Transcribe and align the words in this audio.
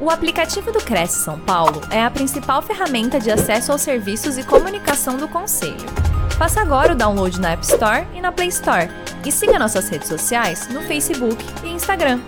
O 0.00 0.10
aplicativo 0.10 0.70
do 0.70 0.78
Cresce 0.78 1.24
São 1.24 1.40
Paulo 1.40 1.80
é 1.90 2.00
a 2.00 2.08
principal 2.08 2.62
ferramenta 2.62 3.18
de 3.18 3.32
acesso 3.32 3.72
aos 3.72 3.82
serviços 3.82 4.38
e 4.38 4.44
comunicação 4.44 5.16
do 5.16 5.26
Conselho. 5.26 5.74
Faça 6.38 6.60
agora 6.60 6.92
o 6.92 6.96
download 6.96 7.40
na 7.40 7.50
App 7.50 7.64
Store 7.64 8.06
e 8.14 8.20
na 8.20 8.30
Play 8.30 8.46
Store. 8.46 8.88
E 9.26 9.32
siga 9.32 9.58
nossas 9.58 9.88
redes 9.88 10.06
sociais 10.06 10.68
no 10.68 10.82
Facebook 10.82 11.44
e 11.64 11.70
Instagram. 11.70 12.20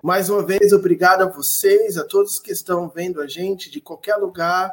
Mais 0.00 0.30
uma 0.30 0.46
vez, 0.46 0.72
obrigado 0.72 1.22
a 1.22 1.26
vocês, 1.26 1.98
a 1.98 2.04
todos 2.04 2.38
que 2.38 2.52
estão 2.52 2.88
vendo 2.88 3.20
a 3.20 3.26
gente 3.26 3.68
de 3.68 3.80
qualquer 3.80 4.14
lugar 4.14 4.72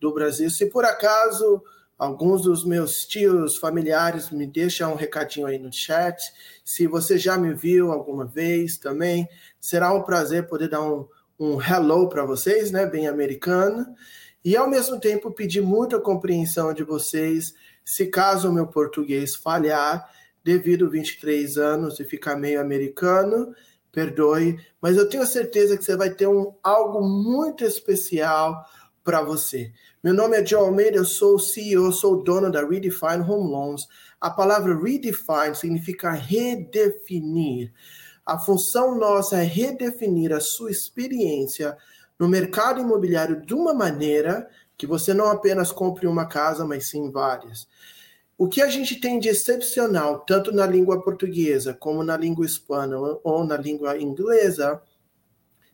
do 0.00 0.12
Brasil. 0.12 0.50
Se 0.50 0.66
por 0.66 0.84
acaso 0.84 1.62
alguns 1.98 2.42
dos 2.42 2.64
meus 2.64 3.04
tios 3.04 3.56
familiares 3.56 4.30
me 4.30 4.46
deixam 4.46 4.92
um 4.92 4.96
recadinho 4.96 5.46
aí 5.46 5.58
no 5.58 5.72
chat, 5.72 6.22
se 6.64 6.86
você 6.86 7.18
já 7.18 7.36
me 7.36 7.52
viu 7.52 7.90
alguma 7.90 8.24
vez 8.24 8.78
também, 8.78 9.28
será 9.60 9.92
um 9.92 10.02
prazer 10.02 10.46
poder 10.46 10.68
dar 10.68 10.82
um, 10.82 11.08
um 11.38 11.60
hello 11.60 12.08
para 12.08 12.24
vocês, 12.24 12.70
né, 12.70 12.86
bem 12.86 13.08
americano, 13.08 13.86
e 14.44 14.56
ao 14.56 14.70
mesmo 14.70 15.00
tempo 15.00 15.32
pedir 15.32 15.60
muita 15.60 15.98
compreensão 15.98 16.72
de 16.72 16.84
vocês, 16.84 17.54
se 17.84 18.06
caso 18.06 18.48
o 18.48 18.52
meu 18.52 18.68
português 18.68 19.34
falhar, 19.34 20.08
devido 20.44 20.86
a 20.86 20.90
23 20.90 21.58
anos 21.58 21.98
e 21.98 22.04
ficar 22.04 22.36
meio 22.36 22.60
americano, 22.60 23.52
perdoe, 23.90 24.58
mas 24.80 24.96
eu 24.96 25.08
tenho 25.08 25.26
certeza 25.26 25.76
que 25.76 25.84
você 25.84 25.96
vai 25.96 26.10
ter 26.10 26.28
um 26.28 26.54
algo 26.62 27.02
muito 27.02 27.64
especial 27.64 28.64
para 29.02 29.22
você. 29.22 29.72
Meu 30.00 30.14
nome 30.14 30.36
é 30.36 30.46
Joe 30.46 30.60
Almeida, 30.60 30.96
eu 30.96 31.04
sou 31.04 31.40
CEO, 31.40 31.90
sou 31.92 32.22
dono 32.22 32.52
da 32.52 32.64
Redefine 32.64 33.20
Home 33.20 33.50
Loans. 33.50 33.88
A 34.20 34.30
palavra 34.30 34.80
redefine 34.80 35.56
significa 35.56 36.12
redefinir. 36.12 37.72
A 38.24 38.38
função 38.38 38.96
nossa 38.96 39.38
é 39.38 39.42
redefinir 39.42 40.32
a 40.32 40.38
sua 40.38 40.70
experiência 40.70 41.76
no 42.16 42.28
mercado 42.28 42.80
imobiliário 42.80 43.44
de 43.44 43.52
uma 43.52 43.74
maneira 43.74 44.48
que 44.76 44.86
você 44.86 45.12
não 45.12 45.32
apenas 45.32 45.72
compre 45.72 46.06
uma 46.06 46.26
casa, 46.26 46.64
mas 46.64 46.86
sim 46.86 47.10
várias. 47.10 47.66
O 48.38 48.46
que 48.46 48.62
a 48.62 48.70
gente 48.70 49.00
tem 49.00 49.18
de 49.18 49.28
excepcional, 49.28 50.20
tanto 50.20 50.52
na 50.52 50.64
língua 50.64 51.02
portuguesa 51.02 51.74
como 51.74 52.04
na 52.04 52.16
língua 52.16 52.46
hispana 52.46 52.96
ou 53.24 53.44
na 53.44 53.56
língua 53.56 53.98
inglesa, 53.98 54.80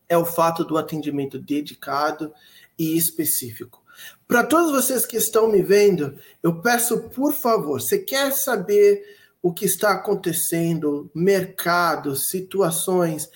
é 0.09 0.17
o 0.17 0.25
fato 0.25 0.65
do 0.65 0.79
atendimento 0.79 1.39
dedicado 1.39 2.33
e 2.79 2.97
específico. 2.97 3.84
Para 4.27 4.45
todos 4.45 4.73
vocês 4.73 5.05
que 5.05 5.17
estão 5.17 5.49
me 5.49 5.63
vendo, 5.63 6.17
eu 6.43 6.61
peço, 6.61 7.09
por 7.11 7.33
favor, 7.33 7.81
você 7.81 7.99
quer 7.99 8.33
saber 8.33 9.03
o 9.43 9.53
que 9.53 9.67
está 9.67 9.93
acontecendo, 9.93 11.11
mercado, 11.15 12.17
situações, 12.17 13.29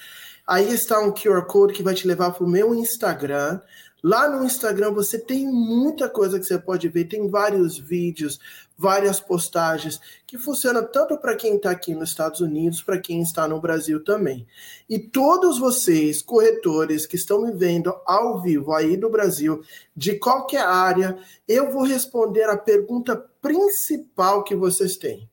aí 0.47 0.73
está 0.73 0.99
um 1.01 1.13
QR 1.13 1.45
Code 1.47 1.75
que 1.75 1.83
vai 1.83 1.95
te 1.95 2.07
levar 2.07 2.31
para 2.31 2.45
o 2.45 2.49
meu 2.49 2.75
Instagram. 2.75 3.61
Lá 4.03 4.29
no 4.31 4.45
Instagram 4.45 4.93
você 4.93 5.19
tem 5.19 5.47
muita 5.47 6.09
coisa 6.09 6.39
que 6.39 6.47
você 6.47 6.59
pode 6.59 6.89
ver, 6.89 7.05
tem 7.05 7.29
vários 7.29 7.77
vídeos, 7.77 8.41
várias 8.79 9.19
postagens 9.19 10.01
que 10.25 10.39
funcionam 10.39 10.87
tanto 10.87 11.19
para 11.19 11.35
quem 11.35 11.57
está 11.57 11.71
aqui 11.71 11.95
nos 11.95 12.11
Estados 12.11 12.41
Unidos, 12.41 12.81
para 12.81 13.01
quem 13.01 13.21
está 13.21 13.49
no 13.49 13.61
Brasil 13.61 14.05
também. 14.05 14.47
E 14.89 15.01
todos 15.01 15.59
vocês, 15.59 16.23
corretores 16.23 17.05
que 17.05 17.17
estão 17.17 17.43
me 17.43 17.53
vendo 17.53 17.93
ao 18.07 18.41
vivo 18.41 18.73
aí 18.73 18.97
do 18.97 19.11
Brasil, 19.11 19.63
de 19.97 20.15
qualquer 20.15 20.63
área, 20.63 21.19
eu 21.49 21.73
vou 21.73 21.83
responder 21.83 22.45
a 22.45 22.57
pergunta 22.57 23.17
principal 23.43 24.45
que 24.45 24.55
vocês 24.55 24.97
têm. 24.97 25.29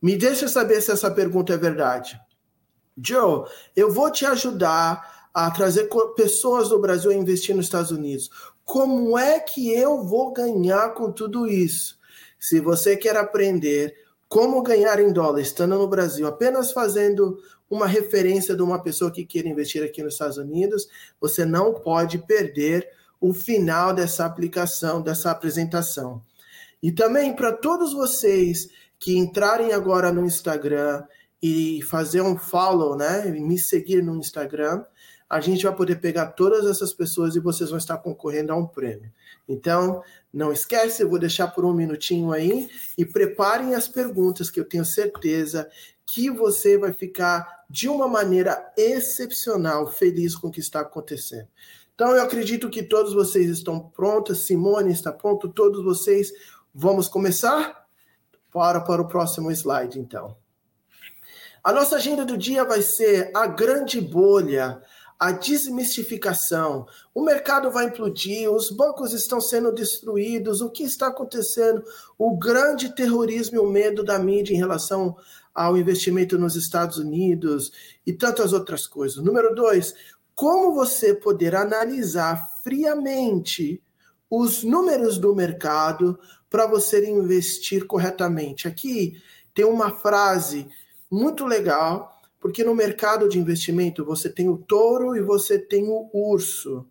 Me 0.00 0.16
deixa 0.16 0.46
saber 0.46 0.82
se 0.82 0.92
essa 0.92 1.10
pergunta 1.10 1.54
é 1.54 1.56
verdade. 1.56 2.20
Joe, 3.02 3.46
eu 3.74 3.90
vou 3.90 4.10
te 4.10 4.26
ajudar 4.26 5.30
a 5.32 5.50
trazer 5.50 5.88
pessoas 6.16 6.68
do 6.68 6.78
Brasil 6.78 7.10
a 7.10 7.14
investir 7.14 7.54
nos 7.54 7.66
Estados 7.66 7.90
Unidos. 7.90 8.30
Como 8.64 9.16
é 9.16 9.40
que 9.40 9.72
eu 9.72 10.04
vou 10.04 10.32
ganhar 10.32 10.92
com 10.94 11.10
tudo 11.10 11.46
isso? 11.46 11.97
Se 12.38 12.60
você 12.60 12.96
quer 12.96 13.16
aprender 13.16 13.94
como 14.28 14.62
ganhar 14.62 15.00
em 15.00 15.12
dólar 15.12 15.40
estando 15.40 15.78
no 15.78 15.88
Brasil, 15.88 16.26
apenas 16.26 16.72
fazendo 16.72 17.38
uma 17.70 17.86
referência 17.86 18.54
de 18.54 18.62
uma 18.62 18.82
pessoa 18.82 19.10
que 19.10 19.24
queira 19.24 19.48
investir 19.48 19.82
aqui 19.82 20.02
nos 20.02 20.14
Estados 20.14 20.38
Unidos, 20.38 20.88
você 21.20 21.44
não 21.44 21.74
pode 21.74 22.18
perder 22.18 22.88
o 23.20 23.32
final 23.32 23.92
dessa 23.92 24.24
aplicação, 24.24 25.02
dessa 25.02 25.30
apresentação. 25.30 26.22
E 26.82 26.92
também 26.92 27.34
para 27.34 27.52
todos 27.52 27.92
vocês 27.92 28.68
que 28.98 29.16
entrarem 29.16 29.72
agora 29.72 30.12
no 30.12 30.24
Instagram 30.24 31.04
e 31.42 31.82
fazer 31.82 32.20
um 32.20 32.36
follow, 32.36 32.96
né, 32.96 33.24
me 33.26 33.58
seguir 33.58 34.02
no 34.02 34.16
Instagram, 34.16 34.84
a 35.28 35.40
gente 35.40 35.64
vai 35.64 35.74
poder 35.74 35.96
pegar 35.96 36.28
todas 36.28 36.64
essas 36.66 36.92
pessoas 36.92 37.36
e 37.36 37.40
vocês 37.40 37.68
vão 37.68 37.78
estar 37.78 37.98
concorrendo 37.98 38.52
a 38.52 38.56
um 38.56 38.66
prêmio. 38.66 39.12
Então, 39.46 40.02
não 40.32 40.50
esquece, 40.50 41.02
eu 41.02 41.10
vou 41.10 41.18
deixar 41.18 41.48
por 41.48 41.64
um 41.64 41.74
minutinho 41.74 42.32
aí 42.32 42.68
e 42.96 43.04
preparem 43.04 43.74
as 43.74 43.86
perguntas 43.86 44.50
que 44.50 44.58
eu 44.58 44.64
tenho 44.64 44.84
certeza 44.84 45.68
que 46.06 46.30
você 46.30 46.78
vai 46.78 46.92
ficar 46.92 47.64
de 47.68 47.88
uma 47.88 48.08
maneira 48.08 48.72
excepcional 48.76 49.86
feliz 49.86 50.34
com 50.34 50.48
o 50.48 50.50
que 50.50 50.60
está 50.60 50.80
acontecendo. 50.80 51.48
Então, 51.94 52.14
eu 52.14 52.22
acredito 52.22 52.70
que 52.70 52.82
todos 52.82 53.12
vocês 53.12 53.50
estão 53.50 53.80
prontos, 53.80 54.46
Simone 54.46 54.92
está 54.92 55.12
pronto, 55.12 55.48
todos 55.48 55.84
vocês. 55.84 56.32
Vamos 56.72 57.08
começar? 57.08 57.86
Para 58.50 58.80
para 58.80 59.02
o 59.02 59.08
próximo 59.08 59.50
slide, 59.50 59.98
então. 59.98 60.36
A 61.62 61.72
nossa 61.72 61.96
agenda 61.96 62.24
do 62.24 62.38
dia 62.38 62.64
vai 62.64 62.80
ser 62.80 63.30
a 63.34 63.46
grande 63.46 64.00
bolha 64.00 64.80
a 65.18 65.32
desmistificação. 65.32 66.86
O 67.12 67.22
mercado 67.22 67.70
vai 67.70 67.86
implodir, 67.86 68.50
os 68.50 68.70
bancos 68.70 69.12
estão 69.12 69.40
sendo 69.40 69.72
destruídos, 69.72 70.60
o 70.60 70.70
que 70.70 70.84
está 70.84 71.08
acontecendo? 71.08 71.82
O 72.16 72.36
grande 72.36 72.94
terrorismo 72.94 73.56
e 73.56 73.58
o 73.58 73.68
medo 73.68 74.04
da 74.04 74.18
mídia 74.18 74.54
em 74.54 74.58
relação 74.58 75.16
ao 75.52 75.76
investimento 75.76 76.38
nos 76.38 76.54
Estados 76.54 76.98
Unidos 76.98 77.72
e 78.06 78.12
tantas 78.12 78.52
outras 78.52 78.86
coisas. 78.86 79.22
Número 79.22 79.54
dois, 79.54 79.92
como 80.36 80.72
você 80.72 81.12
poder 81.12 81.56
analisar 81.56 82.48
friamente 82.62 83.82
os 84.30 84.62
números 84.62 85.18
do 85.18 85.34
mercado 85.34 86.16
para 86.48 86.66
você 86.66 87.10
investir 87.10 87.86
corretamente. 87.86 88.68
Aqui 88.68 89.20
tem 89.52 89.64
uma 89.64 89.90
frase 89.90 90.68
muito 91.10 91.44
legal 91.44 92.17
porque 92.40 92.62
no 92.62 92.74
mercado 92.74 93.28
de 93.28 93.38
investimento 93.38 94.04
você 94.04 94.28
tem 94.28 94.48
o 94.48 94.58
touro 94.58 95.16
e 95.16 95.20
você 95.20 95.58
tem 95.58 95.88
o 95.88 96.08
urso. 96.12 96.86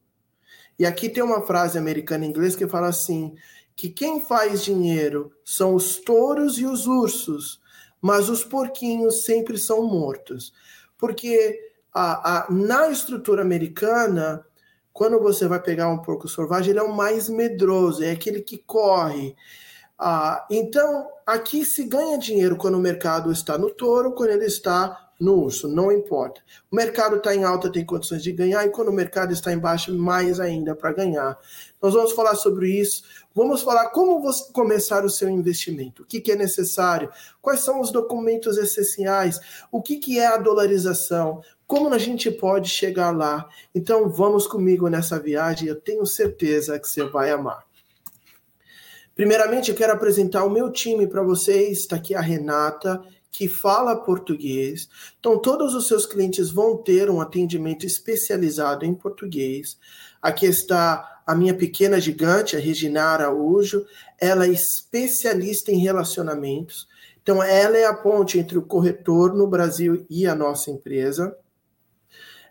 E 0.77 0.85
aqui 0.85 1.09
tem 1.09 1.23
uma 1.23 1.41
frase 1.45 1.77
americana 1.77 2.25
em 2.25 2.29
inglês 2.29 2.55
que 2.55 2.67
fala 2.67 2.87
assim: 2.87 3.35
que 3.75 3.89
quem 3.89 4.19
faz 4.19 4.63
dinheiro 4.63 5.31
são 5.43 5.75
os 5.75 5.97
touros 5.97 6.57
e 6.57 6.65
os 6.65 6.87
ursos, 6.87 7.61
mas 8.01 8.29
os 8.29 8.43
porquinhos 8.43 9.23
sempre 9.23 9.57
são 9.57 9.83
mortos. 9.83 10.53
Porque 10.97 11.59
a, 11.93 12.39
a, 12.39 12.51
na 12.51 12.89
estrutura 12.89 13.41
americana, 13.41 14.45
quando 14.91 15.19
você 15.19 15.47
vai 15.47 15.61
pegar 15.61 15.89
um 15.89 16.01
porco 16.01 16.27
selvagem, 16.27 16.71
ele 16.71 16.79
é 16.79 16.83
o 16.83 16.93
mais 16.93 17.29
medroso, 17.29 18.03
é 18.03 18.11
aquele 18.11 18.41
que 18.41 18.57
corre. 18.57 19.35
Ah, 19.97 20.45
então, 20.49 21.07
aqui 21.25 21.65
se 21.65 21.83
ganha 21.85 22.17
dinheiro 22.17 22.55
quando 22.57 22.75
o 22.75 22.81
mercado 22.81 23.31
está 23.31 23.57
no 23.57 23.69
touro, 23.69 24.13
quando 24.13 24.29
ele 24.29 24.45
está 24.45 25.06
no 25.19 25.35
urso, 25.43 25.67
não 25.67 25.91
importa. 25.91 26.41
O 26.71 26.75
mercado 26.75 27.15
está 27.15 27.35
em 27.35 27.43
alta, 27.43 27.71
tem 27.71 27.83
condições 27.83 28.21
de 28.21 28.31
ganhar, 28.31 28.65
e 28.65 28.69
quando 28.69 28.89
o 28.89 28.93
mercado 28.93 29.33
está 29.33 29.51
em 29.51 29.57
baixa, 29.57 29.91
mais 29.91 30.39
ainda 30.39 30.75
para 30.75 30.93
ganhar. 30.93 31.37
Nós 31.81 31.93
vamos 31.93 32.11
falar 32.11 32.35
sobre 32.35 32.69
isso. 32.69 33.03
Vamos 33.33 33.61
falar 33.61 33.89
como 33.89 34.21
você 34.21 34.51
começar 34.51 35.03
o 35.05 35.09
seu 35.09 35.29
investimento, 35.29 36.03
o 36.03 36.05
que, 36.05 36.21
que 36.21 36.31
é 36.31 36.35
necessário, 36.35 37.09
quais 37.41 37.61
são 37.61 37.79
os 37.79 37.91
documentos 37.91 38.57
essenciais, 38.57 39.39
o 39.71 39.81
que, 39.81 39.97
que 39.97 40.19
é 40.19 40.27
a 40.27 40.37
dolarização, 40.37 41.41
como 41.65 41.93
a 41.93 41.97
gente 41.97 42.31
pode 42.31 42.69
chegar 42.69 43.15
lá. 43.15 43.47
Então, 43.73 44.09
vamos 44.09 44.47
comigo 44.47 44.87
nessa 44.87 45.19
viagem, 45.19 45.67
eu 45.67 45.75
tenho 45.75 46.05
certeza 46.05 46.79
que 46.79 46.87
você 46.87 47.03
vai 47.03 47.31
amar. 47.31 47.65
Primeiramente, 49.15 49.71
eu 49.71 49.75
quero 49.75 49.93
apresentar 49.93 50.43
o 50.43 50.49
meu 50.49 50.71
time 50.71 51.07
para 51.07 51.23
vocês. 51.23 51.79
Está 51.79 51.95
aqui 51.95 52.13
a 52.13 52.21
Renata 52.21 53.03
que 53.37 53.47
fala 53.47 53.95
português. 53.95 54.89
Então, 55.19 55.37
todos 55.37 55.75
os 55.75 55.87
seus 55.87 56.07
clientes 56.07 56.49
vão 56.49 56.75
ter 56.75 57.07
um 57.07 57.21
atendimento 57.21 57.85
especializado 57.85 58.83
em 58.83 58.95
português. 58.95 59.77
Aqui 60.19 60.47
está 60.47 61.21
a 61.23 61.35
minha 61.35 61.53
pequena 61.53 62.01
gigante, 62.01 62.55
a 62.55 62.59
Regina 62.59 63.03
Araújo. 63.03 63.85
Ela 64.19 64.47
é 64.47 64.49
especialista 64.49 65.71
em 65.71 65.77
relacionamentos. 65.77 66.87
Então, 67.21 67.43
ela 67.43 67.77
é 67.77 67.85
a 67.85 67.93
ponte 67.93 68.39
entre 68.39 68.57
o 68.57 68.63
corretor 68.63 69.35
no 69.35 69.45
Brasil 69.45 70.03
e 70.09 70.25
a 70.25 70.33
nossa 70.33 70.71
empresa. 70.71 71.37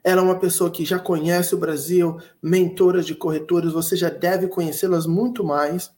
Ela 0.05 0.21
é 0.21 0.25
uma 0.25 0.39
pessoa 0.39 0.71
que 0.71 0.85
já 0.85 1.00
conhece 1.00 1.53
o 1.53 1.59
Brasil, 1.59 2.17
mentora 2.41 3.03
de 3.03 3.12
corretores, 3.12 3.73
você 3.73 3.97
já 3.97 4.09
deve 4.09 4.47
conhecê-las 4.47 5.05
muito 5.05 5.43
mais. 5.43 5.91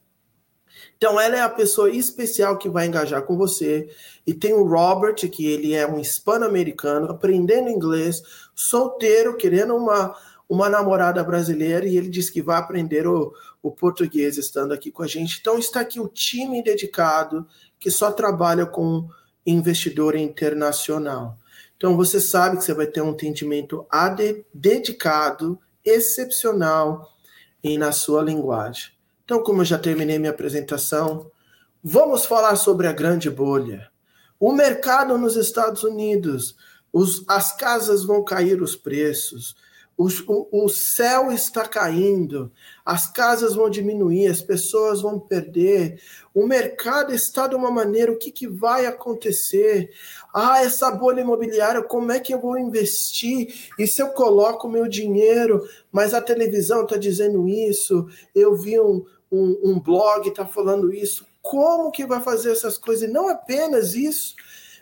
Então, 1.01 1.17
ela 1.17 1.37
é 1.37 1.41
a 1.41 1.47
pessoa 1.47 1.89
especial 1.89 2.57
que 2.57 2.67
vai 2.67 2.85
engajar 2.85 3.21
com 3.21 3.37
você. 3.37 3.89
E 4.27 4.33
tem 4.33 4.53
o 4.53 4.67
Robert, 4.67 5.15
que 5.15 5.45
ele 5.45 5.73
é 5.73 5.87
um 5.87 5.97
hispano-americano, 5.97 7.09
aprendendo 7.09 7.69
inglês, 7.69 8.21
solteiro, 8.53 9.37
querendo 9.37 9.77
uma, 9.77 10.13
uma 10.49 10.67
namorada 10.67 11.23
brasileira, 11.23 11.87
e 11.87 11.95
ele 11.95 12.09
diz 12.09 12.29
que 12.29 12.41
vai 12.41 12.57
aprender 12.57 13.07
o, 13.07 13.33
o 13.63 13.71
português 13.71 14.37
estando 14.37 14.73
aqui 14.73 14.91
com 14.91 15.01
a 15.01 15.07
gente. 15.07 15.37
Então, 15.39 15.57
está 15.57 15.79
aqui 15.79 16.01
o 16.01 16.09
time 16.09 16.61
dedicado 16.61 17.47
que 17.79 17.89
só 17.89 18.11
trabalha 18.11 18.65
com 18.65 19.07
investidor 19.45 20.17
internacional. 20.17 21.37
Então, 21.77 21.95
você 21.95 22.19
sabe 22.19 22.57
que 22.57 22.65
você 22.65 22.73
vai 22.73 22.87
ter 22.87 22.99
um 22.99 23.11
atendimento 23.11 23.85
AD, 23.89 24.45
dedicado, 24.53 25.57
excepcional 25.85 27.09
e 27.63 27.77
na 27.77 27.93
sua 27.93 28.21
linguagem. 28.21 28.98
Então, 29.29 29.43
como 29.43 29.61
eu 29.61 29.65
já 29.65 29.77
terminei 29.77 30.17
minha 30.17 30.31
apresentação, 30.31 31.29
vamos 31.83 32.25
falar 32.25 32.55
sobre 32.55 32.87
a 32.87 32.91
grande 32.91 33.29
bolha. 33.29 33.87
O 34.39 34.51
mercado 34.51 35.19
nos 35.19 35.35
Estados 35.35 35.83
Unidos, 35.83 36.57
os, 36.91 37.23
as 37.27 37.55
casas 37.55 38.03
vão 38.03 38.23
cair 38.23 38.59
os 38.59 38.75
preços, 38.75 39.55
o, 39.95 40.65
o, 40.65 40.69
céu 40.69 41.29
está 41.29 41.67
caindo, 41.67 42.51
as 42.85 43.11
casas 43.11 43.53
vão 43.53 43.69
diminuir, 43.69 44.27
as 44.27 44.41
pessoas 44.41 45.01
vão 45.01 45.19
perder, 45.19 46.01
o 46.33 46.47
mercado 46.47 47.13
está 47.13 47.47
de 47.47 47.53
uma 47.53 47.69
maneira, 47.69 48.11
o 48.11 48.17
que, 48.17 48.31
que 48.31 48.47
vai 48.47 48.85
acontecer? 48.85 49.91
Ah, 50.33 50.63
essa 50.63 50.89
bolha 50.89 51.19
imobiliária, 51.19 51.83
como 51.83 52.13
é 52.13 52.19
que 52.19 52.33
eu 52.33 52.39
vou 52.39 52.57
investir? 52.57 53.69
E 53.77 53.85
se 53.85 54.01
eu 54.01 54.07
coloco 54.07 54.69
meu 54.69 54.87
dinheiro, 54.87 55.67
mas 55.91 56.13
a 56.13 56.21
televisão 56.21 56.83
está 56.83 56.95
dizendo 56.95 57.45
isso, 57.47 58.07
eu 58.33 58.55
vi 58.55 58.79
um, 58.79 59.03
um, 59.31 59.59
um 59.63 59.79
blog 59.79 60.27
está 60.27 60.45
falando 60.45 60.93
isso. 60.93 61.25
Como 61.41 61.91
que 61.91 62.05
vai 62.05 62.21
fazer 62.21 62.51
essas 62.51 62.77
coisas? 62.77 63.09
E 63.09 63.11
não 63.11 63.29
apenas 63.29 63.93
isso. 63.93 64.35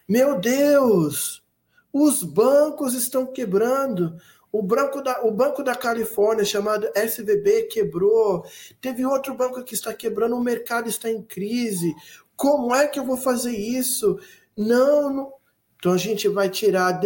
Meu 0.07 0.39
Deus, 0.39 1.43
os 1.91 2.23
bancos 2.23 2.93
estão 2.93 3.25
quebrando. 3.25 4.17
O, 4.51 4.61
banco 4.61 5.01
da, 5.01 5.23
o 5.23 5.31
Banco 5.31 5.63
da 5.63 5.75
Califórnia, 5.75 6.45
chamado 6.45 6.89
SVB, 6.95 7.63
quebrou. 7.63 8.45
Teve 8.81 9.05
outro 9.05 9.35
banco 9.35 9.63
que 9.63 9.73
está 9.73 9.93
quebrando. 9.93 10.35
O 10.35 10.43
mercado 10.43 10.89
está 10.89 11.09
em 11.09 11.21
crise. 11.21 11.93
Como 12.35 12.73
é 12.73 12.87
que 12.87 12.99
eu 12.99 13.05
vou 13.05 13.17
fazer 13.17 13.55
isso? 13.55 14.17
Não, 14.55 15.13
não. 15.13 15.33
Então 15.77 15.91
a 15.91 15.97
gente 15.97 16.27
vai 16.27 16.49
tirar, 16.49 16.99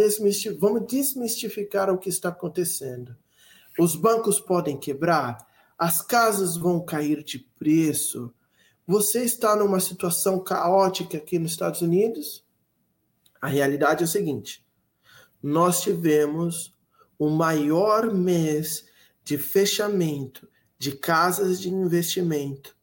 vamos 0.58 0.86
desmistificar 0.86 1.90
o 1.90 1.98
que 1.98 2.08
está 2.08 2.30
acontecendo. 2.30 3.14
Os 3.78 3.94
bancos 3.94 4.40
podem 4.40 4.78
quebrar? 4.78 5.38
As 5.82 6.00
casas 6.00 6.56
vão 6.56 6.78
cair 6.78 7.24
de 7.24 7.40
preço. 7.58 8.32
Você 8.86 9.24
está 9.24 9.56
numa 9.56 9.80
situação 9.80 10.38
caótica 10.38 11.18
aqui 11.18 11.40
nos 11.40 11.50
Estados 11.50 11.82
Unidos? 11.82 12.44
A 13.40 13.48
realidade 13.48 14.02
é 14.02 14.04
o 14.04 14.08
seguinte: 14.08 14.64
nós 15.42 15.82
tivemos 15.82 16.72
o 17.18 17.28
maior 17.28 18.14
mês 18.14 18.86
de 19.24 19.36
fechamento 19.36 20.48
de 20.78 20.92
casas 20.92 21.60
de 21.60 21.68
investimento, 21.68 22.76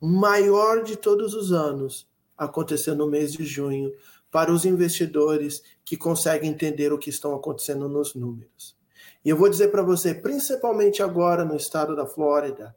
maior 0.00 0.84
de 0.84 0.96
todos 0.96 1.34
os 1.34 1.52
anos, 1.52 2.08
acontecendo 2.34 3.04
no 3.04 3.10
mês 3.10 3.34
de 3.34 3.44
junho, 3.44 3.92
para 4.30 4.50
os 4.50 4.64
investidores 4.64 5.62
que 5.84 5.98
conseguem 5.98 6.48
entender 6.48 6.94
o 6.94 6.98
que 6.98 7.10
estão 7.10 7.34
acontecendo 7.34 7.90
nos 7.90 8.14
números. 8.14 8.74
E 9.24 9.28
eu 9.28 9.36
vou 9.36 9.48
dizer 9.48 9.68
para 9.68 9.82
você, 9.82 10.14
principalmente 10.14 11.02
agora 11.02 11.44
no 11.44 11.56
estado 11.56 11.94
da 11.94 12.06
Flórida, 12.06 12.74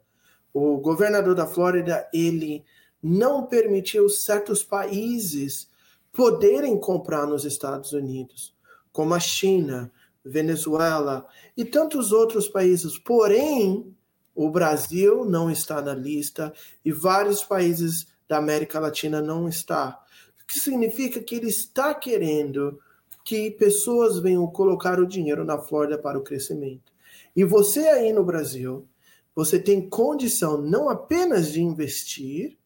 o 0.52 0.78
governador 0.78 1.34
da 1.34 1.46
Flórida, 1.46 2.08
ele 2.12 2.64
não 3.02 3.46
permitiu 3.46 4.08
certos 4.08 4.62
países 4.62 5.68
poderem 6.12 6.78
comprar 6.80 7.26
nos 7.26 7.44
Estados 7.44 7.92
Unidos, 7.92 8.56
como 8.90 9.12
a 9.12 9.20
China, 9.20 9.92
Venezuela 10.24 11.26
e 11.56 11.64
tantos 11.64 12.10
outros 12.10 12.48
países. 12.48 12.98
Porém, 12.98 13.94
o 14.34 14.50
Brasil 14.50 15.24
não 15.24 15.50
está 15.50 15.80
na 15.82 15.94
lista 15.94 16.52
e 16.84 16.90
vários 16.90 17.44
países 17.44 18.06
da 18.28 18.38
América 18.38 18.80
Latina 18.80 19.20
não 19.20 19.48
está. 19.48 20.02
O 20.42 20.46
que 20.46 20.58
significa 20.58 21.20
que 21.20 21.34
ele 21.34 21.48
está 21.48 21.94
querendo 21.94 22.78
que 23.26 23.50
pessoas 23.50 24.20
venham 24.20 24.46
colocar 24.46 25.00
o 25.00 25.06
dinheiro 25.06 25.44
na 25.44 25.58
Flórida 25.58 25.98
para 25.98 26.16
o 26.16 26.22
crescimento. 26.22 26.92
E 27.34 27.42
você 27.42 27.80
aí 27.88 28.12
no 28.12 28.24
Brasil, 28.24 28.88
você 29.34 29.58
tem 29.58 29.90
condição 29.90 30.62
não 30.62 30.88
apenas 30.88 31.50
de 31.50 31.60
investir, 31.60 32.56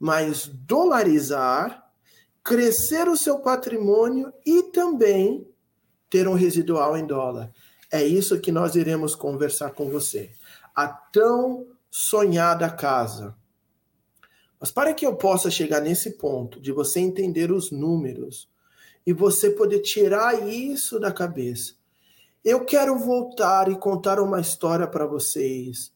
mas 0.00 0.46
dolarizar, 0.46 1.92
crescer 2.42 3.06
o 3.06 3.18
seu 3.18 3.40
patrimônio 3.40 4.32
e 4.46 4.62
também 4.72 5.46
ter 6.08 6.26
um 6.26 6.32
residual 6.32 6.96
em 6.96 7.06
dólar. 7.06 7.52
É 7.92 8.02
isso 8.02 8.40
que 8.40 8.50
nós 8.50 8.76
iremos 8.76 9.14
conversar 9.14 9.72
com 9.72 9.90
você. 9.90 10.30
A 10.74 10.88
tão 10.88 11.66
sonhada 11.90 12.70
casa. 12.70 13.36
Mas 14.58 14.70
para 14.70 14.94
que 14.94 15.04
eu 15.04 15.16
possa 15.16 15.50
chegar 15.50 15.82
nesse 15.82 16.12
ponto 16.12 16.58
de 16.58 16.72
você 16.72 16.98
entender 16.98 17.52
os 17.52 17.70
números, 17.70 18.48
e 19.08 19.12
você 19.14 19.48
poder 19.48 19.80
tirar 19.80 20.46
isso 20.46 21.00
da 21.00 21.10
cabeça. 21.10 21.72
Eu 22.44 22.66
quero 22.66 22.98
voltar 22.98 23.72
e 23.72 23.74
contar 23.74 24.20
uma 24.20 24.38
história 24.38 24.86
para 24.86 25.06
vocês 25.06 25.90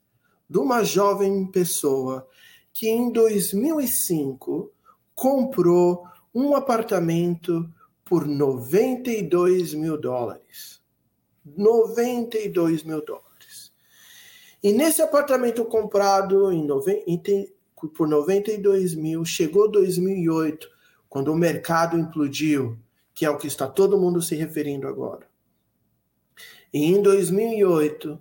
de 0.48 0.56
uma 0.58 0.82
jovem 0.82 1.44
pessoa 1.44 2.26
que 2.72 2.88
em 2.88 3.12
2005 3.12 4.72
comprou 5.14 6.06
um 6.34 6.56
apartamento 6.56 7.70
por 8.02 8.26
92 8.26 9.74
mil 9.74 10.00
dólares. 10.00 10.80
92 11.44 12.82
mil 12.82 13.04
dólares. 13.04 13.74
E 14.62 14.72
nesse 14.72 15.02
apartamento 15.02 15.66
comprado 15.66 16.50
em 16.50 16.66
por 17.94 18.08
92 18.08 18.94
mil, 18.94 19.22
chegou 19.22 19.70
2008, 19.70 20.66
quando 21.10 21.30
o 21.30 21.36
mercado 21.36 21.98
implodiu 21.98 22.78
que 23.14 23.24
é 23.24 23.30
o 23.30 23.36
que 23.36 23.46
está 23.46 23.66
todo 23.66 23.98
mundo 23.98 24.22
se 24.22 24.34
referindo 24.34 24.88
agora. 24.88 25.26
E 26.72 26.84
em 26.84 27.02
2008, 27.02 28.18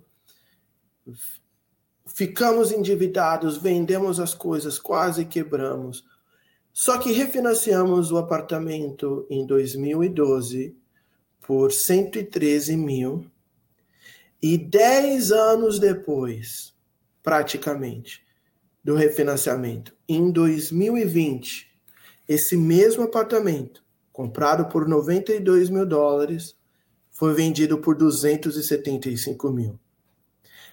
ficamos 2.06 2.70
endividados, 2.70 3.56
vendemos 3.56 4.20
as 4.20 4.34
coisas, 4.34 4.78
quase 4.78 5.24
quebramos. 5.24 6.04
Só 6.72 6.98
que 6.98 7.12
refinanciamos 7.12 8.12
o 8.12 8.18
apartamento 8.18 9.26
em 9.30 9.46
2012 9.46 10.76
por 11.40 11.72
113 11.72 12.76
mil. 12.76 13.26
E 14.40 14.58
10 14.58 15.32
anos 15.32 15.78
depois, 15.78 16.74
praticamente, 17.22 18.22
do 18.82 18.96
refinanciamento, 18.96 19.94
em 20.08 20.32
2020, 20.32 21.70
esse 22.28 22.56
mesmo 22.56 23.04
apartamento 23.04 23.81
comprado 24.12 24.66
por 24.66 24.86
92 24.86 25.70
mil 25.70 25.86
dólares, 25.86 26.56
foi 27.10 27.34
vendido 27.34 27.78
por 27.78 27.96
275 27.96 29.50
mil. 29.50 29.78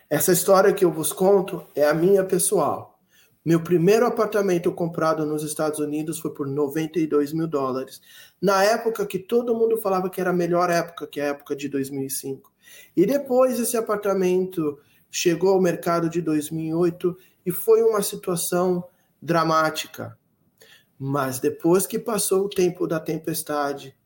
Essa 0.09 0.31
história 0.31 0.73
que 0.73 0.83
eu 0.83 0.91
vos 0.91 1.13
conto 1.13 1.65
é 1.75 1.87
a 1.87 1.93
minha 1.93 2.23
pessoal. 2.23 2.99
Meu 3.45 3.61
primeiro 3.61 4.05
apartamento 4.05 4.71
comprado 4.71 5.25
nos 5.25 5.43
Estados 5.43 5.79
Unidos 5.79 6.19
foi 6.19 6.33
por 6.33 6.47
92 6.47 7.31
mil 7.31 7.47
dólares, 7.47 8.01
na 8.41 8.63
época 8.63 9.05
que 9.05 9.17
todo 9.17 9.55
mundo 9.55 9.77
falava 9.77 10.09
que 10.09 10.19
era 10.19 10.31
a 10.31 10.33
melhor 10.33 10.69
época, 10.69 11.07
que 11.07 11.19
é 11.19 11.25
a 11.25 11.29
época 11.29 11.55
de 11.55 11.69
2005. 11.69 12.51
E 12.95 13.05
depois 13.05 13.59
esse 13.59 13.77
apartamento 13.77 14.77
chegou 15.09 15.53
ao 15.53 15.61
mercado 15.61 16.09
de 16.09 16.21
2008 16.21 17.17
e 17.45 17.51
foi 17.51 17.81
uma 17.81 18.01
situação 18.01 18.83
dramática. 19.21 20.17
Mas 21.01 21.39
depois 21.39 21.87
que 21.87 21.97
passou 21.97 22.45
o 22.45 22.49
tempo 22.49 22.85
da 22.85 22.99
tempestade, 22.99 23.97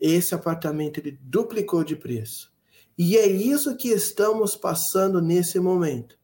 esse 0.00 0.34
apartamento 0.34 0.98
ele 0.98 1.18
duplicou 1.20 1.84
de 1.84 1.94
preço. 1.94 2.50
E 2.96 3.18
é 3.18 3.26
isso 3.26 3.76
que 3.76 3.88
estamos 3.88 4.56
passando 4.56 5.20
nesse 5.20 5.60
momento. 5.60 6.18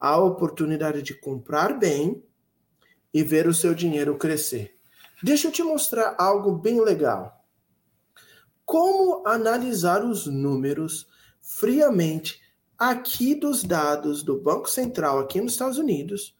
A 0.00 0.18
oportunidade 0.18 1.02
de 1.02 1.14
comprar 1.14 1.78
bem 1.78 2.24
e 3.12 3.22
ver 3.22 3.46
o 3.46 3.54
seu 3.54 3.74
dinheiro 3.74 4.18
crescer. 4.18 4.76
Deixa 5.22 5.46
eu 5.46 5.52
te 5.52 5.62
mostrar 5.62 6.16
algo 6.18 6.52
bem 6.52 6.80
legal. 6.80 7.46
Como 8.64 9.26
analisar 9.26 10.04
os 10.04 10.26
números 10.26 11.06
friamente 11.40 12.40
aqui 12.76 13.34
dos 13.34 13.62
dados 13.62 14.22
do 14.22 14.40
Banco 14.40 14.68
Central 14.68 15.20
aqui 15.20 15.40
nos 15.40 15.52
Estados 15.52 15.78
Unidos 15.78 16.36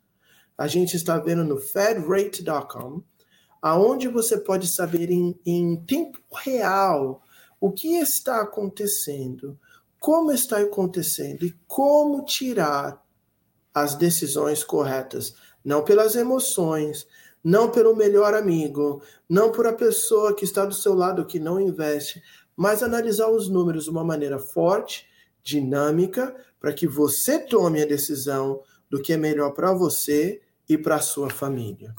a 0.56 0.66
gente 0.66 0.96
está 0.96 1.18
vendo 1.18 1.44
no 1.44 1.58
fedrate.com, 1.58 3.02
aonde 3.61 4.08
você 4.08 4.38
pode 4.38 4.68
saber 4.68 5.11
em, 5.11 5.38
em 5.44 5.76
tempo 5.84 6.18
real 6.34 7.23
o 7.61 7.73
que 7.73 7.96
está 7.96 8.40
acontecendo, 8.40 9.58
como 9.99 10.32
está 10.32 10.58
acontecendo 10.58 11.44
e 11.44 11.56
como 11.66 12.25
tirar 12.25 13.02
as 13.73 13.94
decisões 13.94 14.62
corretas. 14.62 15.34
Não 15.64 15.82
pelas 15.82 16.14
emoções, 16.14 17.06
não 17.42 17.70
pelo 17.70 17.96
melhor 17.96 18.34
amigo, 18.34 19.02
não 19.28 19.50
por 19.50 19.66
a 19.66 19.73
pessoa 19.73 20.34
que 20.34 20.44
está 20.44 20.64
do 20.64 20.75
seu 20.75 20.94
lado 20.94 21.26
que 21.26 21.38
não 21.38 21.58
investe, 21.58 22.23
mas 22.54 22.82
analisar 22.82 23.28
os 23.28 23.49
números 23.49 23.84
de 23.84 23.90
uma 23.90 24.04
maneira 24.04 24.38
forte, 24.38 25.06
dinâmica, 25.42 26.37
para 26.61 26.73
que 26.73 26.87
você 26.87 27.38
tome 27.38 27.82
a 27.82 27.87
decisão 27.87 28.62
do 28.88 29.02
que 29.02 29.12
é 29.12 29.16
melhor 29.16 29.52
para 29.52 29.73
você 29.73 30.40
e 30.68 30.78
para 30.78 30.97
a 30.97 31.00
sua 31.00 31.30
família. 31.30 31.94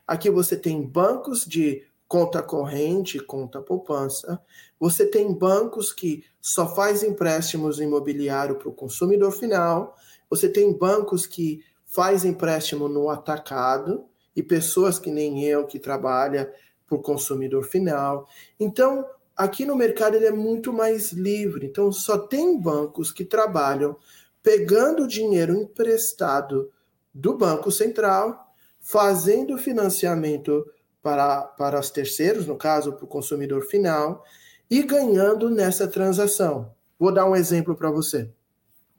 Aqui 0.07 0.31
você 0.31 0.57
tem 0.57 0.87
bancos 0.87 1.45
de 1.45 1.83
conta 2.15 2.41
corrente, 2.41 3.19
conta 3.19 3.61
poupança. 3.61 4.41
Você 4.79 5.05
tem 5.05 5.35
bancos 5.35 5.93
que 5.93 6.23
só 6.41 6.73
faz 6.73 7.03
empréstimos 7.03 7.81
imobiliário 7.81 8.55
para 8.55 8.69
o 8.69 8.73
consumidor 8.73 9.33
final. 9.33 9.97
Você 10.31 10.49
tem 10.49 10.73
bancos 10.73 11.27
que 11.27 11.65
faz 11.85 12.25
empréstimo 12.25 12.89
no 12.89 13.11
atacado 13.11 14.05
e 14.37 14.45
pessoas 14.45 14.97
que 14.97 15.11
nem 15.11 15.43
eu 15.43 15.67
que 15.67 15.81
trabalha 15.81 16.55
para 16.87 16.97
o 16.97 17.03
consumidor 17.03 17.65
final. 17.65 18.29
Então, 18.61 19.05
aqui 19.37 19.67
no 19.67 19.75
mercado 19.75 20.15
ele 20.15 20.27
é 20.27 20.31
muito 20.31 20.73
mais 20.73 21.11
livre. 21.11 21.67
Então, 21.67 21.91
só 21.91 22.17
tem 22.17 22.57
bancos 22.57 23.11
que 23.11 23.25
trabalham 23.25 23.97
pegando 24.41 25.09
dinheiro 25.09 25.53
emprestado 25.53 26.71
do 27.13 27.37
Banco 27.37 27.73
Central, 27.73 28.55
fazendo 28.79 29.59
financiamento 29.59 30.65
para, 31.05 31.43
para 31.43 31.79
os 31.79 31.91
terceiros, 31.91 32.47
no 32.47 32.57
caso, 32.57 32.95
para 32.95 33.05
o 33.05 33.09
consumidor 33.09 33.67
final, 33.67 34.25
e 34.71 34.83
ganhando 34.83 35.51
nessa 35.51 35.87
transação. 35.87 36.75
Vou 36.99 37.13
dar 37.13 37.29
um 37.29 37.37
exemplo 37.37 37.77
para 37.77 37.91
você, 37.91 38.33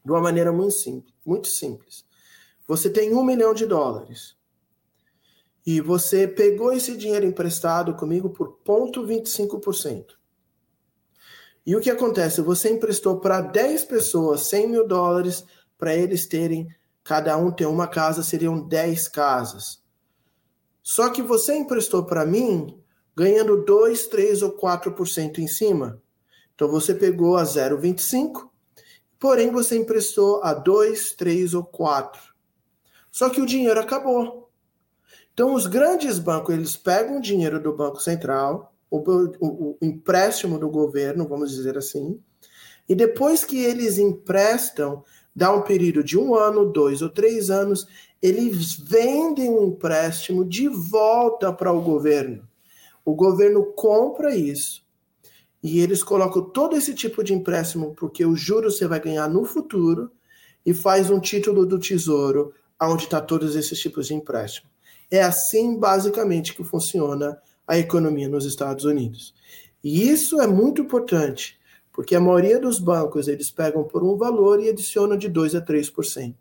de 0.06 0.12
uma 0.12 0.22
maneira 0.22 0.52
muito 0.52 0.76
simples, 0.76 1.14
muito 1.26 1.48
simples. 1.48 2.06
Você 2.68 2.92
tem 2.92 3.12
um 3.16 3.26
milhão 3.26 3.56
de 3.56 3.66
dólares 3.66 4.36
e 5.66 5.82
você 5.82 6.28
pegou 6.28 6.72
esse 6.72 6.96
dinheiro 6.96 7.26
emprestado 7.26 7.96
comigo 7.96 8.30
por 8.30 8.60
0,25%. 8.64 10.14
E 11.66 11.76
o 11.76 11.82
que 11.82 11.90
acontece? 11.90 12.40
Você 12.42 12.70
emprestou 12.70 13.20
para 13.20 13.42
10 13.42 13.84
pessoas 13.86 14.42
100 14.42 14.68
mil 14.68 14.88
dólares 14.88 15.44
para 15.76 15.96
eles 15.96 16.28
terem, 16.28 16.68
cada 17.04 17.36
um 17.36 17.52
ter 17.52 17.66
uma 17.66 17.88
casa, 17.88 18.22
seriam 18.22 18.62
10 18.62 19.08
casas. 19.08 19.84
Só 20.86 21.10
que 21.10 21.24
você 21.24 21.56
emprestou 21.56 22.06
para 22.06 22.28
mim 22.28 22.80
ganhando 23.16 23.66
2, 23.66 24.06
3 24.06 24.44
ou 24.44 24.56
4% 24.56 25.40
em 25.40 25.48
cima. 25.48 26.00
Então 26.54 26.70
você 26.70 26.94
pegou 26.94 27.38
a 27.38 27.44
0,25, 27.44 28.48
porém 29.18 29.50
você 29.50 29.76
emprestou 29.76 30.44
a 30.44 30.54
2, 30.54 31.14
3 31.14 31.56
ou 31.56 31.64
4. 31.64 32.22
Só 33.12 33.32
que 33.32 33.42
o 33.42 33.48
dinheiro 33.48 33.80
acabou. 33.80 34.52
Então, 35.34 35.56
os 35.56 35.66
grandes 35.66 36.20
bancos, 36.20 36.54
eles 36.54 36.78
pegam 36.78 37.18
o 37.18 37.22
dinheiro 37.22 37.60
do 37.60 37.76
Banco 37.76 38.00
Central, 38.00 38.74
o, 38.90 38.98
o, 39.00 39.72
o 39.72 39.78
empréstimo 39.82 40.60
do 40.60 40.70
governo, 40.70 41.28
vamos 41.28 41.52
dizer 41.52 41.78
assim, 41.78 42.22
e 42.88 42.94
depois 42.94 43.44
que 43.44 43.58
eles 43.58 43.98
emprestam, 43.98 45.04
dá 45.36 45.52
um 45.52 45.64
período 45.64 46.04
de 46.04 46.18
um 46.18 46.36
ano, 46.36 46.72
dois 46.72 47.02
ou 47.02 47.10
três 47.10 47.50
anos, 47.50 47.88
eles 48.22 48.76
vendem 48.76 49.50
o 49.50 49.64
empréstimo 49.64 50.44
de 50.44 50.68
volta 50.68 51.52
para 51.54 51.72
o 51.72 51.82
governo. 51.82 52.48
O 53.04 53.14
governo 53.14 53.66
compra 53.74 54.36
isso 54.36 54.84
e 55.62 55.80
eles 55.80 56.04
colocam 56.04 56.44
todo 56.44 56.76
esse 56.76 56.94
tipo 56.94 57.24
de 57.24 57.34
empréstimo, 57.34 57.96
porque 57.96 58.26
o 58.26 58.36
juro 58.36 58.70
você 58.70 58.88
vai 58.88 59.00
ganhar 59.00 59.28
no 59.28 59.44
futuro, 59.46 60.12
e 60.66 60.74
faz 60.74 61.10
um 61.10 61.20
título 61.20 61.66
do 61.66 61.78
tesouro 61.78 62.54
onde 62.82 63.04
está 63.04 63.22
todos 63.22 63.56
esses 63.56 63.80
tipos 63.80 64.08
de 64.08 64.16
empréstimo. 64.16 64.70
É 65.10 65.22
assim, 65.22 65.78
basicamente, 65.78 66.54
que 66.56 66.64
funciona 66.64 67.40
a 67.68 67.78
economia 67.78 68.28
nos 68.28 68.46
Estados 68.46 68.84
Unidos. 68.84 69.34
E 69.84 70.10
isso 70.10 70.42
é 70.42 70.48
muito 70.48 70.82
importante, 70.82 71.60
porque 71.94 72.16
a 72.16 72.20
maioria 72.20 72.60
dos 72.60 72.80
bancos 72.80 73.28
eles 73.28 73.52
pegam 73.52 73.84
por 73.84 74.04
um 74.04 74.18
valor 74.18 74.60
e 74.60 74.70
adicionam 74.70 75.16
de 75.16 75.30
2 75.30 75.56
a 75.56 75.62
3%. 75.62 76.36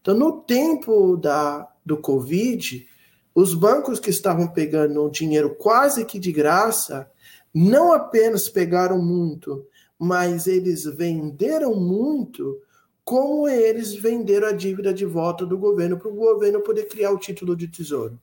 Então, 0.00 0.14
no 0.14 0.40
tempo 0.40 1.16
da, 1.16 1.70
do 1.84 1.96
Covid, 1.98 2.88
os 3.34 3.54
bancos 3.54 4.00
que 4.00 4.10
estavam 4.10 4.48
pegando 4.48 5.10
dinheiro 5.10 5.54
quase 5.54 6.04
que 6.04 6.18
de 6.18 6.32
graça, 6.32 7.10
não 7.52 7.92
apenas 7.92 8.48
pegaram 8.48 9.00
muito, 9.02 9.66
mas 9.98 10.46
eles 10.46 10.84
venderam 10.84 11.74
muito 11.74 12.60
como 13.04 13.48
eles 13.48 13.94
venderam 13.94 14.48
a 14.48 14.52
dívida 14.52 14.94
de 14.94 15.04
volta 15.04 15.44
do 15.44 15.58
governo 15.58 15.98
para 15.98 16.08
o 16.08 16.14
governo 16.14 16.60
poder 16.60 16.86
criar 16.86 17.10
o 17.10 17.18
título 17.18 17.56
de 17.56 17.66
tesouro. 17.66 18.18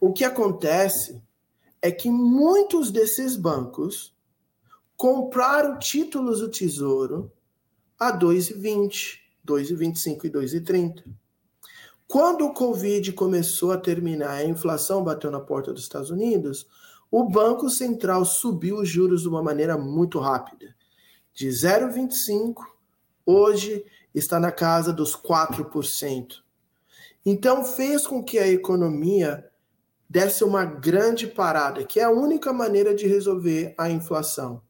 O 0.00 0.12
que 0.12 0.24
acontece 0.24 1.22
é 1.82 1.90
que 1.90 2.10
muitos 2.10 2.90
desses 2.90 3.36
bancos 3.36 4.14
compraram 4.96 5.78
títulos 5.78 6.40
do 6.40 6.50
tesouro 6.50 7.30
a 7.98 8.10
2,20, 8.16 9.19
2,25 9.50 10.24
e 10.24 10.30
2,30. 10.30 11.04
Quando 12.06 12.46
o 12.46 12.54
Covid 12.54 13.12
começou 13.12 13.72
a 13.72 13.78
terminar, 13.78 14.30
a 14.30 14.44
inflação 14.44 15.02
bateu 15.02 15.30
na 15.30 15.40
porta 15.40 15.72
dos 15.72 15.82
Estados 15.82 16.10
Unidos, 16.10 16.66
o 17.10 17.28
Banco 17.28 17.68
Central 17.68 18.24
subiu 18.24 18.78
os 18.78 18.88
juros 18.88 19.22
de 19.22 19.28
uma 19.28 19.42
maneira 19.42 19.76
muito 19.76 20.18
rápida, 20.18 20.74
de 21.34 21.48
0,25 21.48 22.62
hoje 23.24 23.84
está 24.14 24.40
na 24.40 24.50
casa 24.50 24.92
dos 24.92 25.14
4%. 25.16 26.42
Então 27.24 27.64
fez 27.64 28.06
com 28.06 28.22
que 28.22 28.38
a 28.38 28.48
economia 28.48 29.46
desse 30.08 30.42
uma 30.42 30.64
grande 30.64 31.26
parada, 31.26 31.84
que 31.84 32.00
é 32.00 32.04
a 32.04 32.10
única 32.10 32.52
maneira 32.52 32.94
de 32.94 33.06
resolver 33.06 33.74
a 33.78 33.88
inflação. 33.88 34.60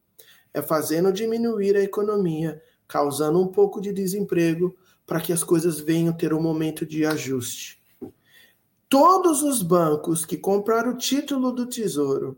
É 0.52 0.60
fazendo 0.60 1.12
diminuir 1.12 1.76
a 1.76 1.82
economia, 1.82 2.60
causando 2.90 3.40
um 3.40 3.46
pouco 3.46 3.80
de 3.80 3.92
desemprego, 3.92 4.76
para 5.06 5.20
que 5.20 5.32
as 5.32 5.44
coisas 5.44 5.78
venham 5.78 6.12
ter 6.12 6.34
um 6.34 6.42
momento 6.42 6.84
de 6.84 7.06
ajuste. 7.06 7.80
Todos 8.88 9.42
os 9.42 9.62
bancos 9.62 10.24
que 10.26 10.36
compraram 10.36 10.90
o 10.90 10.98
título 10.98 11.52
do 11.52 11.66
Tesouro 11.66 12.36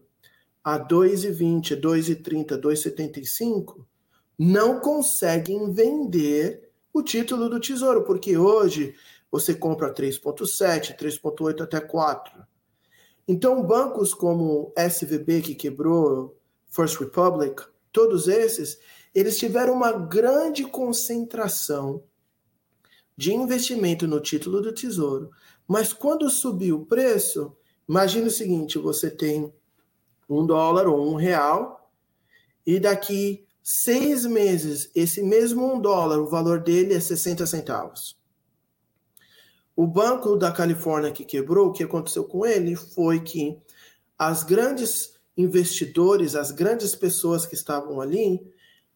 a 0.62 0.78
2,20, 0.78 1.80
2,30, 1.80 2.60
2,75 2.60 3.86
não 4.38 4.78
conseguem 4.78 5.72
vender 5.72 6.70
o 6.92 7.02
título 7.02 7.48
do 7.48 7.58
Tesouro, 7.58 8.04
porque 8.04 8.36
hoje 8.36 8.94
você 9.30 9.54
compra 9.54 9.92
3,7, 9.92 10.94
3,8 10.94 11.62
até 11.62 11.80
4. 11.80 12.42
Então, 13.26 13.62
bancos 13.62 14.12
como 14.12 14.70
SVB, 14.76 15.40
que 15.40 15.54
quebrou, 15.54 16.36
First 16.68 16.98
Republic, 16.98 17.62
todos 17.90 18.28
esses, 18.28 18.78
eles 19.14 19.38
tiveram 19.38 19.74
uma 19.74 19.92
grande 19.92 20.64
concentração 20.64 22.02
de 23.16 23.34
investimento 23.34 24.06
no 24.06 24.20
título 24.20 24.60
do 24.60 24.72
Tesouro. 24.72 25.30
Mas 25.66 25.92
quando 25.92 26.30
subiu 26.30 26.76
o 26.76 26.86
preço, 26.86 27.56
imagine 27.88 28.26
o 28.26 28.30
seguinte: 28.30 28.78
você 28.78 29.10
tem 29.10 29.52
um 30.28 30.46
dólar 30.46 30.86
ou 30.88 31.12
um 31.12 31.14
real, 31.14 31.90
e 32.66 32.80
daqui 32.80 33.44
seis 33.62 34.24
meses, 34.24 34.90
esse 34.94 35.22
mesmo 35.22 35.74
um 35.74 35.80
dólar, 35.80 36.18
o 36.18 36.28
valor 36.28 36.60
dele 36.60 36.94
é 36.94 37.00
60 37.00 37.46
centavos. 37.46 38.20
O 39.74 39.86
Banco 39.86 40.36
da 40.36 40.52
Califórnia 40.52 41.12
que 41.12 41.24
quebrou, 41.24 41.68
o 41.68 41.72
que 41.72 41.82
aconteceu 41.82 42.24
com 42.24 42.44
ele 42.44 42.76
foi 42.76 43.20
que 43.20 43.58
as 44.18 44.42
grandes 44.42 45.14
investidores, 45.36 46.34
as 46.34 46.50
grandes 46.50 46.94
pessoas 46.94 47.46
que 47.46 47.54
estavam 47.54 48.00
ali, 48.00 48.40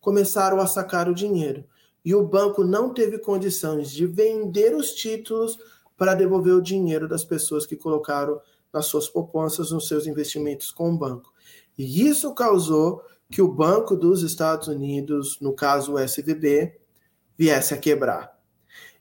começaram 0.06 0.60
a 0.60 0.68
sacar 0.68 1.08
o 1.08 1.14
dinheiro. 1.14 1.64
E 2.04 2.14
o 2.14 2.22
banco 2.22 2.62
não 2.62 2.94
teve 2.94 3.18
condições 3.18 3.90
de 3.90 4.06
vender 4.06 4.72
os 4.72 4.92
títulos 4.92 5.58
para 5.96 6.14
devolver 6.14 6.54
o 6.54 6.62
dinheiro 6.62 7.08
das 7.08 7.24
pessoas 7.24 7.66
que 7.66 7.74
colocaram 7.74 8.40
nas 8.72 8.86
suas 8.86 9.08
poupanças, 9.08 9.72
nos 9.72 9.88
seus 9.88 10.06
investimentos 10.06 10.70
com 10.70 10.92
o 10.92 10.96
banco. 10.96 11.32
E 11.76 12.06
isso 12.06 12.32
causou 12.34 13.02
que 13.28 13.42
o 13.42 13.52
Banco 13.52 13.96
dos 13.96 14.22
Estados 14.22 14.68
Unidos, 14.68 15.40
no 15.40 15.52
caso 15.52 15.94
o 15.94 15.98
SVB, 15.98 16.78
viesse 17.36 17.74
a 17.74 17.76
quebrar. 17.76 18.38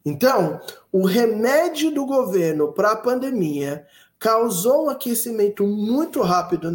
Então, 0.04 0.60
o 0.92 1.06
remédio 1.06 1.92
do 1.92 2.04
governo 2.08 2.74
para 2.74 2.94
a 2.94 2.98
pandemia 2.98 3.86
causou 4.18 4.86
um 4.86 4.90
aquecimento 4.90 5.68
muito 5.68 6.24
rápido 6.24 6.72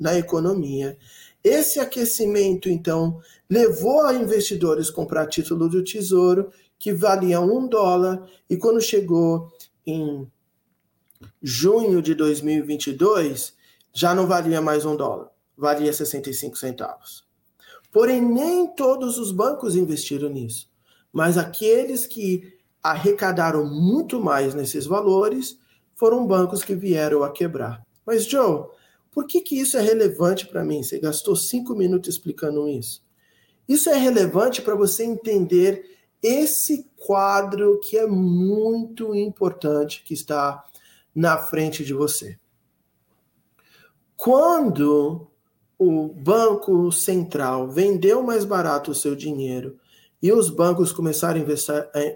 na, 0.00 0.16
economia. 0.16 0.96
Esse 1.48 1.78
aquecimento, 1.78 2.68
então, 2.68 3.20
levou 3.48 4.02
a 4.02 4.14
investidores 4.14 4.90
comprar 4.90 5.28
título 5.28 5.68
do 5.68 5.84
Tesouro 5.84 6.50
que 6.78 6.92
valiam 6.92 7.56
um 7.56 7.68
dólar, 7.68 8.28
e 8.50 8.56
quando 8.56 8.80
chegou 8.80 9.52
em 9.86 10.26
junho 11.40 12.02
de 12.02 12.14
2022, 12.14 13.54
já 13.92 14.14
não 14.14 14.26
valia 14.26 14.60
mais 14.60 14.84
um 14.84 14.96
dólar 14.96 15.30
valia 15.56 15.92
65 15.92 16.58
centavos. 16.58 17.24
Porém, 17.90 18.20
nem 18.20 18.66
todos 18.66 19.18
os 19.18 19.32
bancos 19.32 19.74
investiram 19.74 20.28
nisso, 20.28 20.68
mas 21.12 21.38
aqueles 21.38 22.06
que 22.06 22.58
arrecadaram 22.82 23.64
muito 23.64 24.20
mais 24.20 24.54
nesses 24.54 24.84
valores 24.84 25.58
foram 25.94 26.26
bancos 26.26 26.62
que 26.62 26.74
vieram 26.74 27.22
a 27.22 27.30
quebrar. 27.30 27.82
Mas, 28.04 28.26
Joe, 28.26 28.66
por 29.16 29.26
que, 29.26 29.40
que 29.40 29.58
isso 29.58 29.78
é 29.78 29.80
relevante 29.80 30.46
para 30.46 30.62
mim? 30.62 30.82
Você 30.82 30.98
gastou 30.98 31.34
cinco 31.34 31.74
minutos 31.74 32.10
explicando 32.10 32.68
isso. 32.68 33.02
Isso 33.66 33.88
é 33.88 33.96
relevante 33.96 34.60
para 34.60 34.74
você 34.74 35.04
entender 35.04 35.90
esse 36.22 36.86
quadro 36.98 37.80
que 37.80 37.96
é 37.96 38.06
muito 38.06 39.14
importante 39.14 40.04
que 40.04 40.12
está 40.12 40.62
na 41.14 41.38
frente 41.38 41.82
de 41.82 41.94
você. 41.94 42.38
Quando 44.18 45.30
o 45.78 46.08
Banco 46.08 46.92
Central 46.92 47.70
vendeu 47.70 48.22
mais 48.22 48.44
barato 48.44 48.90
o 48.90 48.94
seu 48.94 49.16
dinheiro 49.16 49.78
e 50.20 50.30
os 50.30 50.50
bancos 50.50 50.92
começaram 50.92 51.42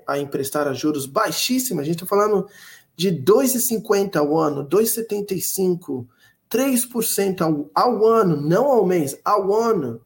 a, 0.06 0.12
a, 0.12 0.18
emprestar 0.18 0.68
a 0.68 0.74
juros 0.74 1.06
baixíssimos, 1.06 1.80
a 1.80 1.86
gente 1.86 2.04
está 2.04 2.06
falando 2.06 2.46
de 2.94 3.10
2,50 3.10 4.16
ao 4.16 4.38
ano, 4.38 4.68
2,75, 4.68 6.06
3% 6.50 7.40
ao, 7.40 7.70
ao 7.74 8.04
ano, 8.04 8.40
não 8.40 8.66
ao 8.66 8.84
mês, 8.84 9.18
ao 9.24 9.54
ano, 9.54 10.00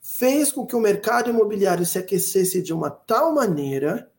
fez 0.00 0.52
com 0.52 0.66
que 0.66 0.76
o 0.76 0.80
mercado 0.80 1.30
imobiliário 1.30 1.84
se 1.84 1.98
aquecesse 1.98 2.62
de 2.62 2.72
uma 2.72 2.90
tal 2.90 3.34
maneira 3.34 4.10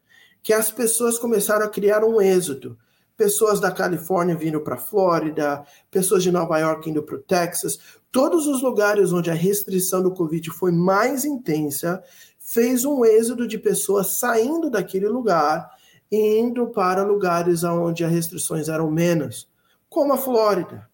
que 0.44 0.54
as 0.54 0.72
pessoas 0.72 1.18
começaram 1.18 1.66
a 1.66 1.70
criar 1.70 2.04
um 2.04 2.22
êxodo 2.22 2.78
pessoas 3.18 3.60
da 3.60 3.72
Califórnia 3.72 4.36
vindo 4.36 4.62
para 4.62 4.76
a 4.76 4.80
Flórida, 4.80 5.66
pessoas 5.90 6.22
de 6.22 6.32
Nova 6.32 6.60
York 6.60 6.90
indo 6.90 7.02
para 7.02 7.16
o 7.16 7.20
Texas, 7.20 7.80
todos 8.12 8.46
os 8.46 8.62
lugares 8.62 9.12
onde 9.12 9.32
a 9.32 9.34
restrição 9.34 10.04
do 10.04 10.14
Covid 10.14 10.52
foi 10.52 10.72
mais 10.72 11.26
intensa, 11.26 12.02
fez 12.38 12.86
um 12.86 13.04
êxodo 13.04 13.48
de 13.48 13.58
pessoas 13.58 14.20
saindo 14.20 14.70
daquele 14.70 15.10
lugar 15.10 15.68
e 16.12 16.40
indo 16.40 16.68
para 16.68 17.04
lugares 17.04 17.64
onde 17.64 18.06
as 18.06 18.12
restrições 18.12 18.70
eram 18.70 18.90
menos, 18.92 19.50
como 19.90 20.14
a 20.14 20.18
Flórida. 20.18 20.88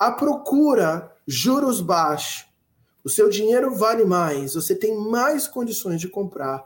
A 0.00 0.10
procura, 0.10 1.14
juros 1.26 1.82
baixos, 1.82 2.46
o 3.04 3.10
seu 3.10 3.28
dinheiro 3.28 3.76
vale 3.76 4.06
mais, 4.06 4.54
você 4.54 4.74
tem 4.74 4.96
mais 4.96 5.46
condições 5.46 6.00
de 6.00 6.08
comprar, 6.08 6.64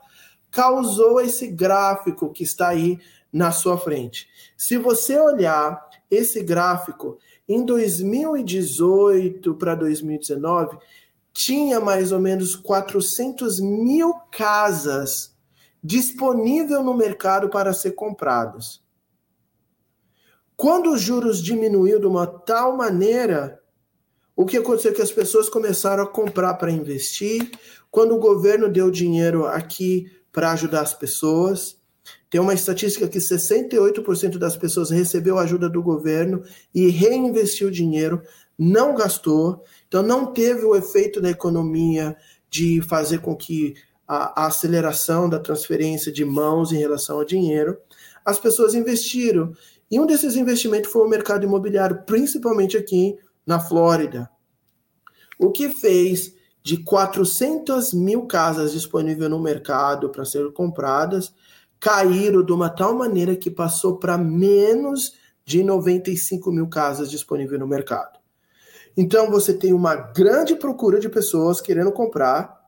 causou 0.52 1.20
esse 1.20 1.48
gráfico 1.48 2.30
que 2.30 2.44
está 2.44 2.68
aí 2.68 2.96
na 3.32 3.50
sua 3.50 3.76
frente. 3.76 4.28
Se 4.56 4.78
você 4.78 5.18
olhar 5.18 5.84
esse 6.08 6.44
gráfico, 6.44 7.18
em 7.48 7.64
2018 7.64 9.52
para 9.56 9.74
2019, 9.74 10.78
tinha 11.32 11.80
mais 11.80 12.12
ou 12.12 12.20
menos 12.20 12.54
400 12.54 13.58
mil 13.58 14.14
casas 14.30 15.34
disponível 15.82 16.84
no 16.84 16.94
mercado 16.94 17.48
para 17.48 17.72
ser 17.72 17.96
compradas. 17.96 18.83
Quando 20.56 20.92
os 20.92 21.00
juros 21.00 21.42
diminuiu 21.42 21.98
de 21.98 22.06
uma 22.06 22.26
tal 22.26 22.76
maneira, 22.76 23.60
o 24.36 24.44
que 24.44 24.56
aconteceu 24.56 24.92
é 24.92 24.94
que 24.94 25.02
as 25.02 25.12
pessoas 25.12 25.48
começaram 25.48 26.02
a 26.02 26.08
comprar 26.08 26.54
para 26.54 26.70
investir. 26.70 27.50
Quando 27.90 28.14
o 28.14 28.18
governo 28.18 28.68
deu 28.68 28.90
dinheiro 28.90 29.46
aqui 29.46 30.10
para 30.32 30.52
ajudar 30.52 30.80
as 30.80 30.94
pessoas, 30.94 31.76
tem 32.28 32.40
uma 32.40 32.54
estatística 32.54 33.06
que 33.06 33.18
68% 33.18 34.38
das 34.38 34.56
pessoas 34.56 34.90
recebeu 34.90 35.38
ajuda 35.38 35.68
do 35.68 35.82
governo 35.82 36.42
e 36.74 36.88
reinvestiu 36.88 37.70
dinheiro, 37.70 38.22
não 38.58 38.94
gastou, 38.94 39.62
então 39.86 40.02
não 40.02 40.32
teve 40.32 40.64
o 40.64 40.74
efeito 40.74 41.20
da 41.20 41.30
economia 41.30 42.16
de 42.50 42.82
fazer 42.82 43.18
com 43.18 43.34
que 43.36 43.74
a, 44.06 44.42
a 44.42 44.46
aceleração 44.46 45.28
da 45.28 45.38
transferência 45.38 46.12
de 46.12 46.24
mãos 46.24 46.72
em 46.72 46.78
relação 46.78 47.16
ao 47.16 47.24
dinheiro. 47.24 47.78
As 48.24 48.38
pessoas 48.38 48.74
investiram. 48.74 49.52
E 49.90 50.00
um 50.00 50.06
desses 50.06 50.36
investimentos 50.36 50.90
foi 50.90 51.06
o 51.06 51.08
mercado 51.08 51.44
imobiliário, 51.44 52.02
principalmente 52.04 52.76
aqui 52.76 53.16
na 53.46 53.60
Flórida. 53.60 54.30
O 55.38 55.50
que 55.50 55.68
fez 55.68 56.34
de 56.64 56.78
400 56.78 57.92
mil 57.92 58.26
casas 58.26 58.72
disponíveis 58.72 59.28
no 59.28 59.38
mercado 59.38 60.08
para 60.08 60.24
serem 60.24 60.50
compradas, 60.50 61.34
caíram 61.78 62.42
de 62.42 62.52
uma 62.52 62.70
tal 62.70 62.94
maneira 62.94 63.36
que 63.36 63.50
passou 63.50 63.98
para 63.98 64.16
menos 64.16 65.12
de 65.44 65.62
95 65.62 66.50
mil 66.50 66.66
casas 66.66 67.10
disponíveis 67.10 67.60
no 67.60 67.66
mercado. 67.66 68.18
Então 68.96 69.30
você 69.30 69.52
tem 69.52 69.74
uma 69.74 69.94
grande 69.94 70.56
procura 70.56 70.98
de 70.98 71.10
pessoas 71.10 71.60
querendo 71.60 71.92
comprar, 71.92 72.64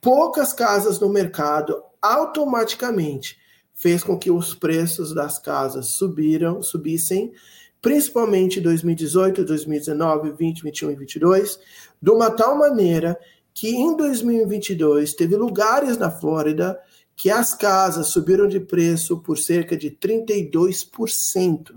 poucas 0.00 0.52
casas 0.52 0.98
no 0.98 1.08
mercado, 1.08 1.80
automaticamente 2.00 3.38
fez 3.82 4.04
com 4.04 4.16
que 4.16 4.30
os 4.30 4.54
preços 4.54 5.12
das 5.12 5.40
casas 5.40 5.88
subiram, 5.88 6.62
subissem, 6.62 7.32
principalmente 7.80 8.60
em 8.60 8.62
2018, 8.62 9.44
2019, 9.44 10.30
20, 10.30 10.62
21 10.62 10.90
e 10.92 10.94
22, 10.94 11.58
de 12.00 12.10
uma 12.12 12.30
tal 12.30 12.56
maneira 12.56 13.18
que 13.52 13.70
em 13.70 13.96
2022 13.96 15.14
teve 15.14 15.34
lugares 15.34 15.98
na 15.98 16.12
Flórida 16.12 16.78
que 17.16 17.28
as 17.28 17.54
casas 17.54 18.06
subiram 18.06 18.46
de 18.46 18.60
preço 18.60 19.18
por 19.18 19.36
cerca 19.36 19.76
de 19.76 19.90
32%. 19.90 21.74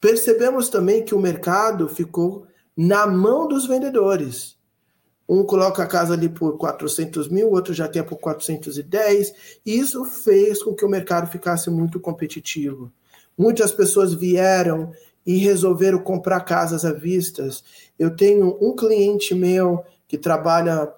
Percebemos 0.00 0.68
também 0.68 1.04
que 1.04 1.16
o 1.16 1.20
mercado 1.20 1.88
ficou 1.88 2.46
na 2.76 3.08
mão 3.08 3.48
dos 3.48 3.66
vendedores. 3.66 4.55
Um 5.28 5.42
coloca 5.42 5.82
a 5.82 5.86
casa 5.86 6.14
ali 6.14 6.28
por 6.28 6.56
400 6.56 7.28
mil, 7.28 7.50
outro 7.50 7.74
já 7.74 7.88
quer 7.88 8.04
por 8.04 8.16
410, 8.18 9.34
e 9.64 9.76
isso 9.76 10.04
fez 10.04 10.62
com 10.62 10.74
que 10.74 10.84
o 10.84 10.88
mercado 10.88 11.30
ficasse 11.30 11.68
muito 11.68 11.98
competitivo. 11.98 12.92
Muitas 13.36 13.72
pessoas 13.72 14.14
vieram 14.14 14.92
e 15.26 15.38
resolveram 15.38 15.98
comprar 15.98 16.40
casas 16.40 16.84
à 16.84 16.92
vista. 16.92 17.48
Eu 17.98 18.14
tenho 18.14 18.56
um 18.60 18.74
cliente 18.76 19.34
meu 19.34 19.84
que 20.06 20.16
trabalha 20.16 20.88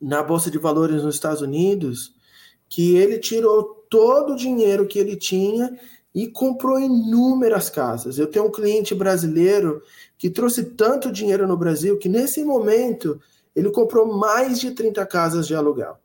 na 0.00 0.22
Bolsa 0.22 0.50
de 0.50 0.58
Valores 0.58 1.02
nos 1.02 1.16
Estados 1.16 1.42
Unidos, 1.42 2.14
que 2.68 2.96
ele 2.96 3.18
tirou 3.18 3.84
todo 3.90 4.34
o 4.34 4.36
dinheiro 4.36 4.86
que 4.86 4.98
ele 4.98 5.16
tinha 5.16 5.76
e 6.14 6.28
comprou 6.28 6.78
inúmeras 6.78 7.68
casas. 7.68 8.18
Eu 8.18 8.28
tenho 8.28 8.46
um 8.46 8.50
cliente 8.50 8.94
brasileiro 8.94 9.82
que 10.16 10.30
trouxe 10.30 10.64
tanto 10.64 11.12
dinheiro 11.12 11.46
no 11.46 11.56
Brasil 11.56 11.98
que 11.98 12.08
nesse 12.08 12.44
momento 12.44 13.20
ele 13.58 13.72
comprou 13.72 14.06
mais 14.06 14.60
de 14.60 14.70
30 14.70 15.04
casas 15.06 15.44
de 15.44 15.52
aluguel. 15.52 15.98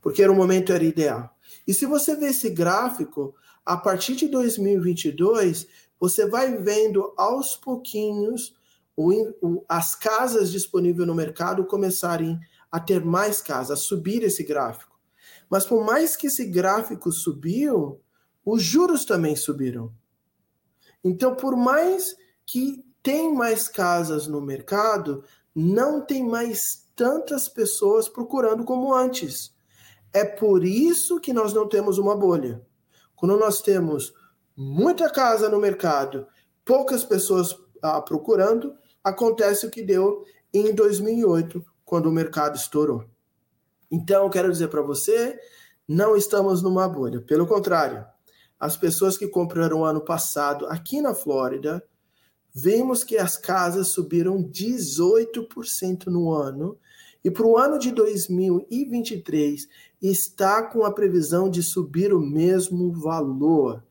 Porque 0.00 0.22
era 0.22 0.30
o 0.30 0.34
momento 0.34 0.72
era 0.72 0.84
ideal. 0.84 1.36
E 1.66 1.74
se 1.74 1.86
você 1.86 2.14
ver 2.14 2.30
esse 2.30 2.50
gráfico, 2.50 3.34
a 3.66 3.76
partir 3.76 4.14
de 4.14 4.28
2022, 4.28 5.66
você 5.98 6.24
vai 6.24 6.56
vendo 6.56 7.12
aos 7.16 7.56
pouquinhos 7.56 8.54
o, 8.96 9.12
o, 9.40 9.64
as 9.68 9.96
casas 9.96 10.52
disponíveis 10.52 11.06
no 11.06 11.16
mercado 11.16 11.64
começarem 11.64 12.38
a 12.70 12.78
ter 12.78 13.04
mais 13.04 13.42
casas, 13.42 13.80
a 13.80 13.82
subir 13.82 14.22
esse 14.22 14.44
gráfico. 14.44 14.96
Mas 15.50 15.66
por 15.66 15.84
mais 15.84 16.14
que 16.14 16.28
esse 16.28 16.44
gráfico 16.44 17.10
subiu, 17.10 18.00
os 18.44 18.62
juros 18.62 19.04
também 19.04 19.34
subiram. 19.34 19.92
Então, 21.02 21.34
por 21.34 21.56
mais 21.56 22.14
que 22.46 22.84
tem 23.02 23.34
mais 23.34 23.66
casas 23.66 24.28
no 24.28 24.40
mercado, 24.40 25.24
não 25.54 26.00
tem 26.00 26.26
mais 26.26 26.86
tantas 26.94 27.48
pessoas 27.48 28.08
procurando 28.08 28.64
como 28.64 28.94
antes. 28.94 29.54
É 30.12 30.24
por 30.24 30.64
isso 30.64 31.20
que 31.20 31.32
nós 31.32 31.52
não 31.52 31.68
temos 31.68 31.98
uma 31.98 32.16
bolha. 32.16 32.60
Quando 33.14 33.36
nós 33.36 33.62
temos 33.62 34.12
muita 34.56 35.08
casa 35.10 35.48
no 35.48 35.58
mercado, 35.58 36.26
poucas 36.64 37.04
pessoas 37.04 37.56
ah, 37.82 38.00
procurando, 38.00 38.74
acontece 39.02 39.66
o 39.66 39.70
que 39.70 39.82
deu 39.82 40.24
em 40.52 40.74
2008, 40.74 41.64
quando 41.84 42.06
o 42.06 42.12
mercado 42.12 42.56
estourou. 42.56 43.04
Então, 43.90 44.30
quero 44.30 44.50
dizer 44.50 44.68
para 44.68 44.82
você, 44.82 45.38
não 45.88 46.16
estamos 46.16 46.62
numa 46.62 46.88
bolha. 46.88 47.20
Pelo 47.20 47.46
contrário, 47.46 48.04
as 48.58 48.76
pessoas 48.76 49.18
que 49.18 49.28
compraram 49.28 49.84
ano 49.84 50.00
passado 50.00 50.66
aqui 50.66 51.00
na 51.00 51.14
Flórida, 51.14 51.82
vemos 52.54 53.02
que 53.02 53.16
as 53.16 53.36
casas 53.36 53.88
subiram 53.88 54.42
18% 54.42 56.06
no 56.06 56.32
ano 56.32 56.78
e 57.24 57.30
para 57.30 57.46
o 57.46 57.56
ano 57.56 57.78
de 57.78 57.92
2023 57.92 59.68
está 60.00 60.62
com 60.62 60.84
a 60.84 60.92
previsão 60.92 61.48
de 61.48 61.62
subir 61.62 62.12
o 62.12 62.20
mesmo 62.20 62.92
valor. 62.92 63.82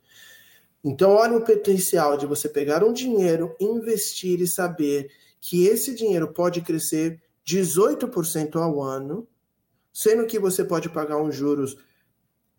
Então, 0.83 1.11
olha 1.11 1.37
o 1.37 1.45
potencial 1.45 2.17
de 2.17 2.25
você 2.25 2.49
pegar 2.49 2.83
um 2.83 2.91
dinheiro, 2.91 3.55
investir 3.59 4.41
e 4.41 4.47
saber 4.47 5.11
que 5.39 5.65
esse 5.65 5.95
dinheiro 5.95 6.33
pode 6.33 6.61
crescer 6.61 7.21
18% 7.45 8.55
ao 8.55 8.81
ano, 8.81 9.27
sendo 9.93 10.25
que 10.25 10.39
você 10.39 10.63
pode 10.63 10.89
pagar 10.89 11.21
uns 11.21 11.35
juros 11.35 11.77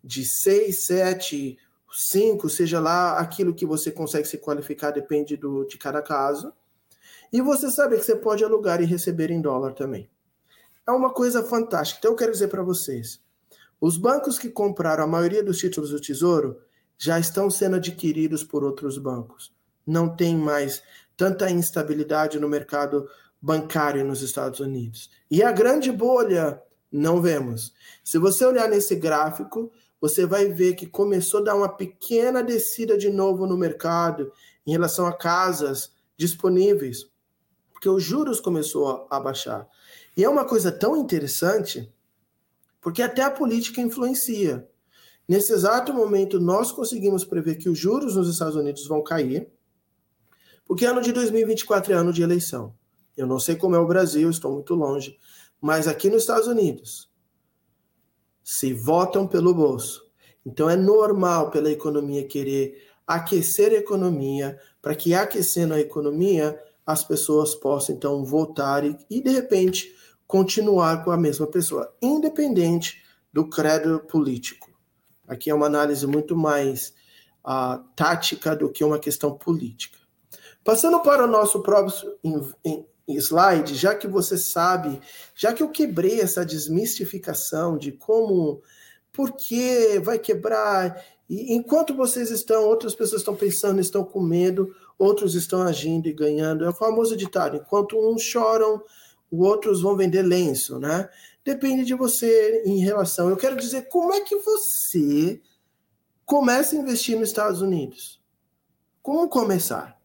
de 0.03 0.25
6, 0.25 0.85
7, 0.85 1.57
5, 1.93 2.49
seja 2.49 2.79
lá 2.79 3.19
aquilo 3.19 3.53
que 3.53 3.65
você 3.65 3.91
consegue 3.91 4.27
se 4.27 4.39
qualificar, 4.39 4.91
depende 4.91 5.37
do, 5.37 5.63
de 5.65 5.77
cada 5.77 6.01
caso. 6.01 6.51
E 7.31 7.41
você 7.41 7.69
sabe 7.69 7.97
que 7.97 8.03
você 8.03 8.15
pode 8.15 8.43
alugar 8.43 8.81
e 8.81 8.85
receber 8.85 9.29
em 9.29 9.41
dólar 9.41 9.73
também. 9.73 10.09
É 10.87 10.91
uma 10.91 11.13
coisa 11.13 11.43
fantástica. 11.43 11.99
Então 11.99 12.11
eu 12.11 12.17
quero 12.17 12.31
dizer 12.31 12.47
para 12.47 12.63
vocês, 12.63 13.21
os 13.79 13.97
bancos 13.97 14.39
que 14.39 14.49
compraram 14.49 15.03
a 15.03 15.07
maioria 15.07 15.43
dos 15.43 15.57
títulos 15.57 15.91
do 15.91 15.99
Tesouro 15.99 16.59
já 16.97 17.19
estão 17.19 17.49
sendo 17.49 17.75
adquiridos 17.75 18.43
por 18.43 18.63
outros 18.63 18.97
bancos. 18.97 19.53
Não 19.85 20.15
tem 20.15 20.35
mais 20.35 20.81
tanta 21.15 21.49
instabilidade 21.49 22.39
no 22.39 22.49
mercado 22.49 23.07
bancário 23.41 24.05
nos 24.05 24.21
Estados 24.21 24.59
Unidos. 24.59 25.11
E 25.29 25.43
a 25.43 25.51
grande 25.51 25.91
bolha 25.91 26.61
não 26.91 27.21
vemos. 27.21 27.73
Se 28.03 28.17
você 28.17 28.45
olhar 28.45 28.69
nesse 28.69 28.95
gráfico, 28.95 29.71
você 30.03 30.25
vai 30.25 30.49
ver 30.49 30.73
que 30.73 30.85
começou 30.85 31.39
a 31.39 31.43
dar 31.43 31.55
uma 31.55 31.69
pequena 31.69 32.43
descida 32.43 32.97
de 32.97 33.09
novo 33.09 33.47
no 33.47 33.55
mercado 33.55 34.33
em 34.67 34.73
relação 34.73 35.07
a 35.07 35.13
casas 35.13 35.93
disponíveis, 36.17 37.09
porque 37.71 37.87
os 37.87 38.03
juros 38.03 38.41
começou 38.41 39.07
a 39.09 39.17
baixar. 39.17 39.65
E 40.17 40.21
é 40.21 40.27
uma 40.27 40.43
coisa 40.43 40.73
tão 40.73 40.97
interessante, 40.97 41.89
porque 42.81 43.01
até 43.01 43.21
a 43.21 43.31
política 43.31 43.79
influencia. 43.79 44.69
Nesse 45.25 45.53
exato 45.53 45.93
momento, 45.93 46.37
nós 46.37 46.69
conseguimos 46.69 47.23
prever 47.23 47.55
que 47.55 47.69
os 47.69 47.79
juros 47.79 48.17
nos 48.17 48.27
Estados 48.27 48.57
Unidos 48.57 48.85
vão 48.85 49.01
cair, 49.01 49.47
porque 50.65 50.85
ano 50.85 51.01
de 51.01 51.13
2024 51.13 51.93
é 51.93 51.95
ano 51.95 52.11
de 52.11 52.21
eleição. 52.21 52.75
Eu 53.15 53.25
não 53.25 53.39
sei 53.39 53.55
como 53.55 53.73
é 53.73 53.79
o 53.79 53.87
Brasil, 53.87 54.29
estou 54.29 54.51
muito 54.51 54.75
longe, 54.75 55.17
mas 55.61 55.87
aqui 55.87 56.09
nos 56.09 56.23
Estados 56.23 56.47
Unidos, 56.47 57.09
se 58.43 58.73
votam 58.73 59.25
pelo 59.25 59.53
bolso. 59.53 60.05
Então 60.45 60.69
é 60.69 60.75
normal 60.75 61.49
pela 61.49 61.71
economia 61.71 62.27
querer 62.27 62.83
aquecer 63.07 63.71
a 63.71 63.75
economia, 63.75 64.59
para 64.81 64.95
que 64.95 65.13
aquecendo 65.13 65.73
a 65.73 65.79
economia, 65.79 66.59
as 66.85 67.03
pessoas 67.03 67.55
possam 67.55 67.95
então 67.95 68.23
votar 68.25 68.85
e, 68.85 68.97
e 69.09 69.21
de 69.21 69.29
repente 69.29 69.95
continuar 70.27 71.03
com 71.03 71.11
a 71.11 71.17
mesma 71.17 71.47
pessoa, 71.47 71.93
independente 72.01 73.01
do 73.31 73.47
credo 73.47 73.99
político. 73.99 74.71
Aqui 75.27 75.49
é 75.49 75.53
uma 75.53 75.65
análise 75.65 76.05
muito 76.05 76.35
mais 76.35 76.93
uh, 77.45 77.83
tática 77.95 78.55
do 78.55 78.69
que 78.69 78.83
uma 78.83 78.99
questão 78.99 79.37
política. 79.37 79.97
Passando 80.63 81.01
para 81.01 81.25
o 81.25 81.27
nosso 81.27 81.61
próximo 81.61 82.11
slide, 83.07 83.75
já 83.75 83.93
que 83.93 84.07
você 84.07 84.37
sabe, 84.37 84.99
já 85.35 85.53
que 85.53 85.61
eu 85.61 85.69
quebrei 85.69 86.21
essa 86.21 86.45
desmistificação 86.45 87.77
de 87.77 87.91
como, 87.91 88.61
por 89.11 89.33
que 89.33 89.99
vai 89.99 90.17
quebrar, 90.17 91.03
e 91.29 91.53
enquanto 91.53 91.95
vocês 91.95 92.29
estão, 92.29 92.63
outras 92.65 92.93
pessoas 92.93 93.21
estão 93.21 93.35
pensando, 93.35 93.79
estão 93.79 94.03
com 94.03 94.21
medo, 94.21 94.75
outros 94.97 95.35
estão 95.35 95.61
agindo 95.63 96.07
e 96.07 96.13
ganhando. 96.13 96.65
É 96.65 96.69
o 96.69 96.73
famoso 96.73 97.15
ditado: 97.15 97.57
enquanto 97.57 97.97
uns 97.97 98.21
choram, 98.21 98.81
os 99.31 99.47
outros 99.47 99.81
vão 99.81 99.95
vender 99.95 100.21
lenço, 100.21 100.79
né? 100.79 101.09
Depende 101.43 101.85
de 101.85 101.93
você 101.93 102.61
em 102.65 102.79
relação. 102.79 103.29
Eu 103.29 103.37
quero 103.37 103.55
dizer, 103.55 103.87
como 103.89 104.13
é 104.13 104.21
que 104.21 104.35
você 104.37 105.41
começa 106.25 106.75
a 106.75 106.79
investir 106.79 107.17
nos 107.17 107.29
Estados 107.29 107.61
Unidos? 107.61 108.21
Como 109.01 109.27
começar? 109.27 109.99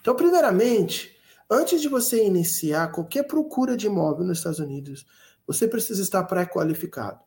Então, 0.00 0.14
primeiramente, 0.14 1.11
antes 1.52 1.82
de 1.82 1.88
você 1.88 2.24
iniciar 2.24 2.90
qualquer 2.90 3.24
procura 3.24 3.76
de 3.76 3.86
imóvel 3.86 4.24
nos 4.24 4.38
Estados 4.38 4.58
Unidos, 4.58 5.06
você 5.46 5.68
precisa 5.68 6.00
estar 6.00 6.24
pré-qualificado. 6.24 7.20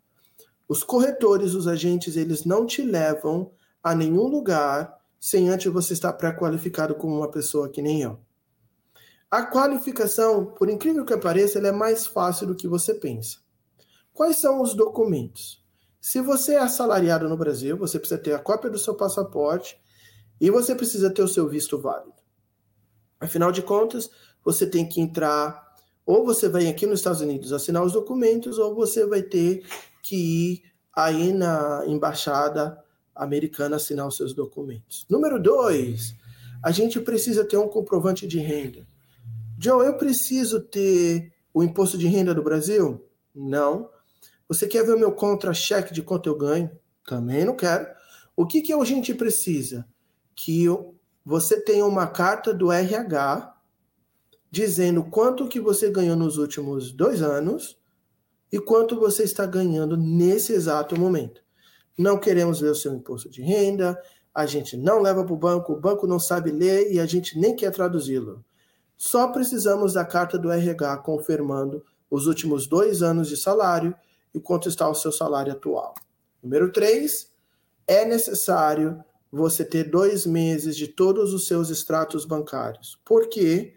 Os 0.67 0.83
corretores, 0.83 1.53
os 1.53 1.67
agentes, 1.67 2.17
eles 2.17 2.43
não 2.43 2.65
te 2.65 2.81
levam 2.81 3.51
a 3.83 3.93
nenhum 3.93 4.27
lugar 4.27 4.97
sem 5.19 5.49
antes 5.49 5.71
você 5.71 5.93
estar 5.93 6.13
pré-qualificado 6.13 6.95
como 6.95 7.17
uma 7.17 7.29
pessoa 7.29 7.69
que 7.69 7.81
nem 7.81 8.01
eu. 8.01 8.19
A 9.29 9.43
qualificação, 9.43 10.45
por 10.45 10.69
incrível 10.69 11.05
que 11.05 11.15
pareça, 11.17 11.59
ela 11.59 11.67
é 11.67 11.71
mais 11.71 12.07
fácil 12.07 12.47
do 12.47 12.55
que 12.55 12.67
você 12.67 12.93
pensa. 12.93 13.37
Quais 14.13 14.37
são 14.37 14.61
os 14.61 14.73
documentos? 14.73 15.63
Se 15.99 16.21
você 16.21 16.53
é 16.53 16.59
assalariado 16.59 17.27
no 17.27 17.37
Brasil, 17.37 17.77
você 17.77 17.99
precisa 17.99 18.19
ter 18.19 18.33
a 18.33 18.39
cópia 18.39 18.69
do 18.69 18.79
seu 18.79 18.95
passaporte 18.95 19.79
e 20.39 20.49
você 20.49 20.73
precisa 20.73 21.09
ter 21.09 21.21
o 21.21 21.27
seu 21.27 21.47
visto 21.49 21.79
válido. 21.79 22.24
Afinal 23.19 23.51
de 23.51 23.61
contas, 23.61 24.09
você 24.43 24.67
tem 24.67 24.87
que 24.87 25.01
entrar, 25.01 25.63
ou 26.05 26.25
você 26.25 26.47
vai 26.47 26.67
aqui 26.67 26.85
nos 26.85 26.99
Estados 26.99 27.21
Unidos 27.21 27.51
assinar 27.51 27.83
os 27.83 27.93
documentos, 27.93 28.57
ou 28.57 28.75
você 28.75 29.05
vai 29.05 29.21
ter 29.21 29.65
que 30.03 30.15
ir 30.15 30.63
aí 30.95 31.33
na 31.33 31.83
embaixada 31.87 32.77
americana 33.15 33.77
assinar 33.77 34.07
os 34.07 34.17
seus 34.17 34.33
documentos. 34.33 35.05
Número 35.09 35.41
dois, 35.41 36.15
a 36.63 36.71
gente 36.71 36.99
precisa 36.99 37.45
ter 37.45 37.57
um 37.57 37.67
comprovante 37.67 38.27
de 38.27 38.39
renda. 38.39 38.85
Joe, 39.57 39.85
eu 39.85 39.97
preciso 39.97 40.59
ter 40.59 41.33
o 41.53 41.63
imposto 41.63 41.97
de 41.97 42.07
renda 42.07 42.33
do 42.33 42.43
Brasil? 42.43 43.03
Não. 43.33 43.89
Você 44.47 44.67
quer 44.67 44.85
ver 44.85 44.95
o 44.95 44.99
meu 44.99 45.11
contra-cheque 45.11 45.93
de 45.93 46.01
quanto 46.01 46.27
eu 46.27 46.37
ganho? 46.37 46.69
Também 47.05 47.45
não 47.45 47.55
quero. 47.55 47.87
O 48.35 48.45
que, 48.45 48.61
que 48.61 48.73
a 48.73 48.83
gente 48.83 49.13
precisa? 49.13 49.87
Que 50.35 50.65
você 51.25 51.59
tenha 51.59 51.85
uma 51.85 52.05
carta 52.05 52.53
do 52.53 52.71
RH 52.71 53.53
dizendo 54.51 55.03
quanto 55.03 55.47
que 55.47 55.59
você 55.59 55.89
ganhou 55.89 56.15
nos 56.15 56.37
últimos 56.37 56.91
dois 56.91 57.21
anos 57.21 57.77
e 58.51 58.59
quanto 58.59 58.99
você 58.99 59.23
está 59.23 59.45
ganhando 59.45 59.97
nesse 59.97 60.53
exato 60.53 60.97
momento. 60.97 61.41
Não 61.97 62.19
queremos 62.19 62.59
ver 62.59 62.69
o 62.69 62.75
seu 62.75 62.93
imposto 62.93 63.29
de 63.29 63.41
renda, 63.41 63.99
a 64.33 64.45
gente 64.45 64.77
não 64.77 65.01
leva 65.01 65.23
para 65.23 65.33
o 65.33 65.37
banco, 65.37 65.73
o 65.73 65.79
banco 65.79 66.05
não 66.05 66.19
sabe 66.19 66.51
ler 66.51 66.91
e 66.91 66.99
a 66.99 67.05
gente 67.05 67.39
nem 67.39 67.55
quer 67.55 67.71
traduzi-lo. 67.71 68.45
Só 68.95 69.29
precisamos 69.29 69.93
da 69.93 70.05
carta 70.05 70.37
do 70.37 70.51
RH 70.51 70.97
confirmando 70.97 71.83
os 72.09 72.27
últimos 72.27 72.67
dois 72.67 73.01
anos 73.01 73.27
de 73.27 73.35
salário 73.35 73.95
e 74.33 74.39
quanto 74.39 74.69
está 74.69 74.87
o 74.87 74.95
seu 74.95 75.11
salário 75.11 75.53
atual. 75.53 75.95
Número 76.43 76.71
três, 76.71 77.31
é 77.87 78.05
necessário 78.05 79.03
você 79.35 79.65
ter 79.65 79.89
dois 79.89 80.25
meses 80.25 80.77
de 80.77 80.87
todos 80.87 81.33
os 81.33 81.45
seus 81.45 81.69
extratos 81.69 82.23
bancários. 82.23 82.97
Porque, 83.03 83.73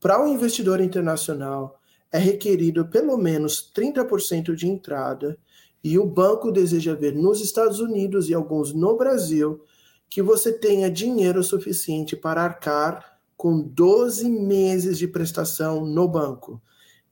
para 0.00 0.22
um 0.22 0.28
investidor 0.28 0.80
internacional, 0.80 1.80
é 2.10 2.18
requerido 2.18 2.86
pelo 2.86 3.16
menos 3.16 3.70
30% 3.74 4.54
de 4.54 4.66
entrada 4.66 5.38
e 5.82 5.98
o 5.98 6.04
banco 6.04 6.50
deseja 6.50 6.94
ver 6.94 7.14
nos 7.14 7.40
Estados 7.40 7.78
Unidos 7.78 8.28
e 8.28 8.34
alguns 8.34 8.72
no 8.72 8.96
Brasil 8.96 9.64
que 10.10 10.20
você 10.20 10.52
tenha 10.52 10.90
dinheiro 10.90 11.42
suficiente 11.42 12.16
para 12.16 12.42
arcar 12.42 13.18
com 13.36 13.60
12 13.60 14.28
meses 14.28 14.98
de 14.98 15.06
prestação 15.06 15.84
no 15.84 16.08
banco. 16.08 16.60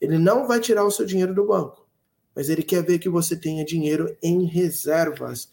Ele 0.00 0.18
não 0.18 0.46
vai 0.46 0.58
tirar 0.58 0.84
o 0.84 0.90
seu 0.90 1.06
dinheiro 1.06 1.34
do 1.34 1.46
banco, 1.46 1.86
mas 2.34 2.48
ele 2.48 2.62
quer 2.62 2.82
ver 2.82 2.98
que 2.98 3.08
você 3.08 3.36
tenha 3.36 3.64
dinheiro 3.64 4.16
em 4.22 4.44
reservas 4.44 5.48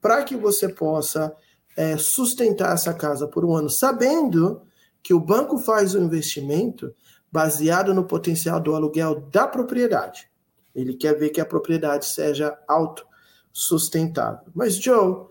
para 0.00 0.22
que 0.24 0.36
você 0.36 0.68
possa 0.68 1.34
é, 1.76 1.96
sustentar 1.98 2.72
essa 2.72 2.94
casa 2.94 3.28
por 3.28 3.44
um 3.44 3.54
ano, 3.54 3.68
sabendo 3.68 4.62
que 5.02 5.12
o 5.14 5.20
banco 5.20 5.58
faz 5.58 5.94
o 5.94 5.98
investimento 6.00 6.92
baseado 7.30 7.92
no 7.92 8.04
potencial 8.04 8.58
do 8.58 8.74
aluguel 8.74 9.20
da 9.30 9.46
propriedade. 9.46 10.28
Ele 10.74 10.94
quer 10.94 11.14
ver 11.18 11.30
que 11.30 11.40
a 11.40 11.44
propriedade 11.44 12.06
seja 12.06 12.58
autossustentável. 12.66 14.46
Mas, 14.54 14.74
Joe, 14.76 15.26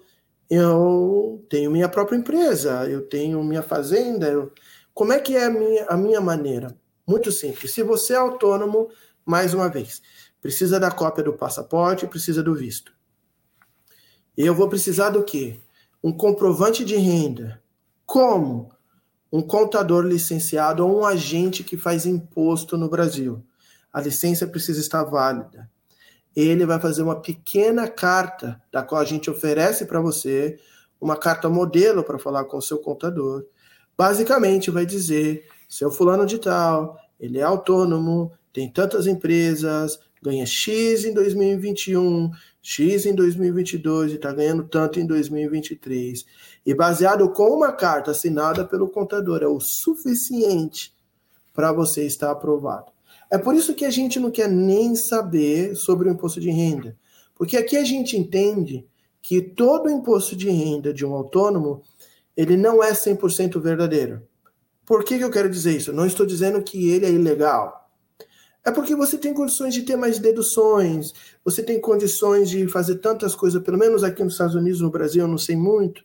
eu 0.50 1.44
tenho 1.50 1.72
minha 1.72 1.90
própria 1.90 2.18
empresa, 2.18 2.88
eu 2.90 3.02
tenho 3.02 3.44
minha 3.44 3.64
fazenda. 3.64 4.28
Eu... 4.28 4.52
Como 4.94 5.12
é 5.12 5.20
que 5.20 5.36
é 5.36 5.46
a 5.46 5.50
minha, 5.50 5.86
a 5.86 5.98
minha 5.98 6.22
maneira? 6.22 6.76
Muito 7.08 7.32
simples. 7.32 7.74
Se 7.74 7.84
você 7.84 8.14
é 8.14 8.18
autônomo, 8.18 8.90
mais 9.26 9.54
uma 9.54 9.68
vez, 9.68 10.02
precisa 10.42 10.80
da 10.80 10.92
cópia 10.92 11.24
do 11.24 11.34
passaporte, 11.34 12.08
precisa 12.08 12.42
do 12.42 12.54
visto. 12.54 12.94
Eu 14.38 14.54
vou 14.54 14.70
precisar 14.70 15.10
do 15.10 15.24
quê? 15.24 15.60
Um 16.06 16.12
comprovante 16.12 16.86
de 16.86 16.96
renda. 16.98 17.60
Como? 18.06 18.70
Um 19.32 19.42
contador 19.42 20.06
licenciado 20.06 20.86
ou 20.86 21.00
um 21.00 21.04
agente 21.04 21.64
que 21.64 21.76
faz 21.76 22.06
imposto 22.06 22.78
no 22.78 22.88
Brasil. 22.88 23.44
A 23.92 24.02
licença 24.02 24.46
precisa 24.46 24.80
estar 24.80 25.04
válida. 25.04 25.68
Ele 26.36 26.64
vai 26.64 26.80
fazer 26.80 27.02
uma 27.02 27.20
pequena 27.20 27.88
carta, 27.88 28.62
da 28.72 28.84
qual 28.84 29.02
a 29.02 29.04
gente 29.04 29.32
oferece 29.32 29.88
para 29.88 30.00
você, 30.00 30.60
uma 31.02 31.18
carta 31.18 31.50
modelo 31.50 32.04
para 32.04 32.20
falar 32.20 32.46
com 32.46 32.58
o 32.58 32.62
seu 32.62 32.78
contador. 32.78 33.44
Basicamente, 33.98 34.70
vai 34.70 34.86
dizer: 34.86 35.48
seu 35.68 35.90
fulano 35.90 36.28
de 36.28 36.38
tal, 36.38 37.00
ele 37.20 37.40
é 37.40 37.44
autônomo, 37.44 38.32
tem 38.54 38.70
tantas 38.70 39.08
empresas, 39.08 40.00
ganha 40.22 40.46
X 40.46 41.04
em 41.04 41.16
2021, 41.16 42.30
X 42.68 43.06
em 43.06 43.14
2022 43.14 44.14
e 44.14 44.16
está 44.16 44.34
ganhando 44.34 44.64
tanto 44.64 45.00
em 45.00 45.06
2023. 45.06 46.26
E 46.66 46.74
baseado 46.74 47.30
com 47.30 47.48
uma 47.50 47.72
carta 47.72 48.10
assinada 48.10 48.66
pelo 48.66 48.90
contador, 48.90 49.44
é 49.44 49.48
o 49.48 49.60
suficiente 49.60 50.92
para 51.54 51.72
você 51.72 52.08
estar 52.08 52.32
aprovado. 52.32 52.92
É 53.30 53.38
por 53.38 53.54
isso 53.54 53.76
que 53.76 53.86
a 53.86 53.92
gente 53.92 54.20
não 54.20 54.32
quer 54.32 54.50
nem 54.50 54.96
saber 54.96 55.76
sobre 55.76 56.10
o 56.10 56.12
imposto 56.12 56.40
de 56.40 56.50
renda. 56.50 56.98
Porque 57.36 57.56
aqui 57.56 57.78
a 57.78 57.84
gente 57.84 58.18
entende 58.18 58.84
que 59.22 59.42
todo 59.42 59.88
imposto 59.88 60.36
de 60.36 60.50
renda 60.50 60.92
de 60.92 61.06
um 61.06 61.14
autônomo, 61.14 61.84
ele 62.36 62.58
não 62.58 62.84
é 62.84 62.94
100% 62.94 63.62
verdadeiro. 63.62 64.24
Por 64.84 65.04
que, 65.04 65.20
que 65.20 65.24
eu 65.24 65.32
quero 65.32 65.52
dizer 65.52 65.78
isso? 65.78 65.94
não 65.94 66.08
estou 66.08 66.26
dizendo 66.26 66.64
que 66.64 66.90
ele 66.90 67.06
é 67.06 67.12
ilegal. 67.12 67.85
É 68.66 68.72
porque 68.72 68.96
você 68.96 69.16
tem 69.16 69.32
condições 69.32 69.76
de 69.76 69.84
ter 69.84 69.96
mais 69.96 70.18
deduções, 70.18 71.14
você 71.44 71.62
tem 71.62 71.80
condições 71.80 72.50
de 72.50 72.68
fazer 72.68 72.96
tantas 72.96 73.36
coisas, 73.36 73.62
pelo 73.62 73.78
menos 73.78 74.04
aqui 74.04 74.24
nos 74.24 74.34
Estados 74.34 74.56
Unidos, 74.56 74.82
no 74.82 74.90
Brasil, 74.90 75.22
eu 75.22 75.28
não 75.28 75.38
sei 75.38 75.56
muito. 75.56 76.04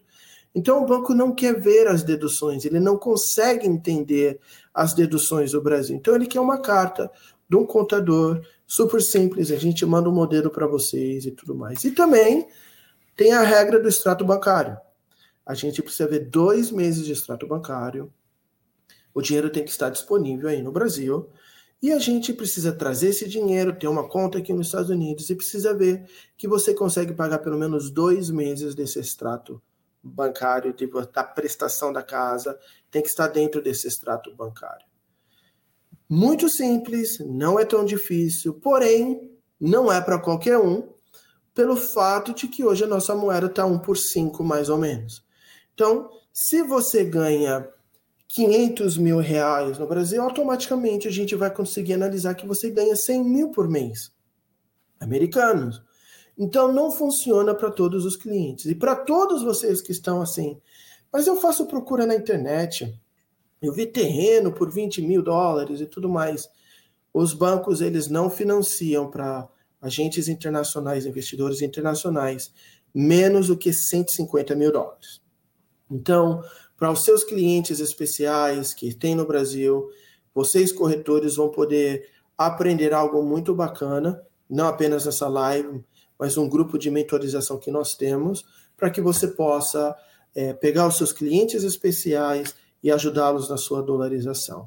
Então 0.54 0.82
o 0.82 0.86
banco 0.86 1.14
não 1.14 1.34
quer 1.34 1.58
ver 1.58 1.88
as 1.88 2.02
deduções, 2.02 2.66
ele 2.66 2.78
não 2.78 2.98
consegue 2.98 3.66
entender 3.66 4.38
as 4.74 4.92
deduções 4.92 5.52
do 5.52 5.62
Brasil. 5.62 5.96
Então 5.96 6.14
ele 6.14 6.26
quer 6.26 6.40
uma 6.40 6.60
carta 6.60 7.10
de 7.48 7.56
um 7.56 7.64
contador, 7.64 8.42
super 8.66 9.00
simples, 9.00 9.50
a 9.50 9.56
gente 9.56 9.86
manda 9.86 10.10
um 10.10 10.14
modelo 10.14 10.50
para 10.50 10.66
vocês 10.66 11.24
e 11.24 11.30
tudo 11.30 11.54
mais. 11.54 11.82
E 11.84 11.90
também 11.92 12.46
tem 13.16 13.32
a 13.32 13.40
regra 13.40 13.80
do 13.80 13.88
extrato 13.88 14.22
bancário. 14.22 14.76
A 15.46 15.54
gente 15.54 15.82
precisa 15.82 16.06
ver 16.06 16.28
dois 16.28 16.70
meses 16.70 17.06
de 17.06 17.12
extrato 17.12 17.46
bancário. 17.46 18.12
O 19.14 19.22
dinheiro 19.22 19.48
tem 19.48 19.64
que 19.64 19.70
estar 19.70 19.88
disponível 19.88 20.48
aí 20.48 20.62
no 20.62 20.70
Brasil. 20.70 21.26
E 21.82 21.92
a 21.92 21.98
gente 21.98 22.32
precisa 22.34 22.72
trazer 22.72 23.08
esse 23.08 23.26
dinheiro, 23.26 23.74
ter 23.74 23.88
uma 23.88 24.06
conta 24.06 24.38
aqui 24.38 24.52
nos 24.52 24.66
Estados 24.66 24.90
Unidos 24.90 25.30
e 25.30 25.34
precisa 25.34 25.72
ver 25.72 26.06
que 26.36 26.46
você 26.46 26.74
consegue 26.74 27.14
pagar 27.14 27.38
pelo 27.38 27.58
menos 27.58 27.90
dois 27.90 28.28
meses 28.28 28.74
desse 28.74 28.98
extrato 28.98 29.62
bancário, 30.02 30.72
tipo, 30.72 31.00
da 31.06 31.24
prestação 31.24 31.92
da 31.92 32.02
casa, 32.02 32.58
tem 32.90 33.02
que 33.02 33.08
estar 33.08 33.28
dentro 33.28 33.62
desse 33.62 33.86
extrato 33.86 34.34
bancário. 34.34 34.84
Muito 36.08 36.48
simples, 36.48 37.18
não 37.20 37.58
é 37.58 37.64
tão 37.64 37.84
difícil, 37.84 38.54
porém, 38.54 39.30
não 39.58 39.90
é 39.90 40.00
para 40.00 40.18
qualquer 40.18 40.58
um, 40.58 40.92
pelo 41.54 41.76
fato 41.76 42.34
de 42.34 42.48
que 42.48 42.64
hoje 42.64 42.84
a 42.84 42.88
nossa 42.88 43.14
moeda 43.14 43.46
está 43.46 43.64
1 43.64 43.78
por 43.78 43.96
5, 43.96 44.42
mais 44.42 44.68
ou 44.68 44.76
menos. 44.76 45.24
Então, 45.74 46.10
se 46.32 46.62
você 46.62 47.04
ganha 47.04 47.68
500 48.32 48.96
mil 48.96 49.18
reais 49.18 49.76
no 49.76 49.88
Brasil, 49.88 50.22
automaticamente 50.22 51.08
a 51.08 51.10
gente 51.10 51.34
vai 51.34 51.52
conseguir 51.52 51.94
analisar 51.94 52.34
que 52.34 52.46
você 52.46 52.70
ganha 52.70 52.94
100 52.94 53.24
mil 53.24 53.50
por 53.50 53.68
mês. 53.68 54.12
Americanos. 55.00 55.82
Então 56.38 56.72
não 56.72 56.92
funciona 56.92 57.54
para 57.54 57.72
todos 57.72 58.04
os 58.04 58.16
clientes. 58.16 58.66
E 58.66 58.74
para 58.74 58.94
todos 58.94 59.42
vocês 59.42 59.82
que 59.82 59.90
estão 59.90 60.22
assim, 60.22 60.60
mas 61.12 61.26
eu 61.26 61.36
faço 61.40 61.66
procura 61.66 62.06
na 62.06 62.14
internet, 62.14 62.96
eu 63.60 63.72
vi 63.72 63.84
terreno 63.84 64.52
por 64.52 64.70
20 64.70 65.02
mil 65.02 65.22
dólares 65.22 65.80
e 65.80 65.86
tudo 65.86 66.08
mais. 66.08 66.48
Os 67.12 67.34
bancos 67.34 67.80
eles 67.80 68.06
não 68.06 68.30
financiam 68.30 69.10
para 69.10 69.48
agentes 69.82 70.28
internacionais, 70.28 71.04
investidores 71.04 71.62
internacionais, 71.62 72.52
menos 72.94 73.48
do 73.48 73.56
que 73.56 73.72
150 73.72 74.54
mil 74.54 74.70
dólares. 74.70 75.20
Então, 75.90 76.44
para 76.80 76.90
os 76.90 77.04
seus 77.04 77.22
clientes 77.22 77.78
especiais 77.78 78.72
que 78.72 78.94
tem 78.94 79.14
no 79.14 79.26
Brasil. 79.26 79.90
Vocês, 80.34 80.72
corretores, 80.72 81.36
vão 81.36 81.50
poder 81.50 82.08
aprender 82.38 82.94
algo 82.94 83.22
muito 83.22 83.54
bacana, 83.54 84.22
não 84.48 84.66
apenas 84.66 85.04
nessa 85.04 85.28
live, 85.28 85.84
mas 86.18 86.38
um 86.38 86.48
grupo 86.48 86.78
de 86.78 86.90
mentorização 86.90 87.58
que 87.58 87.70
nós 87.70 87.94
temos, 87.94 88.46
para 88.78 88.88
que 88.88 89.02
você 89.02 89.28
possa 89.28 89.94
é, 90.34 90.54
pegar 90.54 90.86
os 90.86 90.96
seus 90.96 91.12
clientes 91.12 91.64
especiais 91.64 92.54
e 92.82 92.90
ajudá-los 92.90 93.50
na 93.50 93.58
sua 93.58 93.82
dolarização. 93.82 94.66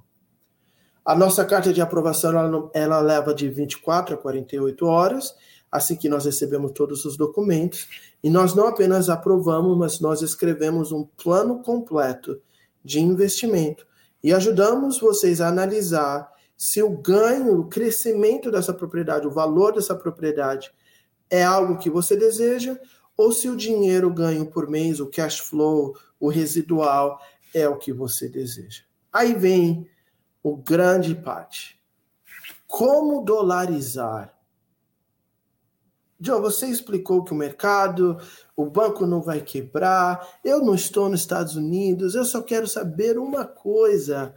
A 1.04 1.15
nossa 1.15 1.43
carta 1.43 1.73
de 1.73 1.82
aprovação 1.82 2.30
ela, 2.30 2.69
ela 2.76 2.99
leva 2.99 3.34
de 3.34 3.49
24 3.49 4.13
a 4.13 4.17
48 4.19 4.86
horas 4.86 5.34
assim 5.73 5.95
que 5.95 6.07
nós 6.07 6.25
recebemos 6.25 6.71
todos 6.71 7.03
os 7.03 7.17
documentos, 7.17 7.88
e 8.23 8.29
nós 8.29 8.53
não 8.53 8.67
apenas 8.67 9.09
aprovamos, 9.09 9.75
mas 9.75 9.99
nós 9.99 10.21
escrevemos 10.21 10.91
um 10.91 11.03
plano 11.03 11.63
completo 11.63 12.39
de 12.86 12.99
investimento 12.99 13.88
e 14.23 14.31
ajudamos 14.31 14.99
vocês 14.99 15.41
a 15.41 15.47
analisar 15.47 16.31
se 16.55 16.83
o 16.83 16.89
ganho, 16.89 17.59
o 17.59 17.67
crescimento 17.67 18.51
dessa 18.51 18.71
propriedade, 18.71 19.25
o 19.25 19.31
valor 19.31 19.73
dessa 19.73 19.95
propriedade 19.95 20.71
é 21.27 21.43
algo 21.43 21.79
que 21.79 21.89
você 21.89 22.15
deseja 22.15 22.77
ou 23.17 23.31
se 23.31 23.49
o 23.49 23.57
dinheiro 23.57 24.12
ganho 24.12 24.45
por 24.45 24.69
mês, 24.69 24.99
o 24.99 25.07
cash 25.07 25.39
flow, 25.39 25.95
o 26.19 26.29
residual 26.29 27.19
é 27.53 27.67
o 27.67 27.77
que 27.77 27.91
você 27.91 28.29
deseja. 28.29 28.83
Aí 29.12 29.33
vem 29.33 29.88
o 30.43 30.55
grande 30.55 31.15
parte. 31.15 31.79
Como 32.67 33.23
dolarizar 33.23 34.33
Joe, 36.25 36.39
você 36.39 36.67
explicou 36.67 37.21
que 37.23 37.33
o 37.33 37.36
mercado, 37.36 38.17
o 38.55 38.65
banco 38.65 39.05
não 39.05 39.21
vai 39.21 39.41
quebrar, 39.41 40.39
eu 40.43 40.63
não 40.63 40.73
estou 40.73 41.09
nos 41.09 41.19
Estados 41.19 41.57
Unidos, 41.57 42.15
eu 42.15 42.23
só 42.23 42.41
quero 42.41 42.65
saber 42.65 43.17
uma 43.17 43.45
coisa: 43.45 44.33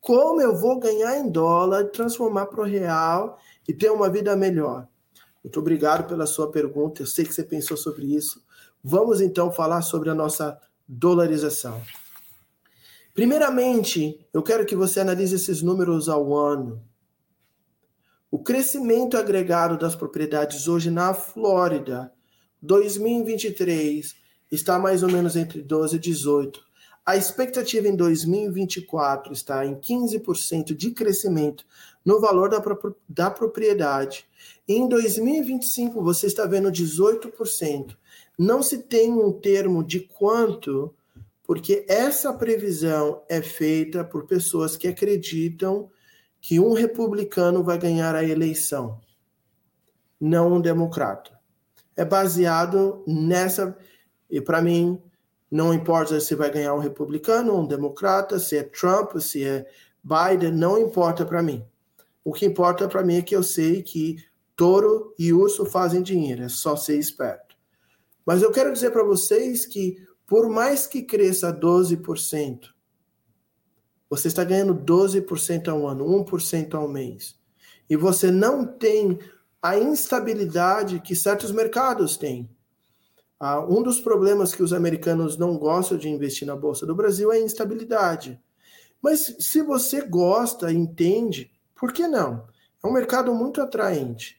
como 0.00 0.40
eu 0.40 0.56
vou 0.56 0.78
ganhar 0.78 1.18
em 1.18 1.30
dólar, 1.30 1.90
transformar 1.90 2.46
para 2.46 2.62
o 2.62 2.64
real 2.64 3.38
e 3.68 3.74
ter 3.74 3.90
uma 3.90 4.08
vida 4.08 4.34
melhor? 4.34 4.88
Muito 5.44 5.60
obrigado 5.60 6.08
pela 6.08 6.26
sua 6.26 6.50
pergunta, 6.50 7.02
eu 7.02 7.06
sei 7.06 7.26
que 7.26 7.34
você 7.34 7.44
pensou 7.44 7.76
sobre 7.76 8.06
isso. 8.06 8.42
Vamos 8.82 9.20
então 9.20 9.52
falar 9.52 9.82
sobre 9.82 10.08
a 10.08 10.14
nossa 10.14 10.58
dolarização. 10.86 11.82
Primeiramente, 13.12 14.26
eu 14.32 14.42
quero 14.42 14.64
que 14.64 14.76
você 14.76 15.00
analise 15.00 15.34
esses 15.34 15.60
números 15.60 16.08
ao 16.08 16.34
ano. 16.34 16.87
O 18.30 18.38
crescimento 18.38 19.16
agregado 19.16 19.78
das 19.78 19.96
propriedades 19.96 20.68
hoje 20.68 20.90
na 20.90 21.14
Flórida, 21.14 22.12
2023, 22.60 24.14
está 24.52 24.78
mais 24.78 25.02
ou 25.02 25.10
menos 25.10 25.34
entre 25.34 25.62
12 25.62 25.96
e 25.96 25.98
18. 25.98 26.60
A 27.06 27.16
expectativa 27.16 27.88
em 27.88 27.96
2024 27.96 29.32
está 29.32 29.64
em 29.64 29.76
15% 29.76 30.74
de 30.74 30.90
crescimento 30.90 31.64
no 32.04 32.20
valor 32.20 32.50
da, 32.50 32.62
da 33.08 33.30
propriedade. 33.30 34.26
Em 34.68 34.86
2025 34.86 36.02
você 36.02 36.26
está 36.26 36.44
vendo 36.44 36.70
18%. 36.70 37.96
Não 38.38 38.62
se 38.62 38.82
tem 38.82 39.10
um 39.10 39.32
termo 39.32 39.82
de 39.82 40.00
quanto, 40.00 40.94
porque 41.46 41.86
essa 41.88 42.30
previsão 42.34 43.22
é 43.26 43.40
feita 43.40 44.04
por 44.04 44.26
pessoas 44.26 44.76
que 44.76 44.86
acreditam 44.86 45.88
que 46.40 46.60
um 46.60 46.72
republicano 46.72 47.62
vai 47.62 47.78
ganhar 47.78 48.14
a 48.14 48.24
eleição, 48.24 49.00
não 50.20 50.54
um 50.54 50.60
democrata. 50.60 51.38
É 51.96 52.04
baseado 52.04 53.02
nessa. 53.06 53.76
E 54.30 54.40
para 54.40 54.62
mim, 54.62 55.02
não 55.50 55.72
importa 55.72 56.20
se 56.20 56.34
vai 56.34 56.50
ganhar 56.50 56.74
um 56.74 56.78
republicano 56.78 57.52
ou 57.52 57.62
um 57.62 57.66
democrata, 57.66 58.38
se 58.38 58.56
é 58.56 58.62
Trump, 58.62 59.16
se 59.18 59.44
é 59.44 59.66
Biden, 60.02 60.52
não 60.52 60.78
importa 60.78 61.24
para 61.24 61.42
mim. 61.42 61.64
O 62.24 62.32
que 62.32 62.46
importa 62.46 62.88
para 62.88 63.02
mim 63.02 63.16
é 63.16 63.22
que 63.22 63.34
eu 63.34 63.42
sei 63.42 63.82
que 63.82 64.16
touro 64.54 65.14
e 65.18 65.32
urso 65.32 65.64
fazem 65.64 66.02
dinheiro, 66.02 66.42
é 66.42 66.48
só 66.48 66.76
ser 66.76 66.98
esperto. 66.98 67.56
Mas 68.26 68.42
eu 68.42 68.52
quero 68.52 68.72
dizer 68.72 68.90
para 68.90 69.02
vocês 69.02 69.64
que 69.64 69.96
por 70.26 70.50
mais 70.50 70.86
que 70.86 71.02
cresça 71.02 71.50
12%, 71.50 72.68
você 74.08 74.28
está 74.28 74.44
ganhando 74.44 74.74
12% 74.74 75.68
ao 75.68 75.86
ano, 75.86 76.06
1% 76.06 76.74
ao 76.74 76.88
mês. 76.88 77.36
E 77.88 77.96
você 77.96 78.30
não 78.30 78.66
tem 78.66 79.18
a 79.62 79.76
instabilidade 79.78 81.00
que 81.00 81.16
certos 81.16 81.50
mercados 81.50 82.16
têm. 82.16 82.48
Ah, 83.40 83.60
um 83.60 83.82
dos 83.82 84.00
problemas 84.00 84.54
que 84.54 84.62
os 84.62 84.72
americanos 84.72 85.36
não 85.36 85.56
gostam 85.56 85.96
de 85.96 86.08
investir 86.08 86.46
na 86.46 86.56
Bolsa 86.56 86.84
do 86.84 86.94
Brasil 86.94 87.32
é 87.32 87.36
a 87.36 87.40
instabilidade. 87.40 88.40
Mas 89.00 89.36
se 89.38 89.62
você 89.62 90.00
gosta, 90.02 90.72
entende, 90.72 91.50
por 91.74 91.92
que 91.92 92.08
não? 92.08 92.44
É 92.82 92.86
um 92.86 92.92
mercado 92.92 93.32
muito 93.32 93.60
atraente. 93.60 94.36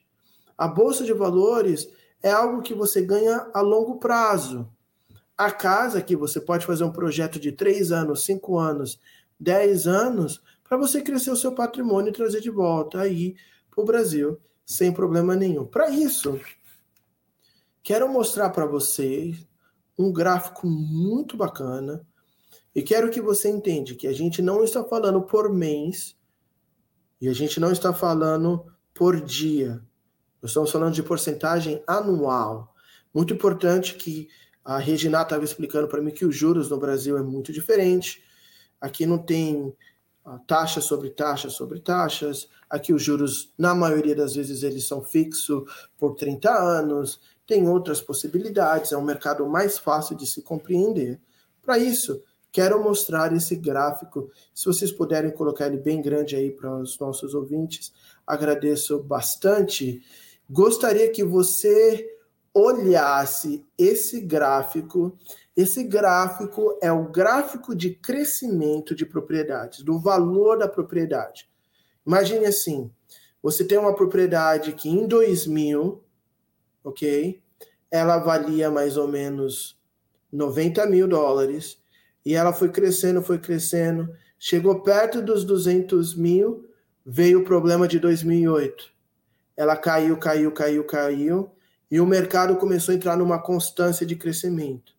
A 0.58 0.68
Bolsa 0.68 1.06
de 1.06 1.14
Valores 1.14 1.88
é 2.22 2.30
algo 2.30 2.62
que 2.62 2.74
você 2.74 3.02
ganha 3.02 3.50
a 3.54 3.62
longo 3.62 3.98
prazo. 4.00 4.70
A 5.38 5.50
casa 5.50 6.02
que 6.02 6.18
você 6.18 6.42
pode 6.42 6.66
fazer 6.66 6.84
um 6.84 6.92
projeto 6.92 7.40
de 7.40 7.54
3 7.54 7.94
anos, 7.94 8.26
5 8.26 8.58
anos, 8.58 9.00
10 9.40 9.88
anos, 9.88 10.42
para 10.64 10.78
você 10.78 11.02
crescer 11.02 11.32
o 11.32 11.36
seu 11.36 11.54
patrimônio 11.54 12.10
e 12.10 12.14
trazer 12.14 12.42
de 12.42 12.50
volta 12.50 13.00
aí 13.00 13.36
para 13.70 13.82
o 13.82 13.86
Brasil 13.86 14.40
sem 14.66 14.92
problema 14.92 15.36
nenhum. 15.36 15.66
Para 15.66 15.90
isso, 15.90 16.40
quero 17.82 18.08
mostrar 18.08 18.52
para 18.52 18.66
vocês 18.66 19.48
um 19.98 20.12
gráfico 20.14 20.68
muito 20.68 21.36
bacana 21.36 22.06
e 22.76 22.84
quero 22.84 23.10
que 23.10 23.20
você 23.20 23.50
entenda 23.50 23.96
que 23.96 24.08
a 24.08 24.14
gente 24.14 24.42
não 24.42 24.64
está 24.64 24.84
falando 24.84 25.22
por 25.24 25.52
mês 25.52 26.16
e 27.20 27.28
a 27.28 27.34
gente 27.34 27.60
não 27.60 27.72
está 27.72 27.94
falando 27.94 28.66
por 28.94 29.20
dia. 29.20 29.82
Nós 30.42 30.52
estamos 30.52 30.72
falando 30.72 30.94
de 30.94 31.04
porcentagem 31.04 31.84
anual. 31.88 32.74
Muito 33.14 33.34
importante 33.34 33.96
que 33.96 34.30
a 34.64 34.78
Regina 34.78 35.22
estava 35.22 35.44
explicando 35.44 35.88
para 35.88 36.02
mim 36.02 36.12
que 36.12 36.26
os 36.26 36.36
juros 36.36 36.70
no 36.70 36.78
Brasil 36.78 37.18
é 37.18 37.24
muito 37.24 37.52
diferente. 37.52 38.24
Aqui 38.80 39.06
não 39.06 39.18
tem 39.18 39.76
taxa 40.46 40.82
sobre 40.82 41.10
taxa 41.10 41.50
sobre 41.50 41.80
taxas. 41.80 42.48
Aqui 42.70 42.94
os 42.94 43.02
juros, 43.02 43.52
na 43.58 43.74
maioria 43.74 44.16
das 44.16 44.36
vezes, 44.36 44.64
eles 44.64 44.88
são 44.88 45.02
fixos 45.02 45.64
por 45.98 46.16
30 46.16 46.52
anos. 46.52 47.20
Tem 47.48 47.68
outras 47.68 48.00
possibilidades, 48.00 48.92
é 48.92 48.98
um 48.98 49.04
mercado 49.04 49.48
mais 49.48 49.78
fácil 49.80 50.16
de 50.16 50.28
se 50.28 50.42
compreender. 50.42 51.20
Para 51.64 51.80
isso, 51.80 52.22
quero 52.52 52.82
mostrar 52.84 53.34
esse 53.34 53.56
gráfico. 53.56 54.30
Se 54.54 54.66
vocês 54.66 54.92
puderem 54.92 55.32
colocar 55.32 55.66
ele 55.66 55.78
bem 55.78 56.02
grande 56.02 56.36
aí 56.36 56.52
para 56.52 56.78
os 56.78 57.00
nossos 57.00 57.34
ouvintes, 57.34 57.92
agradeço 58.26 59.02
bastante. 59.02 60.04
Gostaria 60.48 61.10
que 61.12 61.24
você 61.24 62.08
olhasse 62.54 63.66
esse 63.78 64.22
gráfico 64.22 65.18
esse 65.62 65.84
gráfico 65.84 66.80
é 66.82 66.90
o 66.90 67.10
gráfico 67.10 67.76
de 67.76 67.90
crescimento 67.90 68.96
de 68.96 69.06
propriedades, 69.06 69.84
do 69.84 70.00
valor 70.00 70.58
da 70.58 70.70
propriedade. 70.70 71.50
Imagine 72.08 72.46
assim: 72.46 72.90
você 73.44 73.66
tem 73.66 73.78
uma 73.78 73.94
propriedade 73.94 74.72
que 74.72 74.88
em 74.88 75.06
2000, 75.06 76.02
ok? 76.82 77.44
Ela 77.92 78.20
valia 78.20 78.72
mais 78.72 78.96
ou 78.96 79.10
menos 79.10 79.78
90 80.32 80.86
mil 80.86 81.10
dólares 81.10 81.78
e 82.26 82.36
ela 82.36 82.54
foi 82.54 82.70
crescendo, 82.70 83.22
foi 83.22 83.38
crescendo, 83.38 84.16
chegou 84.38 84.82
perto 84.82 85.22
dos 85.22 85.44
200 85.44 86.16
mil, 86.16 86.70
veio 87.06 87.42
o 87.42 87.44
problema 87.44 87.86
de 87.86 88.00
2008. 88.00 88.94
Ela 89.58 89.76
caiu, 89.76 90.16
caiu, 90.16 90.54
caiu, 90.54 90.86
caiu 90.86 91.52
e 91.92 92.00
o 92.00 92.06
mercado 92.06 92.56
começou 92.56 92.94
a 92.94 92.96
entrar 92.96 93.18
numa 93.18 93.42
constância 93.42 94.06
de 94.06 94.16
crescimento. 94.16 94.98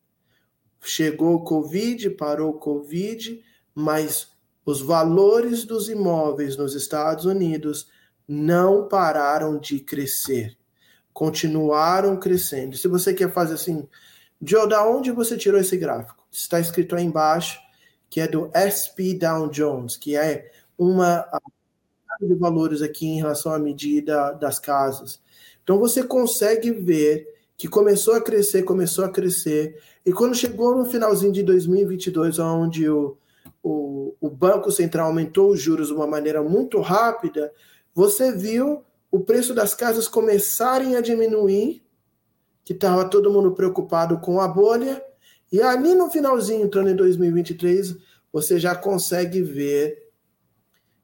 Chegou 0.83 1.35
o 1.35 1.45
Covid, 1.45 2.11
parou 2.11 2.51
o 2.51 2.59
Covid, 2.59 3.43
mas 3.75 4.29
os 4.65 4.81
valores 4.81 5.65
dos 5.65 5.89
imóveis 5.89 6.57
nos 6.57 6.75
Estados 6.75 7.25
Unidos 7.25 7.89
não 8.27 8.89
pararam 8.89 9.59
de 9.59 9.81
crescer. 9.81 10.57
Continuaram 11.13 12.19
crescendo. 12.19 12.77
Se 12.77 12.89
você 12.89 13.13
quer 13.13 13.33
fazer 13.33 13.55
assim, 13.55 13.89
Joe, 14.41 14.69
da 14.69 14.89
onde 14.89 15.11
você 15.11 15.37
tirou 15.37 15.61
esse 15.61 15.77
gráfico? 15.77 16.25
Está 16.31 16.61
escrito 16.61 16.95
aí 16.95 17.05
embaixo 17.05 17.61
que 18.11 18.21
é 18.21 18.27
do 18.27 18.51
SP 18.51 19.15
Dow 19.15 19.49
Jones, 19.49 19.97
que 19.97 20.17
é 20.17 20.51
uma 20.77 21.25
de 22.21 22.35
valores 22.35 22.83
aqui 22.83 23.07
em 23.07 23.17
relação 23.17 23.53
à 23.53 23.59
medida 23.59 24.33
das 24.33 24.59
casas. 24.59 25.23
Então 25.63 25.79
você 25.79 26.03
consegue 26.03 26.73
ver 26.73 27.27
que 27.61 27.69
começou 27.69 28.15
a 28.15 28.23
crescer, 28.23 28.63
começou 28.63 29.05
a 29.05 29.11
crescer, 29.11 29.79
e 30.07 30.15
quando 30.15 30.35
chegou 30.35 30.75
no 30.75 30.87
finalzinho 30.87 31.31
de 31.31 31.43
2022, 31.43 32.39
onde 32.39 32.89
o, 32.89 33.19
o, 33.63 34.15
o 34.19 34.31
Banco 34.31 34.73
Central 34.73 35.09
aumentou 35.09 35.51
os 35.51 35.61
juros 35.61 35.89
de 35.89 35.93
uma 35.93 36.07
maneira 36.07 36.43
muito 36.43 36.81
rápida, 36.81 37.53
você 37.95 38.33
viu 38.33 38.83
o 39.11 39.21
preço 39.21 39.53
das 39.53 39.75
casas 39.75 40.09
começarem 40.09 40.97
a 40.97 41.03
diminuir, 41.03 41.83
que 42.65 42.73
estava 42.73 43.05
todo 43.05 43.31
mundo 43.31 43.53
preocupado 43.53 44.19
com 44.21 44.41
a 44.41 44.49
bolha, 44.49 45.05
e 45.53 45.61
ali 45.61 45.95
no 45.95 46.11
finalzinho, 46.11 46.65
entrando 46.65 46.89
em 46.89 46.97
2023, 46.97 47.95
você 48.33 48.59
já 48.59 48.75
consegue 48.75 49.43
ver 49.43 50.09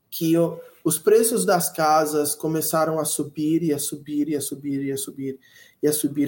que 0.08 0.38
o, 0.38 0.58
os 0.82 0.98
preços 0.98 1.44
das 1.44 1.68
casas 1.68 2.34
começaram 2.34 2.98
a 2.98 3.04
subir 3.04 3.62
e 3.62 3.74
a 3.74 3.78
subir 3.78 4.30
e 4.30 4.36
a 4.36 4.40
subir 4.40 4.86
e 4.86 4.92
a 4.92 4.96
subir 4.96 5.32
e 5.32 5.32
a 5.34 5.36
subir 5.36 5.40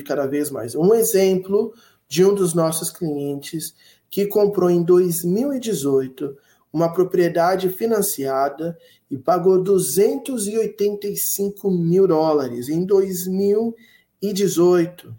cada 0.04 0.26
vez 0.26 0.50
mais. 0.50 0.74
Um 0.74 0.94
exemplo 0.94 1.74
de 2.08 2.24
um 2.24 2.34
dos 2.34 2.54
nossos 2.54 2.90
clientes 2.90 3.74
que 4.10 4.26
comprou 4.26 4.70
em 4.70 4.82
2018 4.82 6.36
uma 6.72 6.92
propriedade 6.92 7.68
financiada 7.70 8.76
e 9.10 9.16
pagou 9.16 9.62
285 9.62 11.70
mil 11.70 12.06
dólares 12.06 12.68
em 12.68 12.84
2018. 12.84 15.14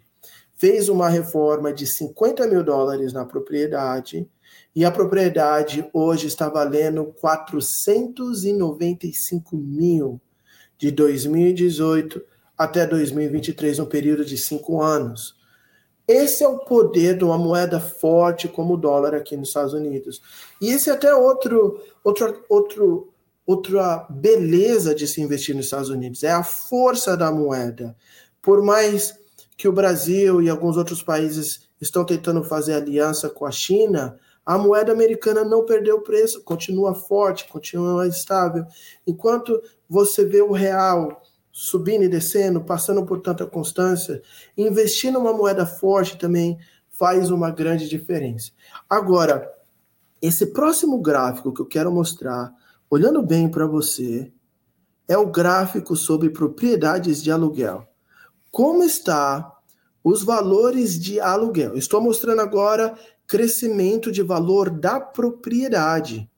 Fez 0.56 0.88
uma 0.88 1.08
reforma 1.08 1.72
de 1.72 1.84
50 1.86 2.46
mil 2.46 2.62
dólares 2.62 3.12
na 3.12 3.24
propriedade 3.24 4.28
e 4.74 4.84
a 4.84 4.90
propriedade 4.90 5.88
hoje 5.92 6.26
está 6.26 6.48
valendo 6.48 7.04
495 7.20 9.56
mil 9.56 10.20
de 10.78 10.90
2018 10.90 12.20
até 12.60 12.86
2023, 12.86 13.78
um 13.78 13.86
período 13.86 14.22
de 14.22 14.36
cinco 14.36 14.82
anos. 14.82 15.34
Esse 16.06 16.44
é 16.44 16.48
o 16.48 16.58
poder 16.58 17.16
de 17.16 17.24
uma 17.24 17.38
moeda 17.38 17.80
forte 17.80 18.48
como 18.48 18.74
o 18.74 18.76
dólar 18.76 19.14
aqui 19.14 19.34
nos 19.34 19.48
Estados 19.48 19.72
Unidos. 19.72 20.20
E 20.60 20.68
esse 20.68 20.90
é 20.90 20.92
até 20.92 21.14
outro, 21.14 21.80
outro, 22.04 22.44
outro, 22.50 23.14
outra 23.46 24.06
beleza 24.10 24.94
de 24.94 25.08
se 25.08 25.22
investir 25.22 25.56
nos 25.56 25.64
Estados 25.64 25.88
Unidos, 25.88 26.22
é 26.22 26.32
a 26.32 26.42
força 26.42 27.16
da 27.16 27.32
moeda. 27.32 27.96
Por 28.42 28.62
mais 28.62 29.18
que 29.56 29.66
o 29.66 29.72
Brasil 29.72 30.42
e 30.42 30.50
alguns 30.50 30.76
outros 30.76 31.02
países 31.02 31.66
estão 31.80 32.04
tentando 32.04 32.44
fazer 32.44 32.74
aliança 32.74 33.30
com 33.30 33.46
a 33.46 33.50
China, 33.50 34.18
a 34.44 34.58
moeda 34.58 34.92
americana 34.92 35.44
não 35.44 35.64
perdeu 35.64 36.02
preço, 36.02 36.44
continua 36.44 36.94
forte, 36.94 37.48
continua 37.48 38.06
estável. 38.06 38.66
Enquanto 39.06 39.62
você 39.88 40.26
vê 40.26 40.42
o 40.42 40.52
real 40.52 41.22
subindo 41.52 42.04
e 42.04 42.08
descendo, 42.08 42.60
passando 42.60 43.04
por 43.04 43.20
tanta 43.20 43.46
constância, 43.46 44.22
investir 44.56 45.12
numa 45.12 45.32
moeda 45.32 45.66
forte 45.66 46.16
também 46.16 46.58
faz 46.90 47.30
uma 47.30 47.50
grande 47.50 47.88
diferença. 47.88 48.52
Agora, 48.88 49.50
esse 50.20 50.46
próximo 50.46 50.98
gráfico 51.00 51.52
que 51.52 51.62
eu 51.62 51.66
quero 51.66 51.90
mostrar, 51.90 52.52
olhando 52.90 53.22
bem 53.22 53.48
para 53.48 53.66
você, 53.66 54.30
é 55.08 55.16
o 55.16 55.26
gráfico 55.26 55.96
sobre 55.96 56.30
propriedades 56.30 57.22
de 57.22 57.30
aluguel. 57.30 57.88
Como 58.50 58.84
está 58.84 59.56
os 60.04 60.22
valores 60.22 60.98
de 60.98 61.18
aluguel? 61.18 61.76
Estou 61.76 62.00
mostrando 62.00 62.40
agora 62.40 62.94
crescimento 63.26 64.12
de 64.12 64.22
valor 64.22 64.70
da 64.70 65.00
propriedade. 65.00 66.30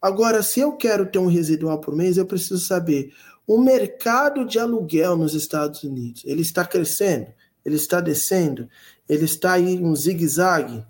Agora, 0.00 0.42
se 0.42 0.58
eu 0.58 0.72
quero 0.72 1.06
ter 1.06 1.18
um 1.18 1.28
residual 1.28 1.78
por 1.80 1.94
mês, 1.94 2.16
eu 2.16 2.26
preciso 2.26 2.58
saber 2.58 3.12
o 3.46 3.58
mercado 3.58 4.44
de 4.44 4.58
aluguel 4.58 5.16
nos 5.16 5.34
Estados 5.34 5.82
Unidos. 5.82 6.22
Ele 6.24 6.42
está 6.42 6.64
crescendo? 6.64 7.32
Ele 7.64 7.76
está 7.76 8.00
descendo? 8.00 8.68
Ele 9.08 9.24
está 9.24 9.52
aí 9.52 9.78
um 9.82 9.94
zigue-zague? 9.94 10.84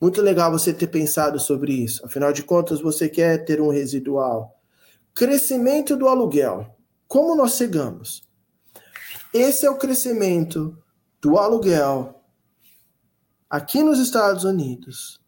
Muito 0.00 0.22
legal 0.22 0.50
você 0.50 0.72
ter 0.72 0.86
pensado 0.86 1.40
sobre 1.40 1.72
isso. 1.72 2.04
Afinal 2.06 2.32
de 2.32 2.42
contas, 2.42 2.80
você 2.80 3.08
quer 3.08 3.44
ter 3.44 3.60
um 3.60 3.70
residual. 3.70 4.56
Crescimento 5.14 5.96
do 5.96 6.08
aluguel. 6.08 6.76
Como 7.06 7.34
nós 7.34 7.56
chegamos? 7.56 8.22
Esse 9.34 9.66
é 9.66 9.70
o 9.70 9.76
crescimento 9.76 10.76
do 11.20 11.36
aluguel 11.36 12.22
aqui 13.50 13.82
nos 13.82 13.98
Estados 13.98 14.44
Unidos, 14.44 15.20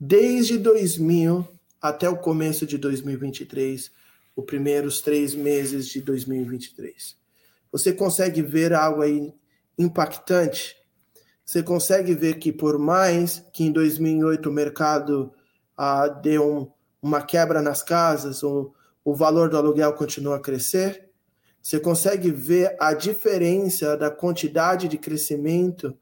desde 0.00 0.58
2000 0.58 1.46
até 1.80 2.08
o 2.08 2.16
começo 2.16 2.66
de 2.66 2.76
2023, 2.76 3.92
os 4.38 4.44
primeiros 4.44 5.00
três 5.00 5.34
meses 5.34 5.88
de 5.88 6.00
2023. 6.00 7.16
Você 7.70 7.92
consegue 7.92 8.40
ver 8.42 8.72
algo 8.72 9.02
aí 9.02 9.34
impactante? 9.78 10.78
você 11.48 11.62
consegue 11.62 12.14
ver 12.14 12.34
que 12.34 12.52
por 12.52 12.78
mais 12.78 13.42
que 13.54 13.64
em 13.64 13.72
2008 13.72 14.50
o 14.50 14.52
mercado 14.52 15.32
ah, 15.74 16.06
deu 16.06 16.46
um, 16.46 16.70
uma 17.00 17.22
quebra 17.22 17.62
nas 17.62 17.82
casas, 17.82 18.42
o, 18.42 18.74
valor 19.02 19.48
do 19.48 19.56
aluguel 19.56 19.94
continua 19.94 20.36
a 20.36 20.40
crescer, 20.40 21.08
você 21.62 21.80
consegue 21.80 22.30
ver 22.30 22.76
a 22.78 22.92
diferença 22.92 23.96
da 23.96 24.10
quantidade 24.10 24.88
de 24.88 24.98
crescimento, 24.98 25.96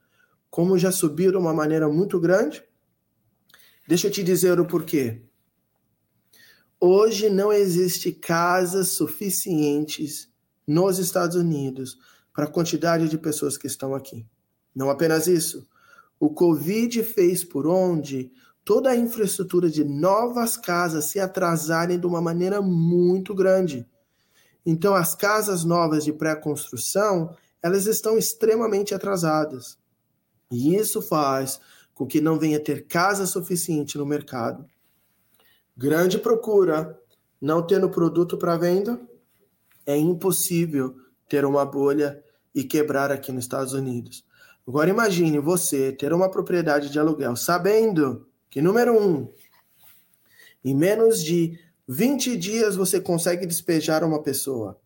como 0.50 0.76
já 0.76 0.90
subiu 0.90 1.30
de 1.30 1.36
uma 1.36 1.54
maneira 1.54 1.88
muito 1.88 2.18
grande? 2.18 2.64
Deixa 3.86 4.08
eu 4.08 4.10
te 4.10 4.24
dizer 4.24 4.58
o 4.58 4.66
porquê. 4.66 5.22
Hoje 6.78 7.30
não 7.30 7.50
existe 7.50 8.12
casas 8.12 8.88
suficientes 8.88 10.28
nos 10.66 10.98
Estados 10.98 11.34
Unidos 11.34 11.98
para 12.34 12.44
a 12.44 12.50
quantidade 12.50 13.08
de 13.08 13.16
pessoas 13.16 13.56
que 13.56 13.66
estão 13.66 13.94
aqui. 13.94 14.26
Não 14.74 14.90
apenas 14.90 15.26
isso, 15.26 15.66
o 16.20 16.28
Covid 16.28 17.02
fez 17.02 17.42
por 17.42 17.66
onde 17.66 18.30
toda 18.62 18.90
a 18.90 18.96
infraestrutura 18.96 19.70
de 19.70 19.84
novas 19.84 20.56
casas 20.58 21.06
se 21.06 21.18
atrasarem 21.18 21.98
de 21.98 22.06
uma 22.06 22.20
maneira 22.20 22.60
muito 22.60 23.34
grande. 23.34 23.86
Então, 24.64 24.94
as 24.94 25.14
casas 25.14 25.64
novas 25.64 26.04
de 26.04 26.12
pré-construção, 26.12 27.34
elas 27.62 27.86
estão 27.86 28.18
extremamente 28.18 28.94
atrasadas. 28.94 29.78
E 30.50 30.74
isso 30.74 31.00
faz 31.00 31.58
com 31.94 32.06
que 32.06 32.20
não 32.20 32.38
venha 32.38 32.60
ter 32.60 32.86
casa 32.86 33.26
suficiente 33.26 33.96
no 33.96 34.04
mercado. 34.04 34.66
Grande 35.76 36.18
procura, 36.18 36.98
não 37.40 37.66
tendo 37.66 37.90
produto 37.90 38.38
para 38.38 38.56
venda, 38.56 39.00
é 39.84 39.96
impossível 39.96 40.96
ter 41.28 41.44
uma 41.44 41.64
bolha 41.64 42.22
e 42.54 42.64
quebrar 42.64 43.12
aqui 43.12 43.30
nos 43.30 43.44
Estados 43.44 43.72
Unidos. 43.72 44.24
Agora 44.66 44.90
imagine 44.90 45.38
você 45.38 45.92
ter 45.92 46.12
uma 46.12 46.30
propriedade 46.30 46.90
de 46.90 46.98
aluguel 46.98 47.36
sabendo 47.36 48.26
que, 48.50 48.60
número 48.60 48.98
um, 48.98 49.30
em 50.64 50.74
menos 50.74 51.22
de 51.22 51.58
20 51.86 52.36
dias 52.36 52.74
você 52.74 53.00
consegue 53.00 53.46
despejar 53.46 54.02
uma 54.02 54.22
pessoa. 54.22 54.80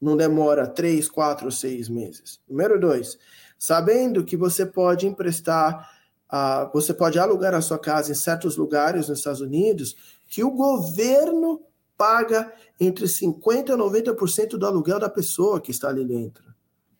Não 0.00 0.16
demora 0.16 0.66
3, 0.66 1.08
4 1.08 1.46
ou 1.46 1.50
6 1.50 1.88
meses. 1.88 2.40
Número 2.48 2.78
dois, 2.80 3.18
sabendo 3.58 4.24
que 4.24 4.36
você 4.36 4.64
pode 4.64 5.06
emprestar, 5.06 5.90
uh, 6.32 6.70
você 6.72 6.94
pode 6.94 7.18
alugar 7.18 7.54
a 7.54 7.60
sua 7.60 7.78
casa 7.78 8.12
em 8.12 8.14
certos 8.14 8.56
lugares 8.56 9.08
nos 9.08 9.18
Estados 9.18 9.40
Unidos, 9.40 9.96
que 10.28 10.42
o 10.42 10.50
governo 10.50 11.62
paga 11.96 12.52
entre 12.78 13.06
50% 13.06 13.70
e 13.70 13.72
90% 13.72 14.48
do 14.50 14.66
aluguel 14.66 14.98
da 14.98 15.08
pessoa 15.08 15.60
que 15.60 15.70
está 15.70 15.88
ali 15.88 16.04
dentro. 16.04 16.44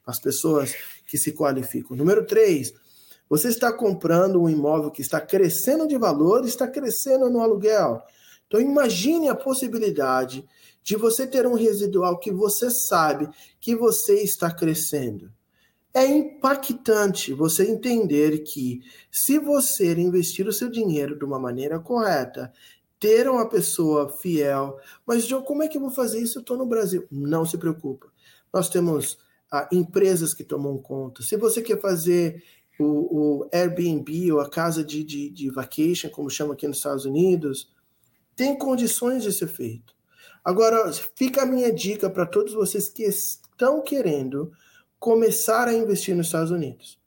As 0.06 0.18
pessoas 0.18 0.74
que 1.06 1.18
se 1.18 1.32
qualificam. 1.32 1.96
Número 1.96 2.24
três, 2.24 2.72
você 3.28 3.48
está 3.48 3.72
comprando 3.72 4.40
um 4.40 4.48
imóvel 4.48 4.90
que 4.90 5.02
está 5.02 5.20
crescendo 5.20 5.86
de 5.86 5.98
valor, 5.98 6.44
está 6.44 6.68
crescendo 6.68 7.28
no 7.28 7.40
aluguel. 7.40 8.02
Então 8.46 8.60
imagine 8.60 9.28
a 9.28 9.34
possibilidade 9.34 10.46
de 10.82 10.96
você 10.96 11.26
ter 11.26 11.46
um 11.46 11.54
residual 11.54 12.18
que 12.18 12.30
você 12.30 12.70
sabe 12.70 13.28
que 13.60 13.74
você 13.74 14.22
está 14.22 14.52
crescendo. 14.52 15.32
É 15.92 16.06
impactante 16.06 17.32
você 17.32 17.68
entender 17.68 18.40
que 18.40 18.82
se 19.10 19.38
você 19.38 19.94
investir 19.94 20.46
o 20.46 20.52
seu 20.52 20.70
dinheiro 20.70 21.18
de 21.18 21.24
uma 21.24 21.38
maneira 21.38 21.80
correta, 21.80 22.52
ter 22.98 23.28
uma 23.28 23.48
pessoa 23.48 24.08
fiel, 24.08 24.78
mas 25.06 25.26
Joe, 25.26 25.44
como 25.44 25.62
é 25.62 25.68
que 25.68 25.76
eu 25.76 25.80
vou 25.80 25.90
fazer 25.90 26.20
isso? 26.20 26.38
Eu 26.38 26.40
estou 26.40 26.56
no 26.56 26.66
Brasil. 26.66 27.06
Não 27.10 27.44
se 27.44 27.58
preocupa. 27.58 28.06
Nós 28.52 28.68
temos 28.68 29.18
a 29.50 29.68
empresas 29.70 30.34
que 30.34 30.42
tomam 30.42 30.78
conta. 30.78 31.22
Se 31.22 31.36
você 31.36 31.62
quer 31.62 31.80
fazer 31.80 32.42
o, 32.78 33.44
o 33.44 33.48
Airbnb 33.52 34.32
ou 34.32 34.40
a 34.40 34.48
casa 34.48 34.82
de, 34.84 35.04
de, 35.04 35.30
de 35.30 35.50
vacation, 35.50 36.10
como 36.10 36.30
chama 36.30 36.54
aqui 36.54 36.66
nos 36.66 36.78
Estados 36.78 37.04
Unidos, 37.04 37.72
tem 38.34 38.56
condições 38.56 39.22
de 39.22 39.32
ser 39.32 39.48
feito. 39.48 39.94
Agora, 40.44 40.92
fica 40.92 41.42
a 41.42 41.46
minha 41.46 41.72
dica 41.72 42.08
para 42.08 42.26
todos 42.26 42.52
vocês 42.52 42.88
que 42.88 43.02
estão 43.02 43.82
querendo 43.82 44.52
começar 44.98 45.68
a 45.68 45.74
investir 45.74 46.14
nos 46.14 46.26
Estados 46.26 46.50
Unidos. 46.50 47.00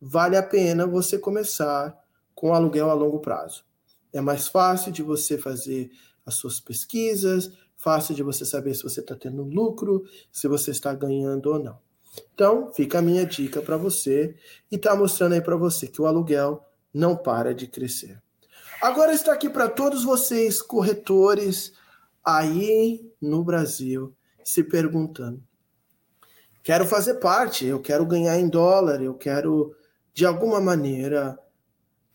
Vale 0.00 0.36
a 0.36 0.42
pena 0.42 0.86
você 0.86 1.18
começar 1.18 1.96
com 2.34 2.54
aluguel 2.54 2.90
a 2.90 2.94
longo 2.94 3.18
prazo. 3.20 3.64
É 4.12 4.20
mais 4.20 4.48
fácil 4.48 4.92
de 4.92 5.02
você 5.02 5.36
fazer 5.38 5.90
as 6.24 6.34
suas 6.34 6.60
pesquisas, 6.60 7.52
fácil 7.76 8.14
de 8.14 8.22
você 8.22 8.44
saber 8.44 8.74
se 8.74 8.82
você 8.82 9.00
está 9.00 9.14
tendo 9.14 9.42
lucro, 9.42 10.04
se 10.32 10.48
você 10.48 10.70
está 10.70 10.94
ganhando 10.94 11.46
ou 11.52 11.58
não. 11.58 11.78
Então, 12.34 12.72
fica 12.72 12.98
a 12.98 13.02
minha 13.02 13.26
dica 13.26 13.60
para 13.60 13.76
você 13.76 14.34
e 14.70 14.76
está 14.76 14.96
mostrando 14.96 15.34
aí 15.34 15.40
para 15.40 15.56
você 15.56 15.86
que 15.86 16.00
o 16.00 16.06
aluguel 16.06 16.64
não 16.92 17.14
para 17.16 17.54
de 17.54 17.66
crescer. 17.66 18.20
Agora 18.80 19.12
está 19.12 19.32
aqui 19.32 19.48
para 19.48 19.68
todos 19.68 20.04
vocês, 20.04 20.60
corretores 20.60 21.72
aí 22.24 23.10
no 23.20 23.44
Brasil, 23.44 24.14
se 24.44 24.64
perguntando: 24.64 25.42
quero 26.62 26.86
fazer 26.86 27.14
parte, 27.14 27.64
eu 27.66 27.80
quero 27.80 28.04
ganhar 28.04 28.38
em 28.38 28.48
dólar, 28.48 29.02
eu 29.02 29.14
quero 29.14 29.74
de 30.12 30.26
alguma 30.26 30.60
maneira. 30.60 31.38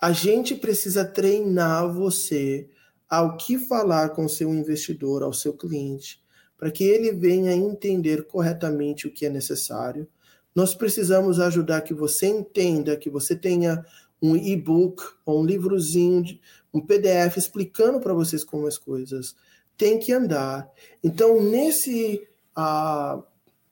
A 0.02 0.12
gente 0.12 0.56
precisa 0.56 1.06
treinar 1.06 1.94
você 1.94 2.68
ao 3.08 3.38
que 3.38 3.60
falar 3.60 4.10
com 4.10 4.28
seu 4.28 4.52
investidor, 4.52 5.22
ao 5.22 5.32
seu 5.32 5.54
cliente, 5.54 6.20
para 6.58 6.72
que 6.72 6.84
ele 6.84 7.12
venha 7.12 7.54
entender 7.54 8.26
corretamente 8.26 9.06
o 9.06 9.14
que 9.14 9.28
é 9.28 9.30
necessário. 9.30 10.08
Nós 10.56 10.74
precisamos 10.74 11.40
ajudar 11.40 11.82
que 11.82 11.94
você 11.94 12.26
entenda, 12.26 12.98
que 12.98 13.12
você 13.12 13.36
tenha 13.36 13.86
um 14.20 14.36
e-book 14.36 15.04
ou 15.24 15.42
um 15.42 15.46
livrozinho, 15.46 16.40
um 16.74 16.82
PDF 16.82 17.38
explicando 17.38 18.00
para 18.00 18.14
vocês 18.16 18.44
como 18.44 18.66
as 18.66 18.80
coisas 18.80 19.36
têm 19.78 20.00
que 20.00 20.12
andar. 20.12 20.68
Então, 21.04 21.40
nesse 21.44 22.28
uh, 22.58 23.24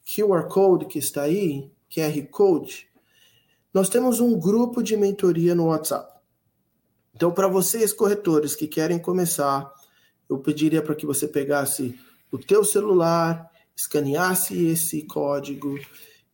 QR 0.06 0.48
Code 0.48 0.86
que 0.86 1.00
está 1.00 1.24
aí, 1.24 1.72
QR 1.90 2.22
Code, 2.30 2.88
nós 3.74 3.90
temos 3.90 4.20
um 4.20 4.40
grupo 4.40 4.84
de 4.84 4.96
mentoria 4.96 5.56
no 5.56 5.68
WhatsApp. 5.68 6.19
Então, 7.20 7.34
para 7.34 7.50
vocês 7.50 7.92
corretores 7.92 8.56
que 8.56 8.66
querem 8.66 8.98
começar, 8.98 9.70
eu 10.30 10.38
pediria 10.38 10.82
para 10.82 10.96
que 10.96 11.06
você 11.06 11.28
pegasse 11.28 12.00
o 12.32 12.38
teu 12.38 12.64
celular, 12.64 13.52
escaneasse 13.76 14.68
esse 14.68 15.02
código 15.02 15.78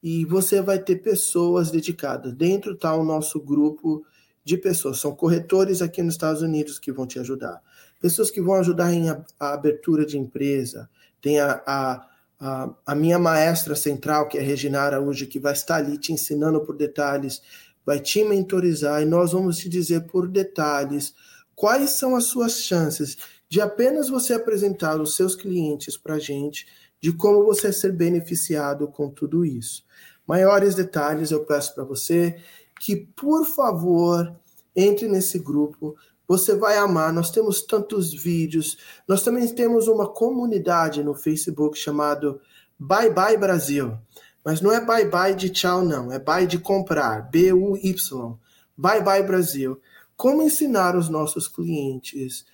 e 0.04 0.24
você 0.26 0.62
vai 0.62 0.78
ter 0.78 0.98
pessoas 0.98 1.72
dedicadas. 1.72 2.34
Dentro 2.34 2.74
está 2.74 2.96
o 2.96 3.04
nosso 3.04 3.40
grupo 3.40 4.06
de 4.44 4.58
pessoas. 4.58 5.00
São 5.00 5.16
corretores 5.16 5.82
aqui 5.82 6.04
nos 6.04 6.14
Estados 6.14 6.44
Unidos 6.44 6.78
que 6.78 6.92
vão 6.92 7.08
te 7.08 7.18
ajudar. 7.18 7.60
Pessoas 8.00 8.30
que 8.30 8.40
vão 8.40 8.54
ajudar 8.54 8.94
em 8.94 9.10
a, 9.10 9.26
a 9.40 9.54
abertura 9.56 10.06
de 10.06 10.20
empresa. 10.20 10.88
Tem 11.20 11.40
a, 11.40 11.64
a, 11.66 12.08
a, 12.40 12.70
a, 12.86 12.94
minha 12.94 13.18
maestra 13.18 13.76
central, 13.76 14.28
que 14.28 14.38
é 14.38 14.42
a 14.42 14.44
Reginara 14.44 15.02
hoje, 15.02 15.26
que 15.26 15.40
vai 15.40 15.54
estar 15.54 15.78
ali 15.78 15.98
te 15.98 16.14
ensinando 16.14 16.62
por 16.62 16.78
detalhes, 16.78 17.42
vai 17.86 18.00
te 18.00 18.24
mentorizar 18.24 19.02
e 19.02 19.06
nós 19.06 19.32
vamos 19.32 19.58
te 19.58 19.70
dizer 19.70 20.08
por 20.08 20.28
detalhes 20.28 21.14
quais 21.56 21.92
são 21.92 22.16
as 22.16 22.26
suas 22.26 22.60
chances 22.60 23.18
de 23.48 23.62
apenas 23.62 24.10
você 24.10 24.34
apresentar 24.34 25.00
os 25.00 25.16
seus 25.16 25.36
clientes 25.36 25.96
para 25.96 26.16
a 26.16 26.20
gente, 26.20 26.68
de 27.00 27.14
como 27.14 27.46
você 27.46 27.72
ser 27.72 27.94
beneficiado 27.94 28.88
com 28.88 29.10
tudo 29.10 29.46
isso. 29.46 29.84
Maiores 30.28 30.74
detalhes 30.74 31.32
eu 31.32 31.46
peço 31.46 31.76
para 31.76 31.84
você 31.84 32.38
que, 32.80 32.96
por 32.96 33.46
favor, 33.46 34.36
entre 34.76 35.08
nesse 35.08 35.40
grupo. 35.40 35.96
Você 36.28 36.56
vai 36.56 36.78
amar. 36.78 37.14
Nós 37.14 37.30
temos 37.30 37.62
tantos 37.62 38.14
vídeos. 38.14 38.78
Nós 39.08 39.24
também 39.24 39.48
temos 39.48 39.88
uma 39.88 40.12
comunidade 40.12 41.04
no 41.04 41.14
Facebook 41.14 41.78
chamado 41.78 42.42
Bye 42.78 43.12
Bye 43.12 43.38
Brasil. 43.38 43.98
Mas 44.46 44.62
não 44.62 44.72
é 44.72 44.80
bye 44.80 45.10
bye 45.10 45.36
de 45.36 45.50
tchau, 45.50 45.84
não. 45.84 46.12
É 46.12 46.20
bye 46.20 46.46
de 46.46 46.60
comprar. 46.60 47.30
B-U-Y. 47.30 48.38
Bye 48.78 49.02
Bye 49.02 49.24
Brasil. 49.24 49.82
Como 50.16 50.44
ensinar 50.44 50.96
os 50.96 51.10
nossos 51.10 51.48
clientes 51.48 52.46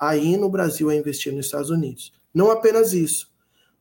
aí 0.00 0.36
no 0.36 0.50
Brasil 0.50 0.90
a 0.90 0.94
investir 0.94 1.32
nos 1.32 1.46
Estados 1.46 1.70
Unidos. 1.70 2.12
Não 2.34 2.50
apenas 2.50 2.92
isso, 2.92 3.30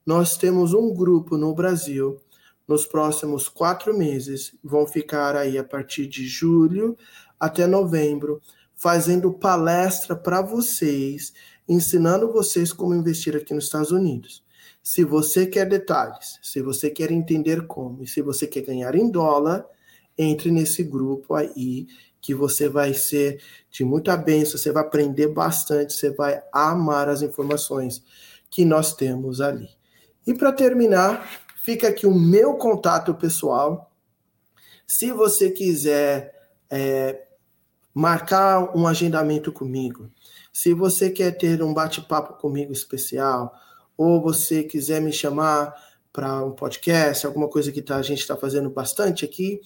nós 0.06 0.38
temos 0.38 0.74
um 0.74 0.93
grupo 0.93 1.38
no 1.38 1.54
Brasil, 1.54 2.20
nos 2.68 2.86
próximos 2.86 3.47
quatro 3.47 3.97
meses, 3.97 4.54
vão 4.64 4.88
ficar 4.88 5.36
aí 5.36 5.58
a 5.58 5.64
partir 5.64 6.08
de 6.08 6.28
julho 6.28 6.97
até 7.39 7.66
novembro, 7.66 8.41
fazendo 8.76 9.34
palestra 9.34 10.16
para 10.16 10.41
vocês, 10.41 11.34
ensinando 11.68 12.32
vocês 12.32 12.72
como 12.72 12.93
investir 12.93 13.36
aqui 13.36 13.54
nos 13.54 13.66
Estados 13.66 13.91
Unidos. 13.91 14.43
Se 14.82 15.04
você 15.04 15.46
quer 15.46 15.68
detalhes, 15.68 16.40
se 16.42 16.62
você 16.62 16.90
quer 16.90 17.12
entender 17.12 17.68
como, 17.68 18.04
e 18.04 18.08
se 18.08 18.22
você 18.22 18.48
quer 18.48 18.62
ganhar 18.62 18.96
em 18.96 19.10
dólar, 19.10 19.66
entre 20.18 20.52
nesse 20.52 20.84
grupo 20.84 21.36
aí 21.36 21.88
que 22.22 22.34
você 22.34 22.68
vai 22.68 22.94
ser 22.94 23.42
de 23.70 23.86
muita 23.86 24.18
bênção, 24.18 24.58
você 24.58 24.72
vai 24.72 24.84
aprender 24.84 25.28
bastante, 25.28 25.94
você 25.94 26.12
vai 26.12 26.42
amar 26.52 27.08
as 27.08 27.22
informações 27.22 28.04
que 28.50 28.66
nós 28.66 28.94
temos 28.94 29.40
ali. 29.40 29.70
E 30.28 30.34
para 30.34 30.52
terminar, 30.52 31.30
fica 31.64 31.88
aqui 31.88 32.06
o 32.06 32.14
meu 32.14 32.56
contato 32.56 33.14
pessoal. 33.14 33.92
Se 34.86 35.12
você 35.12 35.50
quiser 35.50 36.34
é, 36.70 37.26
marcar 37.94 38.76
um 38.78 38.88
agendamento 38.88 39.52
comigo. 39.52 40.10
Se 40.54 40.74
você 40.74 41.10
quer 41.10 41.32
ter 41.32 41.62
um 41.64 41.74
bate-papo 41.74 42.40
comigo 42.40 42.72
especial, 42.72 43.54
ou 44.00 44.22
você 44.22 44.64
quiser 44.64 45.02
me 45.02 45.12
chamar 45.12 45.76
para 46.14 46.41
um 46.41 46.52
podcast, 46.52 47.28
alguma 47.28 47.50
coisa 47.50 47.70
que 47.70 47.82
tá, 47.82 47.97
a 47.97 48.02
gente 48.02 48.20
está 48.20 48.38
fazendo 48.38 48.70
bastante 48.70 49.26
aqui, 49.26 49.60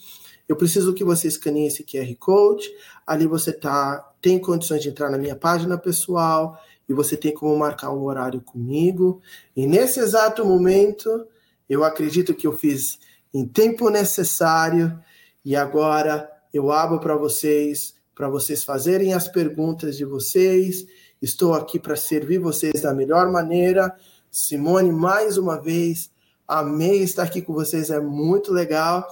eu 0.49 0.55
preciso 0.55 0.91
que 0.91 1.03
você 1.03 1.27
escaneie 1.27 1.67
esse 1.67 1.83
QR 1.83 2.11
Code. 2.17 2.67
Ali 3.05 3.27
você 3.27 3.53
tá, 3.53 4.11
tem 4.19 4.39
condições 4.39 4.81
de 4.81 4.89
entrar 4.89 5.11
na 5.11 5.19
minha 5.19 5.35
página 5.35 5.77
pessoal 5.77 6.59
e 6.89 6.93
você 6.93 7.15
tem 7.15 7.31
como 7.31 7.55
marcar 7.55 7.93
um 7.93 8.03
horário 8.05 8.41
comigo. 8.41 9.21
E 9.55 9.67
nesse 9.67 9.99
exato 9.99 10.43
momento, 10.43 11.27
eu 11.69 11.83
acredito 11.83 12.33
que 12.33 12.47
eu 12.47 12.53
fiz 12.53 12.97
em 13.31 13.45
tempo 13.45 13.87
necessário 13.91 14.99
e 15.45 15.55
agora 15.55 16.27
eu 16.51 16.71
abro 16.71 16.99
para 16.99 17.15
vocês, 17.15 17.93
para 18.15 18.27
vocês 18.27 18.63
fazerem 18.63 19.13
as 19.13 19.27
perguntas 19.27 19.95
de 19.95 20.05
vocês. 20.05 20.87
Estou 21.21 21.53
aqui 21.53 21.79
para 21.79 21.95
servir 21.95 22.39
vocês 22.39 22.81
da 22.81 22.95
melhor 22.95 23.31
maneira. 23.31 23.95
Simone, 24.33 24.91
mais 24.91 25.37
uma 25.37 25.61
vez, 25.61 26.09
amei 26.47 27.03
estar 27.03 27.21
aqui 27.21 27.39
com 27.39 27.53
vocês, 27.53 27.91
é 27.91 27.99
muito 27.99 28.51
legal. 28.51 29.07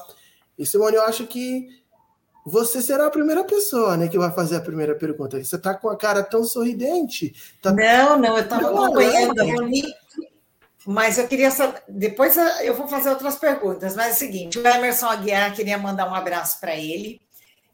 E 0.58 0.66
Simone, 0.66 0.96
eu 0.96 1.04
acho 1.04 1.28
que 1.28 1.68
você 2.44 2.82
será 2.82 3.06
a 3.06 3.12
primeira 3.12 3.44
pessoa, 3.44 3.96
né, 3.96 4.08
que 4.08 4.18
vai 4.18 4.32
fazer 4.34 4.56
a 4.56 4.62
primeira 4.62 4.96
pergunta. 4.96 5.42
Você 5.42 5.56
está 5.56 5.76
com 5.76 5.90
a 5.90 5.96
cara 5.96 6.24
tão 6.24 6.44
sorridente. 6.44 7.36
Tá... 7.62 7.72
Não, 7.72 8.18
não, 8.18 8.36
eu 8.36 8.44
estava 8.44 8.68
acompanhando 8.68 9.36
mas 10.84 11.20
eu 11.20 11.28
queria 11.28 11.52
saber. 11.52 11.84
Depois 11.88 12.36
eu 12.64 12.74
vou 12.74 12.88
fazer 12.88 13.10
outras 13.10 13.36
perguntas, 13.36 13.96
mas 13.96 14.08
é 14.08 14.12
o 14.12 14.16
seguinte: 14.16 14.58
o 14.58 14.68
Emerson 14.68 15.06
Aguiar 15.06 15.54
queria 15.54 15.78
mandar 15.78 16.10
um 16.10 16.16
abraço 16.16 16.60
para 16.60 16.76
ele. 16.76 17.22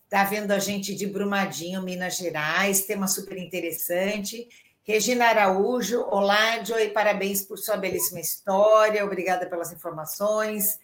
Está 0.03 0.25
vendo 0.25 0.51
a 0.51 0.59
gente 0.59 0.93
de 0.93 1.05
Brumadinho, 1.05 1.81
Minas 1.81 2.17
Gerais, 2.17 2.85
tema 2.85 3.07
super 3.07 3.37
interessante. 3.37 4.47
Regina 4.87 5.25
Araújo, 5.25 6.05
olá, 6.09 6.63
Joy, 6.63 6.91
parabéns 6.91 7.41
por 7.41 7.57
sua 7.57 7.75
belíssima 7.75 8.21
história, 8.21 9.03
obrigada 9.03 9.45
pelas 9.45 9.69
informações. 9.73 10.79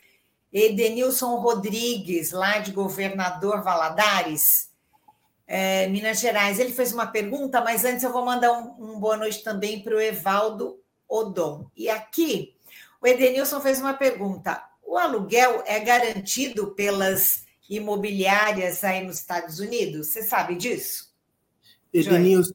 Edenilson 0.51 1.37
Rodrigues, 1.37 2.31
lá 2.31 2.59
de 2.59 2.73
Governador 2.73 3.63
Valadares, 3.63 4.69
é, 5.47 5.87
Minas 5.87 6.19
Gerais. 6.19 6.59
Ele 6.59 6.73
fez 6.73 6.91
uma 6.91 7.07
pergunta, 7.07 7.61
mas 7.61 7.85
antes 7.85 8.03
eu 8.03 8.11
vou 8.11 8.25
mandar 8.25 8.51
um, 8.51 8.95
um 8.95 8.99
boa 8.99 9.15
noite 9.15 9.41
também 9.41 9.81
para 9.81 9.95
o 9.95 10.01
Evaldo 10.01 10.81
Odon. 11.07 11.71
E 11.73 11.89
aqui, 11.89 12.57
o 13.01 13.07
Edenilson 13.07 13.61
fez 13.61 13.79
uma 13.79 13.93
pergunta: 13.93 14.61
o 14.85 14.97
aluguel 14.97 15.63
é 15.65 15.79
garantido 15.79 16.71
pelas 16.75 17.45
imobiliárias 17.69 18.83
aí 18.83 19.01
nos 19.05 19.19
Estados 19.19 19.59
Unidos? 19.59 20.07
Você 20.07 20.23
sabe 20.23 20.55
disso? 20.55 21.09
Edenilson, 21.93 22.53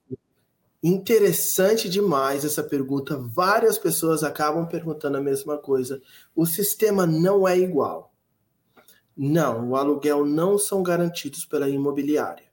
Interessante 0.82 1.88
demais 1.88 2.44
essa 2.44 2.62
pergunta. 2.62 3.16
Várias 3.16 3.76
pessoas 3.76 4.22
acabam 4.22 4.66
perguntando 4.66 5.18
a 5.18 5.20
mesma 5.20 5.58
coisa. 5.58 6.00
O 6.34 6.46
sistema 6.46 7.04
não 7.06 7.48
é 7.48 7.58
igual. 7.58 8.12
Não, 9.16 9.70
o 9.70 9.76
aluguel 9.76 10.24
não 10.24 10.56
são 10.56 10.80
garantidos 10.80 11.44
pela 11.44 11.68
imobiliária. 11.68 12.44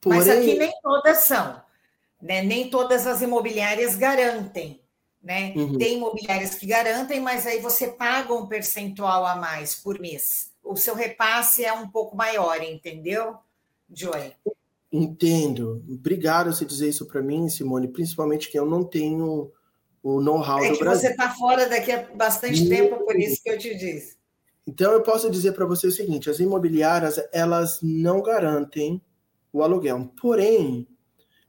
Porém... 0.00 0.18
Mas 0.18 0.28
aqui 0.28 0.56
nem 0.56 0.72
todas 0.80 1.18
são. 1.24 1.60
Né? 2.22 2.42
Nem 2.42 2.70
todas 2.70 3.06
as 3.06 3.20
imobiliárias 3.20 3.96
garantem. 3.96 4.80
Né? 5.20 5.52
Uhum. 5.56 5.76
Tem 5.76 5.96
imobiliárias 5.96 6.54
que 6.54 6.66
garantem, 6.66 7.20
mas 7.20 7.46
aí 7.46 7.60
você 7.60 7.88
paga 7.88 8.32
um 8.32 8.46
percentual 8.46 9.26
a 9.26 9.34
mais 9.34 9.74
por 9.74 9.98
mês. 9.98 10.52
O 10.62 10.76
seu 10.76 10.94
repasse 10.94 11.64
é 11.64 11.72
um 11.72 11.88
pouco 11.90 12.16
maior, 12.16 12.62
entendeu, 12.62 13.36
Joy? 13.92 14.32
Entendo. 14.92 15.84
Obrigado 15.88 16.52
você 16.52 16.64
dizer 16.64 16.88
isso 16.88 17.06
para 17.06 17.22
mim, 17.22 17.48
Simone, 17.48 17.88
principalmente 17.88 18.50
que 18.50 18.58
eu 18.58 18.66
não 18.66 18.84
tenho 18.84 19.52
o 20.02 20.20
know-how 20.20 20.64
é 20.64 20.72
do 20.72 20.78
Brasil. 20.78 21.08
Você 21.08 21.12
está 21.12 21.30
fora 21.30 21.68
daqui 21.68 21.92
a 21.92 22.08
bastante 22.14 22.68
tempo, 22.68 23.04
por 23.04 23.18
isso 23.18 23.42
que 23.42 23.50
eu 23.50 23.58
te 23.58 23.74
disse. 23.76 24.18
Então 24.66 24.92
eu 24.92 25.02
posso 25.02 25.30
dizer 25.30 25.52
para 25.52 25.66
você 25.66 25.86
o 25.86 25.92
seguinte: 25.92 26.30
as 26.30 26.40
imobiliárias 26.40 27.20
elas 27.32 27.80
não 27.82 28.22
garantem 28.22 29.00
o 29.52 29.62
aluguel. 29.62 30.12
Porém, 30.20 30.88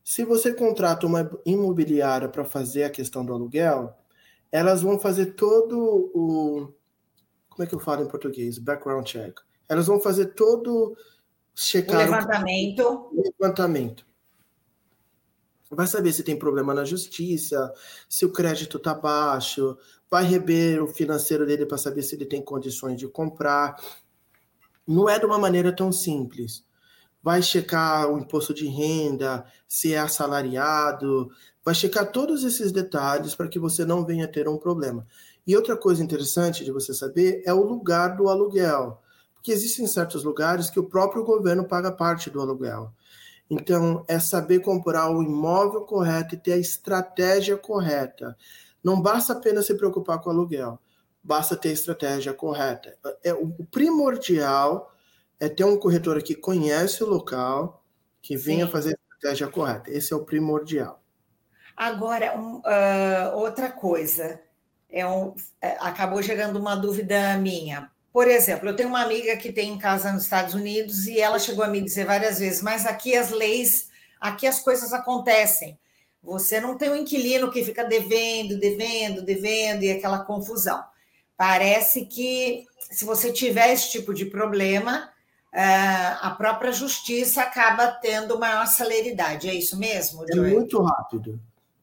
se 0.03 0.23
você 0.23 0.53
contrata 0.53 1.05
uma 1.05 1.29
imobiliária 1.45 2.27
para 2.27 2.45
fazer 2.45 2.83
a 2.83 2.89
questão 2.89 3.25
do 3.25 3.33
aluguel, 3.33 3.95
elas 4.51 4.81
vão 4.81 4.99
fazer 4.99 5.27
todo 5.33 6.11
o 6.13 6.73
como 7.49 7.63
é 7.63 7.67
que 7.67 7.75
eu 7.75 7.79
falo 7.79 8.03
em 8.03 8.07
português? 8.07 8.57
Background 8.57 9.05
check. 9.05 9.39
Elas 9.67 9.87
vão 9.87 9.99
fazer 9.99 10.27
todo 10.27 10.95
checar 11.55 11.95
o 11.95 12.03
levantamento. 12.03 13.09
O 13.11 13.23
levantamento. 13.39 14.05
Vai 15.69 15.87
saber 15.87 16.11
se 16.11 16.23
tem 16.23 16.37
problema 16.37 16.73
na 16.73 16.83
justiça, 16.83 17.73
se 18.09 18.25
o 18.25 18.31
crédito 18.31 18.75
está 18.75 18.93
baixo, 18.93 19.77
vai 20.09 20.25
rever 20.25 20.83
o 20.83 20.87
financeiro 20.87 21.45
dele 21.45 21.65
para 21.65 21.77
saber 21.77 22.03
se 22.03 22.15
ele 22.15 22.25
tem 22.25 22.41
condições 22.41 22.97
de 22.99 23.07
comprar. 23.07 23.81
Não 24.85 25.07
é 25.07 25.17
de 25.17 25.25
uma 25.25 25.39
maneira 25.39 25.73
tão 25.73 25.89
simples. 25.89 26.65
Vai 27.23 27.41
checar 27.41 28.11
o 28.11 28.17
imposto 28.17 28.53
de 28.53 28.67
renda, 28.67 29.45
se 29.65 29.93
é 29.93 29.99
assalariado, 29.99 31.31
vai 31.63 31.73
checar 31.73 32.11
todos 32.11 32.43
esses 32.43 32.71
detalhes 32.71 33.35
para 33.35 33.47
que 33.47 33.59
você 33.59 33.85
não 33.85 34.03
venha 34.03 34.27
ter 34.27 34.49
um 34.49 34.57
problema. 34.57 35.07
E 35.47 35.55
outra 35.55 35.77
coisa 35.77 36.03
interessante 36.03 36.65
de 36.65 36.71
você 36.71 36.93
saber 36.93 37.41
é 37.45 37.53
o 37.53 37.63
lugar 37.63 38.17
do 38.17 38.27
aluguel 38.27 39.01
porque 39.41 39.51
existem 39.51 39.87
certos 39.87 40.23
lugares 40.23 40.69
que 40.69 40.79
o 40.79 40.83
próprio 40.83 41.23
governo 41.23 41.65
paga 41.65 41.91
parte 41.91 42.29
do 42.29 42.39
aluguel. 42.39 42.93
Então, 43.49 44.05
é 44.07 44.19
saber 44.19 44.59
comprar 44.59 45.09
o 45.09 45.23
imóvel 45.23 45.81
correto 45.81 46.35
e 46.35 46.37
ter 46.37 46.53
a 46.53 46.57
estratégia 46.57 47.57
correta. 47.57 48.37
Não 48.83 49.01
basta 49.01 49.33
apenas 49.33 49.65
se 49.65 49.73
preocupar 49.73 50.21
com 50.21 50.29
o 50.29 50.33
aluguel, 50.33 50.79
basta 51.23 51.55
ter 51.55 51.69
a 51.69 51.73
estratégia 51.73 52.33
correta. 52.35 52.95
É, 53.23 53.33
o 53.33 53.49
primordial 53.71 54.93
é 55.39 55.49
ter 55.49 55.63
um 55.63 55.77
corretor 55.77 56.21
que 56.21 56.35
conhece 56.35 57.03
o 57.03 57.09
local, 57.09 57.83
que 58.21 58.37
venha 58.37 58.67
Sim. 58.67 58.71
fazer 58.71 58.89
a 58.89 59.15
estratégia 59.15 59.47
correta. 59.47 59.89
Esse 59.89 60.13
é 60.13 60.15
o 60.15 60.23
primordial. 60.23 61.01
Agora, 61.75 62.39
um, 62.39 62.57
uh, 62.57 63.37
outra 63.37 63.71
coisa, 63.71 64.39
é 64.87 65.05
um, 65.05 65.33
é, 65.59 65.77
acabou 65.79 66.21
gerando 66.21 66.59
uma 66.59 66.75
dúvida 66.75 67.35
minha. 67.37 67.89
Por 68.11 68.27
exemplo, 68.27 68.67
eu 68.67 68.75
tenho 68.75 68.89
uma 68.89 69.01
amiga 69.01 69.37
que 69.37 69.53
tem 69.53 69.77
casa 69.77 70.11
nos 70.11 70.23
Estados 70.23 70.53
Unidos 70.53 71.07
e 71.07 71.19
ela 71.19 71.39
chegou 71.39 71.63
a 71.63 71.69
me 71.69 71.81
dizer 71.81 72.05
várias 72.05 72.39
vezes, 72.39 72.61
mas 72.61 72.85
aqui 72.85 73.15
as 73.15 73.31
leis, 73.31 73.89
aqui 74.19 74.45
as 74.45 74.59
coisas 74.59 74.91
acontecem. 74.91 75.79
Você 76.21 76.59
não 76.59 76.77
tem 76.77 76.89
um 76.89 76.95
inquilino 76.95 77.49
que 77.49 77.63
fica 77.63 77.85
devendo, 77.85 78.59
devendo, 78.59 79.21
devendo 79.21 79.83
e 79.83 79.91
aquela 79.91 80.19
confusão. 80.19 80.83
Parece 81.37 82.05
que 82.05 82.65
se 82.91 83.05
você 83.05 83.31
tiver 83.31 83.71
esse 83.71 83.89
tipo 83.89 84.13
de 84.13 84.25
problema, 84.25 85.09
eh, 85.53 86.17
a 86.21 86.35
própria 86.37 86.73
justiça 86.73 87.41
acaba 87.41 87.87
tendo 87.87 88.37
maior 88.37 88.67
celeridade. 88.67 89.49
É 89.49 89.53
isso 89.53 89.79
mesmo, 89.79 90.25
É 90.29 90.35
muito 90.35 90.81
rápido. 90.81 91.39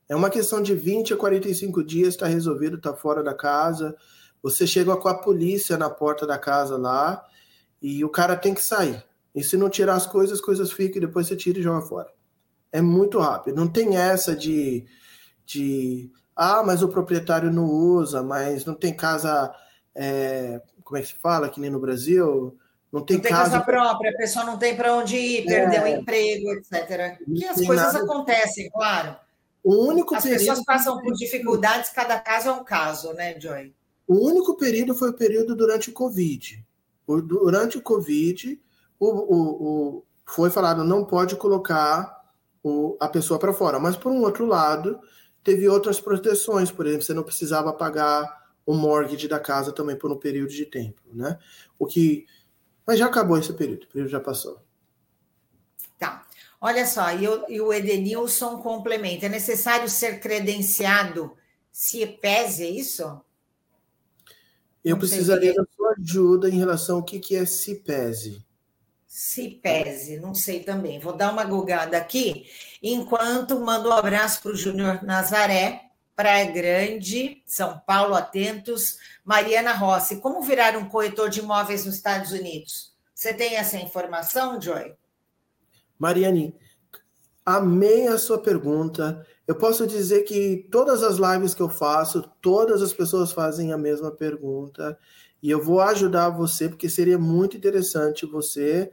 É 0.07 0.15
uma 0.15 0.31
questão 0.31 0.63
de 0.63 0.75
20 0.75 1.15
a 1.15 1.17
45 1.17 1.83
dias, 1.83 2.09
está 2.09 2.27
resolvido, 2.27 2.77
está 2.77 2.95
fora 2.95 3.23
da 3.23 3.35
casa 3.35 3.97
você 4.43 4.67
chega 4.67 4.97
com 4.97 5.09
a 5.09 5.19
polícia 5.19 5.77
na 5.77 5.91
porta 5.91 6.27
da 6.27 6.39
casa 6.39 6.77
lá 6.77 7.25
e 7.81 8.05
o 8.05 8.09
cara 8.09 8.37
tem 8.37 8.55
que 8.55 8.63
sair. 8.63 9.03
E 9.35 9.43
se 9.43 9.57
não 9.57 9.69
tirar 9.69 9.95
as 9.95 10.07
coisas, 10.07 10.39
as 10.39 10.45
coisas 10.45 10.73
ficam 10.73 10.99
e 10.99 11.07
depois 11.07 11.27
você 11.27 11.37
tira 11.37 11.59
e 11.59 11.63
joga 11.63 11.87
fora. 11.87 12.09
É 12.73 12.81
muito 12.81 13.19
rápido. 13.19 13.57
Não 13.57 13.69
tem 13.69 13.97
essa 13.97 14.35
de, 14.35 14.85
de 15.45 16.11
ah, 16.35 16.63
mas 16.65 16.83
o 16.83 16.89
proprietário 16.89 17.53
não 17.53 17.65
usa, 17.65 18.23
mas 18.23 18.65
não 18.65 18.75
tem 18.75 18.95
casa. 18.95 19.53
É, 19.95 20.61
como 20.85 20.97
é 20.97 21.01
que 21.01 21.09
se 21.09 21.15
fala? 21.15 21.49
Que 21.49 21.61
nem 21.61 21.71
no 21.71 21.81
Brasil. 21.81 22.57
Não 22.93 23.03
tem, 23.03 23.17
não 23.17 23.23
tem 23.23 23.31
casa... 23.31 23.51
casa 23.51 23.65
própria, 23.65 24.11
a 24.11 24.17
pessoa 24.17 24.45
não 24.45 24.59
tem 24.59 24.75
para 24.75 24.95
onde 24.95 25.17
ir, 25.17 25.45
perdeu 25.45 25.83
é. 25.83 25.85
o 25.85 25.99
emprego, 25.99 26.51
etc. 26.53 27.19
Que 27.37 27.45
as 27.45 27.57
coisas 27.57 27.93
nada... 27.93 28.05
acontecem, 28.05 28.71
claro. 28.71 29.17
O 29.63 29.87
único 29.87 30.15
As 30.15 30.25
pessoas 30.25 30.65
passam 30.65 30.99
por 31.03 31.13
dificuldades, 31.13 31.91
cada 31.91 32.19
caso 32.19 32.49
é 32.49 32.53
um 32.53 32.65
caso, 32.65 33.13
né, 33.13 33.39
Joy? 33.39 33.75
O 34.09 34.27
único 34.27 34.57
período 34.57 34.95
foi 34.95 35.11
o 35.11 35.15
período 35.15 35.55
durante 35.55 35.91
o 35.91 35.93
Covid. 35.93 36.67
Durante 37.07 37.77
o 37.77 37.83
Covid, 37.83 38.59
o, 38.99 39.07
o, 39.07 39.97
o 39.99 40.05
foi 40.25 40.51
falado 40.51 40.83
não 40.83 41.05
pode 41.05 41.37
colocar 41.37 42.33
o, 42.63 42.97
a 42.99 43.07
pessoa 43.07 43.39
para 43.39 43.53
fora. 43.53 43.79
Mas, 43.79 43.97
por 43.97 44.11
um 44.11 44.23
outro 44.23 44.47
lado, 44.47 44.99
teve 45.45 45.69
outras 45.69 46.01
proteções. 46.01 46.71
Por 46.71 46.87
exemplo, 46.87 47.05
você 47.05 47.13
não 47.13 47.23
precisava 47.23 47.71
pagar 47.71 48.49
o 48.65 48.73
mortgage 48.73 49.29
da 49.29 49.39
casa 49.39 49.73
também 49.73 49.97
por 49.97 50.11
um 50.11 50.19
período 50.19 50.51
de 50.51 50.65
tempo. 50.65 51.03
Né? 51.13 51.39
O 51.79 51.87
que... 51.87 52.27
Mas 52.87 52.99
já 52.99 53.07
acabou 53.07 53.37
esse 53.37 53.53
período, 53.53 53.85
o 53.85 53.89
período 53.89 54.11
já 54.11 54.21
passou. 54.21 54.63
Tá. 55.99 56.27
Olha 56.59 56.87
só, 56.87 57.13
e 57.13 57.29
o, 57.29 57.45
e 57.47 57.61
o 57.61 57.73
Edenilson 57.73 58.57
complementa: 58.63 59.27
é 59.27 59.29
necessário 59.29 59.89
ser 59.91 60.19
credenciado 60.19 61.37
CIEPES, 61.71 62.61
é 62.61 62.67
isso? 62.67 63.21
Eu 64.89 64.99
precisaria 64.99 65.53
da 65.53 65.65
sua 65.77 65.95
ajuda 65.99 66.49
em 66.49 66.59
relação 66.59 66.97
ao 66.97 67.03
que, 67.03 67.19
que 67.19 67.37
é 67.37 67.45
CIPESE. 67.45 68.43
Cipese, 69.07 70.19
não 70.19 70.35
sei 70.35 70.61
também. 70.61 70.99
Vou 70.99 71.13
dar 71.13 71.31
uma 71.31 71.45
gugada 71.45 71.99
aqui, 71.99 72.47
enquanto 72.83 73.61
mando 73.61 73.91
um 73.91 73.93
abraço 73.93 74.41
para 74.41 74.53
o 74.53 74.57
Júnior 74.57 75.03
Nazaré, 75.03 75.91
Praia 76.17 76.51
Grande, 76.51 77.43
São 77.45 77.79
Paulo, 77.87 78.15
atentos. 78.15 78.97
Mariana 79.23 79.75
Rossi, 79.75 80.17
como 80.17 80.41
virar 80.41 80.75
um 80.75 80.89
corretor 80.89 81.29
de 81.29 81.41
imóveis 81.41 81.85
nos 81.85 81.97
Estados 81.97 82.33
Unidos? 82.33 82.95
Você 83.15 83.35
tem 83.35 83.57
essa 83.57 83.77
informação, 83.77 84.59
Joy? 84.59 84.95
Mariane, 85.99 86.55
amei 87.45 88.09
a 88.09 88.17
sua 88.17 88.41
pergunta. 88.41 89.27
Eu 89.49 89.55
posso 89.55 89.87
dizer 89.87 90.25
que 90.25 90.69
todas 90.71 91.03
as 91.03 91.17
lives 91.17 91.55
que 91.55 91.63
eu 91.63 91.71
faço, 91.71 92.23
todas 92.43 92.83
as 92.83 92.93
pessoas 92.93 93.33
fazem 93.33 93.73
a 93.73 93.79
mesma 93.79 94.11
pergunta. 94.11 94.99
E 95.43 95.51
eu 95.51 95.65
vou 95.65 95.81
ajudar 95.81 96.29
você, 96.29 96.69
porque 96.69 96.87
seria 96.87 97.19
muito 97.19 97.57
interessante 97.57 98.27
você 98.27 98.93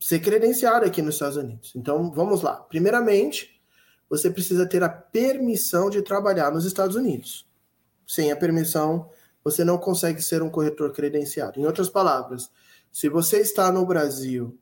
ser 0.00 0.20
credenciado 0.20 0.86
aqui 0.86 1.02
nos 1.02 1.16
Estados 1.16 1.36
Unidos. 1.36 1.74
Então, 1.76 2.10
vamos 2.10 2.40
lá. 2.40 2.54
Primeiramente, 2.56 3.60
você 4.08 4.30
precisa 4.30 4.66
ter 4.66 4.82
a 4.82 4.88
permissão 4.88 5.90
de 5.90 6.00
trabalhar 6.00 6.50
nos 6.50 6.64
Estados 6.64 6.96
Unidos. 6.96 7.46
Sem 8.06 8.32
a 8.32 8.36
permissão, 8.36 9.10
você 9.44 9.62
não 9.62 9.76
consegue 9.76 10.22
ser 10.22 10.42
um 10.42 10.48
corretor 10.48 10.90
credenciado. 10.90 11.60
Em 11.60 11.66
outras 11.66 11.90
palavras, 11.90 12.50
se 12.90 13.10
você 13.10 13.40
está 13.40 13.70
no 13.70 13.84
Brasil 13.84 14.58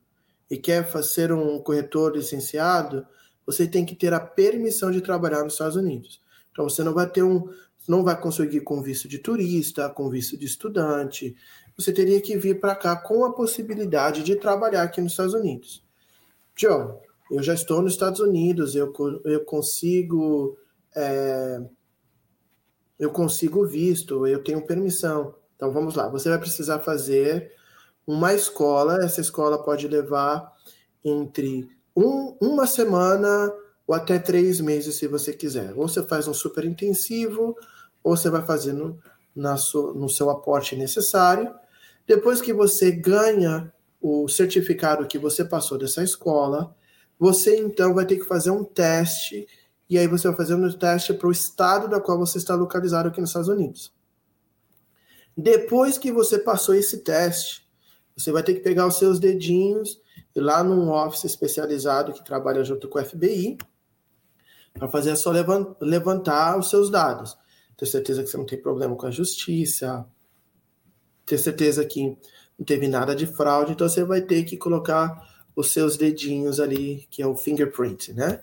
e 0.51 0.57
quer 0.57 0.85
ser 1.05 1.31
um 1.31 1.61
corretor 1.61 2.17
licenciado, 2.17 3.07
você 3.47 3.67
tem 3.67 3.85
que 3.85 3.95
ter 3.95 4.13
a 4.13 4.21
permissão 4.21 4.91
de 4.91 5.01
trabalhar 5.01 5.43
nos 5.43 5.55
Estados 5.55 5.77
Unidos. 5.77 6.21
Então 6.53 6.69
você 6.69 6.83
não 6.83 6.95
vai 6.95 7.09
ter 7.09 7.23
um, 7.23 7.49
não 7.89 8.03
vai 8.03 8.19
conseguir 8.21 8.61
com 8.61 8.81
visto 8.83 9.09
de 9.09 9.19
turista, 9.19 9.89
com 9.91 10.09
visto 10.09 10.37
de 10.37 10.47
estudante. 10.47 11.37
Você 11.77 11.93
teria 11.93 12.21
que 12.21 12.37
vir 12.37 12.61
para 12.61 12.75
cá 12.75 12.97
com 12.97 13.25
a 13.25 13.33
possibilidade 13.33 14.23
de 14.23 14.37
trabalhar 14.37 14.83
aqui 14.83 15.01
nos 15.01 15.13
Estados 15.13 15.35
Unidos. 15.35 15.85
John, 16.57 17.01
eu 17.31 17.43
já 17.43 17.55
estou 17.55 17.83
nos 17.83 17.93
Estados 17.93 18.21
Unidos, 18.21 18.77
eu, 18.77 18.93
eu 19.25 19.45
consigo 19.45 20.57
é, 20.95 21.61
eu 22.99 23.11
consigo 23.11 23.67
visto, 23.67 24.27
eu 24.27 24.43
tenho 24.43 24.67
permissão. 24.67 25.35
Então 25.57 25.73
vamos 25.73 25.95
lá, 25.95 26.09
você 26.09 26.29
vai 26.29 26.39
precisar 26.39 26.81
fazer 26.81 27.53
uma 28.07 28.35
escola, 28.35 29.05
essa 29.05 29.21
escola 29.21 29.63
pode 29.63 29.89
levar 29.89 30.53
entre 31.05 31.69
um, 31.97 32.37
uma 32.41 32.67
semana 32.67 33.53
ou 33.87 33.95
até 33.95 34.19
três 34.19 34.61
meses, 34.61 34.97
se 34.97 35.07
você 35.07 35.33
quiser. 35.33 35.73
Ou 35.77 35.89
você 35.89 36.03
faz 36.03 36.27
um 36.27 36.35
super 36.35 36.65
intensivo, 36.65 37.57
ou 38.03 38.17
você 38.17 38.31
vai 38.31 38.43
fazendo 38.43 38.99
na 39.35 39.57
sua, 39.57 39.93
no 39.95 40.09
seu 40.09 40.31
aporte 40.31 40.77
necessário. 40.77 41.55
Depois 42.07 42.41
que 42.41 42.53
você 42.53 42.91
ganha 42.91 43.73
o 44.01 44.29
certificado 44.29 45.07
que 45.07 45.19
você 45.19 45.45
passou 45.45 45.79
dessa 45.79 46.03
escola, 46.03 46.75
você 47.19 47.57
então 47.57 47.95
vai 47.95 48.05
ter 48.05 48.17
que 48.17 48.25
fazer 48.25 48.51
um 48.51 48.65
teste, 48.65 49.47
e 49.89 49.97
aí 49.99 50.07
você 50.07 50.29
vai 50.29 50.37
fazer 50.37 50.55
um 50.55 50.73
teste 50.73 51.15
para 51.15 51.29
o 51.29 51.33
estado 51.33 51.89
da 51.89 52.01
qual 52.01 52.19
você 52.19 52.39
está 52.39 52.55
localizado 52.55 53.09
aqui 53.09 53.21
nos 53.21 53.31
Estados 53.31 53.49
Unidos. 53.49 53.93
Depois 55.37 55.99
que 55.99 56.13
você 56.13 56.39
passou 56.39 56.75
esse 56.75 56.99
teste, 56.99 57.67
você 58.17 58.31
vai 58.31 58.43
ter 58.43 58.55
que 58.55 58.61
pegar 58.61 58.87
os 58.87 58.99
seus 58.99 59.19
dedinhos 59.19 60.01
lá 60.41 60.63
num 60.63 60.91
office 60.91 61.25
especializado 61.25 62.13
que 62.13 62.25
trabalha 62.25 62.65
junto 62.65 62.89
com 62.89 62.99
o 62.99 63.05
FBI 63.05 63.57
para 64.73 64.89
fazer 64.89 65.11
é 65.11 65.17
só 65.17 65.31
levantar 65.81 66.59
os 66.59 66.69
seus 66.69 66.91
dados. 66.91 67.37
Ter 67.77 67.87
certeza 67.87 68.23
que 68.23 68.29
você 68.29 68.37
não 68.37 68.47
tem 68.47 68.61
problema 68.61 68.97
com 68.97 69.07
a 69.07 69.11
justiça, 69.11 70.07
ter 71.25 71.39
certeza 71.39 71.85
que 71.85 72.17
não 72.59 72.65
teve 72.65 72.89
nada 72.89 73.15
de 73.15 73.27
fraude, 73.27 73.73
então 73.73 73.89
você 73.89 74.05
vai 74.05 74.21
ter 74.21 74.45
que 74.45 74.57
colocar 74.57 75.29
os 75.57 75.73
seus 75.73 75.97
dedinhos 75.97 76.61
ali, 76.61 77.07
que 77.11 77.23
é 77.23 77.27
o 77.27 77.37
fingerprint, 77.37 78.13
né? 78.13 78.43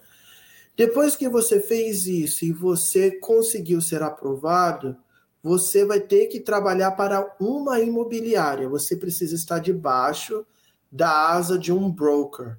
Depois 0.75 1.15
que 1.15 1.27
você 1.27 1.59
fez 1.59 2.07
isso 2.07 2.45
e 2.45 2.51
você 2.51 3.11
conseguiu 3.11 3.81
ser 3.81 4.01
aprovado, 4.01 4.97
você 5.43 5.85
vai 5.85 5.99
ter 5.99 6.27
que 6.27 6.39
trabalhar 6.39 6.91
para 6.91 7.35
uma 7.39 7.79
imobiliária. 7.79 8.69
Você 8.69 8.95
precisa 8.95 9.35
estar 9.35 9.59
debaixo 9.59 10.45
da 10.91 11.29
asa 11.29 11.57
de 11.57 11.71
um 11.71 11.89
broker. 11.89 12.57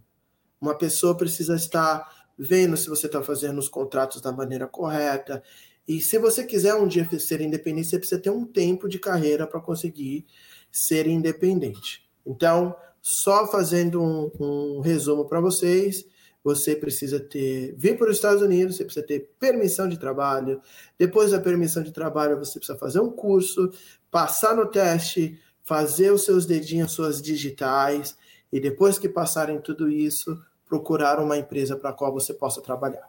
Uma 0.60 0.76
pessoa 0.76 1.16
precisa 1.16 1.54
estar 1.56 2.24
vendo 2.38 2.76
se 2.76 2.88
você 2.88 3.06
está 3.06 3.22
fazendo 3.22 3.58
os 3.58 3.68
contratos 3.68 4.20
da 4.20 4.32
maneira 4.32 4.66
correta. 4.66 5.42
E 5.86 6.00
se 6.00 6.18
você 6.18 6.44
quiser 6.44 6.74
um 6.74 6.86
dia 6.86 7.08
ser 7.18 7.40
independente, 7.40 7.88
você 7.88 7.98
precisa 7.98 8.20
ter 8.20 8.30
um 8.30 8.44
tempo 8.44 8.88
de 8.88 8.98
carreira 8.98 9.46
para 9.46 9.60
conseguir 9.60 10.24
ser 10.70 11.06
independente. 11.06 12.08
Então, 12.24 12.74
só 13.00 13.46
fazendo 13.46 14.00
um, 14.00 14.30
um 14.38 14.80
resumo 14.80 15.26
para 15.26 15.40
vocês, 15.40 16.06
você 16.42 16.74
precisa 16.74 17.20
ter 17.20 17.74
vir 17.76 17.96
para 17.96 18.10
os 18.10 18.16
Estados 18.16 18.42
Unidos, 18.42 18.76
você 18.76 18.84
precisa 18.84 19.06
ter 19.06 19.30
permissão 19.38 19.88
de 19.88 19.98
trabalho. 19.98 20.60
Depois 20.98 21.30
da 21.30 21.40
permissão 21.40 21.82
de 21.82 21.92
trabalho, 21.92 22.38
você 22.38 22.58
precisa 22.58 22.78
fazer 22.78 23.00
um 23.00 23.10
curso, 23.10 23.70
passar 24.10 24.56
no 24.56 24.66
teste, 24.66 25.38
fazer 25.62 26.12
os 26.12 26.24
seus 26.24 26.46
dedinhos, 26.46 26.92
suas 26.92 27.22
digitais, 27.22 28.16
e 28.52 28.60
depois 28.60 28.98
que 28.98 29.08
passarem 29.08 29.60
tudo 29.60 29.90
isso, 29.90 30.38
procurar 30.66 31.18
uma 31.18 31.38
empresa 31.38 31.76
para 31.76 31.90
a 31.90 31.92
qual 31.92 32.12
você 32.12 32.34
possa 32.34 32.60
trabalhar. 32.60 33.08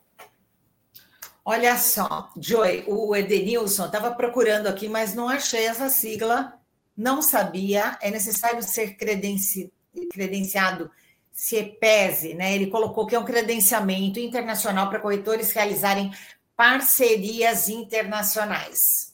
Olha 1.46 1.78
só, 1.78 2.32
Joy, 2.38 2.86
o 2.88 3.14
Edenilson 3.14 3.88
estava 3.88 4.12
procurando 4.12 4.68
aqui, 4.68 4.88
mas 4.88 5.14
não 5.14 5.28
achei 5.28 5.66
essa 5.66 5.90
sigla, 5.90 6.54
não 6.96 7.22
sabia. 7.22 7.98
É 8.02 8.10
necessário 8.10 8.64
ser 8.64 8.96
credenci 8.96 9.72
credenciado 10.12 10.90
CEPESE, 11.32 12.34
né? 12.34 12.56
Ele 12.56 12.68
colocou 12.68 13.06
que 13.06 13.16
é 13.16 13.20
um 13.20 13.26
credenciamento 13.26 14.20
internacional 14.20 14.90
para 14.90 15.00
corretores 15.00 15.52
realizarem 15.52 16.12
parcerias 16.56 17.70
internacionais. 17.70 19.14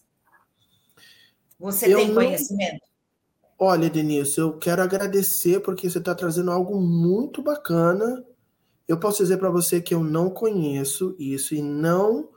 Você 1.60 1.94
eu 1.94 1.98
tem 1.98 2.14
conhecimento? 2.14 2.89
Olha, 3.62 3.90
Denilson, 3.90 4.42
eu 4.42 4.58
quero 4.58 4.82
agradecer 4.82 5.60
porque 5.60 5.90
você 5.90 5.98
está 5.98 6.16
trazendo 6.16 6.50
algo 6.50 6.80
muito 6.80 7.42
bacana. 7.42 8.24
Eu 8.88 8.98
posso 8.98 9.22
dizer 9.22 9.38
para 9.38 9.50
você 9.50 9.82
que 9.82 9.94
eu 9.94 10.02
não 10.02 10.30
conheço 10.30 11.14
isso 11.20 11.54
e 11.54 11.62
não 11.62 12.30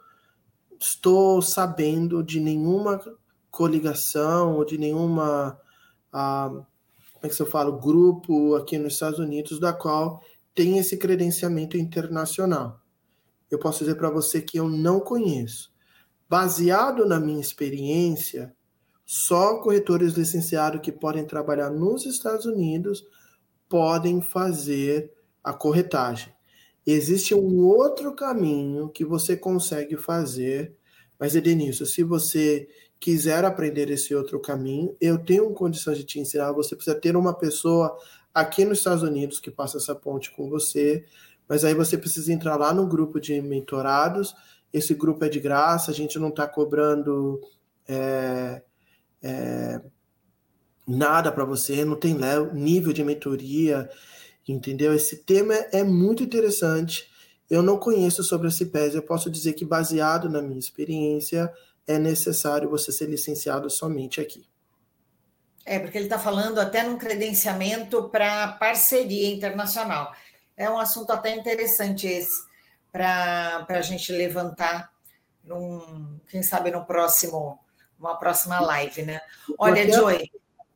estou 0.80 1.40
sabendo 1.40 2.24
de 2.24 2.40
nenhuma 2.40 3.00
coligação 3.52 4.56
ou 4.56 4.64
de 4.64 4.76
nenhuma 4.76 5.56
ah, 6.12 6.48
como 7.22 7.32
é 7.32 7.36
que 7.36 7.40
eu 7.40 7.46
falo, 7.46 7.78
grupo 7.78 8.56
aqui 8.56 8.76
nos 8.76 8.94
Estados 8.94 9.20
Unidos 9.20 9.60
da 9.60 9.72
qual 9.72 10.20
tem 10.52 10.78
esse 10.78 10.96
credenciamento 10.96 11.76
internacional. 11.76 12.80
Eu 13.48 13.60
posso 13.60 13.78
dizer 13.78 13.94
para 13.94 14.10
você 14.10 14.42
que 14.42 14.58
eu 14.58 14.68
não 14.68 14.98
conheço. 14.98 15.72
Baseado 16.28 17.06
na 17.06 17.20
minha 17.20 17.40
experiência, 17.40 18.52
só 19.14 19.58
corretores 19.58 20.14
licenciados 20.14 20.80
que 20.80 20.90
podem 20.90 21.22
trabalhar 21.22 21.68
nos 21.68 22.06
Estados 22.06 22.46
Unidos 22.46 23.04
podem 23.68 24.22
fazer 24.22 25.12
a 25.44 25.52
corretagem. 25.52 26.32
Existe 26.86 27.34
um 27.34 27.62
outro 27.62 28.14
caminho 28.14 28.88
que 28.88 29.04
você 29.04 29.36
consegue 29.36 29.98
fazer, 29.98 30.74
mas 31.20 31.36
Edenilson, 31.36 31.84
se 31.84 32.02
você 32.02 32.66
quiser 32.98 33.44
aprender 33.44 33.90
esse 33.90 34.14
outro 34.14 34.40
caminho, 34.40 34.96
eu 34.98 35.18
tenho 35.18 35.52
condições 35.52 35.98
de 35.98 36.04
te 36.04 36.18
ensinar. 36.18 36.50
Você 36.52 36.74
precisa 36.74 36.98
ter 36.98 37.14
uma 37.14 37.34
pessoa 37.34 37.94
aqui 38.32 38.64
nos 38.64 38.78
Estados 38.78 39.02
Unidos 39.02 39.38
que 39.38 39.50
passa 39.50 39.76
essa 39.76 39.94
ponte 39.94 40.30
com 40.30 40.48
você, 40.48 41.04
mas 41.46 41.66
aí 41.66 41.74
você 41.74 41.98
precisa 41.98 42.32
entrar 42.32 42.56
lá 42.56 42.72
no 42.72 42.86
grupo 42.86 43.20
de 43.20 43.42
mentorados. 43.42 44.34
Esse 44.72 44.94
grupo 44.94 45.22
é 45.22 45.28
de 45.28 45.38
graça, 45.38 45.90
a 45.90 45.94
gente 45.94 46.18
não 46.18 46.30
está 46.30 46.48
cobrando 46.48 47.42
é, 47.86 48.62
é, 49.22 49.80
nada 50.86 51.30
para 51.30 51.44
você, 51.44 51.84
não 51.84 51.96
tem 51.96 52.16
nível 52.52 52.92
de 52.92 53.04
mentoria, 53.04 53.88
entendeu? 54.46 54.94
Esse 54.94 55.18
tema 55.18 55.54
é 55.72 55.82
muito 55.82 56.22
interessante. 56.22 57.10
Eu 57.48 57.62
não 57.62 57.78
conheço 57.78 58.22
sobre 58.24 58.48
a 58.48 58.50
CIPES, 58.50 58.94
eu 58.94 59.02
posso 59.02 59.30
dizer 59.30 59.52
que, 59.52 59.64
baseado 59.64 60.28
na 60.28 60.40
minha 60.40 60.58
experiência, 60.58 61.52
é 61.86 61.98
necessário 61.98 62.68
você 62.68 62.90
ser 62.90 63.06
licenciado 63.08 63.68
somente 63.68 64.20
aqui. 64.20 64.46
É, 65.64 65.78
porque 65.78 65.96
ele 65.96 66.06
está 66.06 66.18
falando 66.18 66.58
até 66.58 66.82
num 66.82 66.98
credenciamento 66.98 68.08
para 68.08 68.48
parceria 68.52 69.32
internacional. 69.32 70.12
É 70.56 70.68
um 70.68 70.78
assunto 70.78 71.12
até 71.12 71.36
interessante 71.36 72.06
esse, 72.06 72.42
para 72.90 73.64
a 73.68 73.82
gente 73.82 74.12
levantar, 74.12 74.90
num, 75.44 76.20
quem 76.28 76.42
sabe 76.42 76.70
no 76.70 76.84
próximo, 76.84 77.58
uma 78.02 78.16
próxima 78.16 78.60
live, 78.60 79.02
né? 79.02 79.20
Olha, 79.56 79.90
Joy. 79.90 80.28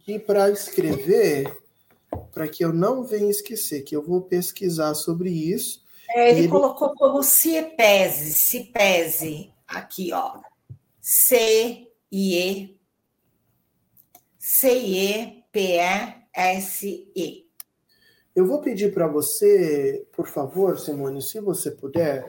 E 0.07 0.19
para 0.19 0.49
escrever, 0.51 1.53
para 2.33 2.47
que 2.47 2.65
eu 2.65 2.73
não 2.73 3.03
venha 3.03 3.29
esquecer, 3.31 3.83
que 3.83 3.97
eu 3.97 4.03
vou 4.03 4.23
pesquisar 4.23 4.95
sobre 4.95 5.31
isso. 5.31 5.85
É, 6.11 6.31
ele, 6.31 6.41
ele, 6.41 6.49
colocou 6.49 6.95
como 6.95 7.21
CIEPESE, 7.25 8.33
CIPESE, 8.33 9.53
aqui, 9.67 10.13
ó. 10.13 10.41
C-I-E, 11.01 12.79
C-I-E-P-E-S-E. 14.39 15.47
Eu 18.35 18.47
vou 18.47 18.61
pedir 18.61 18.95
para 18.95 19.09
você, 19.09 20.07
por 20.13 20.29
favor, 20.29 20.79
Simone, 20.79 21.21
se 21.23 21.41
você 21.41 21.73
puder, 21.73 22.25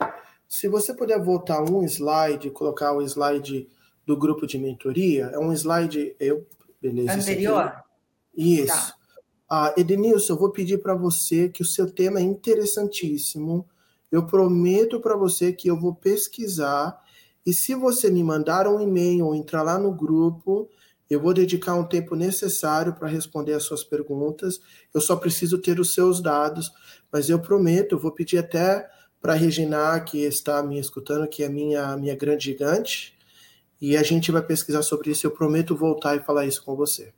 se 0.47 0.67
você 0.67 0.93
puder 0.93 1.21
voltar 1.21 1.61
um 1.61 1.83
slide, 1.83 2.49
colocar 2.49 2.93
o 2.93 3.01
slide 3.01 3.67
do 4.07 4.15
grupo 4.15 4.47
de 4.47 4.57
mentoria, 4.57 5.25
é 5.33 5.37
um 5.37 5.51
slide 5.51 6.15
eu, 6.17 6.47
beleza, 6.81 7.13
anterior. 7.13 7.83
Isso. 8.35 8.67
Tá. 8.67 8.95
Ah, 9.49 9.73
Edenilson, 9.77 10.33
eu 10.33 10.37
vou 10.37 10.49
pedir 10.49 10.77
para 10.77 10.95
você 10.95 11.49
que 11.49 11.61
o 11.61 11.65
seu 11.65 11.91
tema 11.91 12.19
é 12.19 12.23
interessantíssimo. 12.23 13.67
Eu 14.09 14.25
prometo 14.25 15.01
para 15.01 15.15
você 15.15 15.51
que 15.51 15.69
eu 15.69 15.77
vou 15.77 15.93
pesquisar 15.93 16.97
e 17.45 17.53
se 17.53 17.75
você 17.75 18.09
me 18.09 18.23
mandar 18.23 18.65
um 18.67 18.79
e-mail 18.79 19.25
ou 19.25 19.35
entrar 19.35 19.61
lá 19.61 19.77
no 19.77 19.93
grupo, 19.93 20.69
eu 21.09 21.19
vou 21.19 21.33
dedicar 21.33 21.75
um 21.75 21.83
tempo 21.83 22.15
necessário 22.15 22.93
para 22.93 23.07
responder 23.07 23.53
as 23.53 23.63
suas 23.63 23.83
perguntas. 23.83 24.59
Eu 24.93 25.01
só 25.01 25.17
preciso 25.17 25.57
ter 25.57 25.79
os 25.79 25.93
seus 25.93 26.21
dados, 26.21 26.71
mas 27.11 27.29
eu 27.29 27.39
prometo, 27.39 27.95
eu 27.95 27.99
vou 27.99 28.11
pedir 28.11 28.37
até 28.37 28.89
para 29.21 29.33
a 29.33 29.35
Regina, 29.35 29.99
que 29.99 30.23
está 30.23 30.63
me 30.63 30.79
escutando, 30.79 31.27
que 31.27 31.43
é 31.43 31.49
minha, 31.49 31.97
minha 31.97 32.15
grande 32.15 32.45
gigante, 32.45 33.16
e 33.79 33.95
a 33.95 34.03
gente 34.03 34.31
vai 34.31 34.41
pesquisar 34.41 34.81
sobre 34.81 35.11
isso. 35.11 35.25
Eu 35.25 35.31
prometo 35.31 35.75
voltar 35.75 36.15
e 36.15 36.23
falar 36.23 36.45
isso 36.45 36.63
com 36.63 36.75
você. 36.75 37.13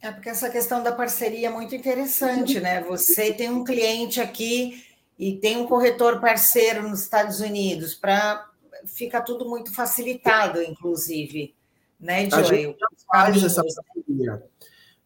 É 0.00 0.12
porque 0.12 0.28
essa 0.28 0.48
questão 0.48 0.82
da 0.82 0.92
parceria 0.92 1.48
é 1.48 1.50
muito 1.50 1.74
interessante, 1.74 2.60
né? 2.60 2.82
Você 2.84 3.32
tem 3.32 3.50
um 3.50 3.64
cliente 3.64 4.20
aqui 4.20 4.84
e 5.18 5.36
tem 5.36 5.56
um 5.56 5.66
corretor 5.66 6.20
parceiro 6.20 6.88
nos 6.88 7.02
Estados 7.02 7.40
Unidos 7.40 7.94
para 7.94 8.48
fica 8.86 9.20
tudo 9.20 9.48
muito 9.48 9.74
facilitado, 9.74 10.62
inclusive, 10.62 11.54
né, 11.98 12.30
Joel? 12.30 12.76
Faz 13.10 13.42
essa 13.42 13.62
parceria. 13.64 14.42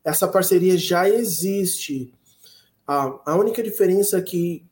Essa 0.04 0.28
parceria 0.28 0.76
já 0.76 1.08
existe. 1.08 2.12
A, 2.86 3.20
a 3.24 3.36
única 3.36 3.62
diferença 3.62 4.18
é 4.18 4.22
que 4.22 4.66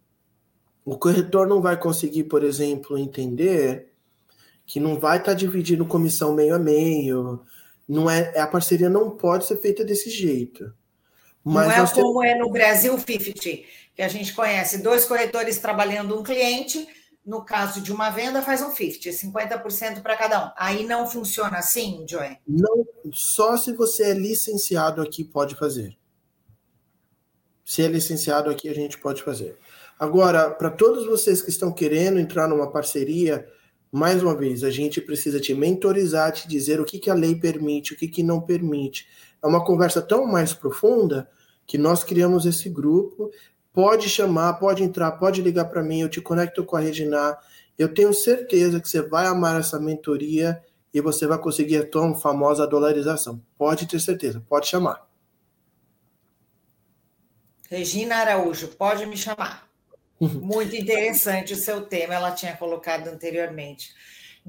o 0.84 0.98
corretor 0.98 1.46
não 1.46 1.62
vai 1.62 1.78
conseguir, 1.78 2.24
por 2.24 2.44
exemplo, 2.44 2.98
entender 2.98 3.89
que 4.70 4.78
não 4.78 5.00
vai 5.00 5.18
estar 5.18 5.32
tá 5.32 5.36
dividindo 5.36 5.84
comissão 5.84 6.32
meio 6.32 6.54
a 6.54 6.58
meio, 6.58 7.44
não 7.88 8.08
é, 8.08 8.38
a 8.38 8.46
parceria 8.46 8.88
não 8.88 9.10
pode 9.10 9.44
ser 9.44 9.56
feita 9.56 9.84
desse 9.84 10.08
jeito. 10.08 10.72
Mas 11.42 11.66
não 11.66 11.72
é 11.72 11.88
como 11.88 12.20
temos... 12.20 12.24
é 12.24 12.38
no 12.38 12.50
Brasil 12.52 12.96
50, 12.96 13.40
que 13.96 14.00
a 14.00 14.06
gente 14.06 14.32
conhece 14.32 14.78
dois 14.78 15.04
corretores 15.06 15.58
trabalhando 15.58 16.16
um 16.16 16.22
cliente, 16.22 16.86
no 17.26 17.44
caso 17.44 17.80
de 17.80 17.92
uma 17.92 18.10
venda, 18.10 18.42
faz 18.42 18.62
um 18.62 18.70
50, 18.70 19.10
50% 19.10 20.02
para 20.02 20.16
cada 20.16 20.46
um. 20.46 20.50
Aí 20.56 20.86
não 20.86 21.04
funciona 21.04 21.58
assim, 21.58 22.06
Joey? 22.08 22.38
Não, 22.46 22.86
só 23.12 23.56
se 23.56 23.72
você 23.72 24.10
é 24.10 24.14
licenciado 24.14 25.02
aqui 25.02 25.24
pode 25.24 25.56
fazer. 25.56 25.98
Se 27.64 27.82
é 27.82 27.88
licenciado 27.88 28.48
aqui, 28.50 28.68
a 28.68 28.74
gente 28.74 28.98
pode 28.98 29.20
fazer. 29.24 29.58
Agora, 29.98 30.48
para 30.48 30.70
todos 30.70 31.06
vocês 31.06 31.42
que 31.42 31.50
estão 31.50 31.72
querendo 31.72 32.20
entrar 32.20 32.46
numa 32.46 32.70
parceria, 32.70 33.44
mais 33.92 34.22
uma 34.22 34.36
vez, 34.36 34.62
a 34.62 34.70
gente 34.70 35.00
precisa 35.00 35.40
te 35.40 35.52
mentorizar, 35.52 36.32
te 36.32 36.46
dizer 36.46 36.80
o 36.80 36.84
que, 36.84 36.98
que 36.98 37.10
a 37.10 37.14
lei 37.14 37.34
permite, 37.34 37.92
o 37.92 37.96
que, 37.96 38.06
que 38.06 38.22
não 38.22 38.40
permite. 38.40 39.08
É 39.42 39.46
uma 39.46 39.64
conversa 39.64 40.00
tão 40.00 40.26
mais 40.26 40.52
profunda 40.52 41.28
que 41.66 41.76
nós 41.76 42.04
criamos 42.04 42.46
esse 42.46 42.68
grupo. 42.68 43.30
Pode 43.72 44.08
chamar, 44.08 44.54
pode 44.54 44.82
entrar, 44.82 45.12
pode 45.12 45.42
ligar 45.42 45.64
para 45.66 45.82
mim, 45.82 46.00
eu 46.00 46.08
te 46.08 46.20
conecto 46.20 46.64
com 46.64 46.76
a 46.76 46.80
Regina. 46.80 47.36
Eu 47.76 47.92
tenho 47.92 48.12
certeza 48.14 48.80
que 48.80 48.88
você 48.88 49.02
vai 49.02 49.26
amar 49.26 49.58
essa 49.58 49.80
mentoria 49.80 50.62
e 50.92 51.00
você 51.00 51.26
vai 51.26 51.38
conseguir 51.38 51.78
a 51.78 51.86
tão 51.86 52.14
famosa 52.14 52.66
dolarização. 52.66 53.40
Pode 53.56 53.86
ter 53.86 54.00
certeza, 54.00 54.44
pode 54.48 54.66
chamar. 54.68 55.08
Regina 57.68 58.16
Araújo, 58.16 58.68
pode 58.68 59.06
me 59.06 59.16
chamar. 59.16 59.69
Muito 60.40 60.76
interessante 60.76 61.54
o 61.54 61.56
seu 61.56 61.86
tema, 61.86 62.14
ela 62.14 62.32
tinha 62.32 62.56
colocado 62.56 63.08
anteriormente. 63.08 63.94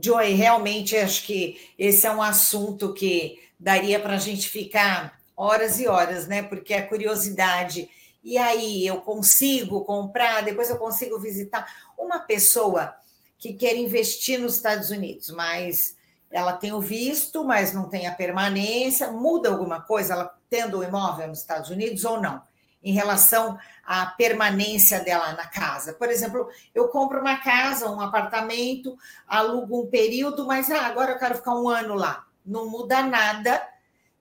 Joy, 0.02 0.34
realmente 0.34 0.98
acho 0.98 1.26
que 1.26 1.72
esse 1.78 2.06
é 2.06 2.12
um 2.12 2.22
assunto 2.22 2.94
que 2.94 3.40
daria 3.60 4.00
para 4.00 4.16
a 4.16 4.20
gente 4.20 4.50
ficar 4.50 5.20
horas 5.36 5.80
e 5.80 5.88
horas, 5.88 6.28
né? 6.28 6.44
Porque 6.44 6.74
a 6.74 6.86
curiosidade. 6.86 7.90
E 8.24 8.38
aí, 8.38 8.86
eu 8.86 9.02
consigo 9.02 9.84
comprar, 9.86 10.44
depois 10.44 10.70
eu 10.70 10.78
consigo 10.78 11.18
visitar 11.20 11.66
uma 11.98 12.20
pessoa 12.20 12.94
que 13.38 13.54
quer 13.54 13.76
investir 13.76 14.40
nos 14.40 14.56
Estados 14.56 14.92
Unidos, 14.92 15.30
mas 15.32 15.96
ela 16.30 16.54
tem 16.54 16.72
o 16.72 16.80
visto, 16.80 17.44
mas 17.44 17.74
não 17.74 17.90
tem 17.90 18.08
a 18.08 18.14
permanência. 18.14 19.12
Muda 19.12 19.50
alguma 19.50 19.82
coisa 19.82 20.14
ela 20.14 20.38
tendo 20.50 20.80
o 20.80 20.84
imóvel 20.84 21.28
nos 21.28 21.40
Estados 21.40 21.70
Unidos 21.70 22.06
ou 22.06 22.22
não? 22.22 22.42
Em 22.84 22.94
relação 22.94 23.60
a 23.86 24.06
permanência 24.06 25.00
dela 25.02 25.34
na 25.34 25.48
casa. 25.48 25.94
Por 25.94 26.10
exemplo, 26.10 26.50
eu 26.74 26.88
compro 26.88 27.20
uma 27.20 27.38
casa, 27.38 27.90
um 27.90 28.00
apartamento, 28.00 28.98
alugo 29.28 29.82
um 29.82 29.88
período, 29.88 30.48
mas 30.48 30.72
ah, 30.72 30.86
agora 30.86 31.12
eu 31.12 31.20
quero 31.20 31.36
ficar 31.36 31.56
um 31.56 31.68
ano 31.68 31.96
lá. 31.96 32.26
Não 32.46 32.70
muda 32.70 33.04
nada 33.04 33.62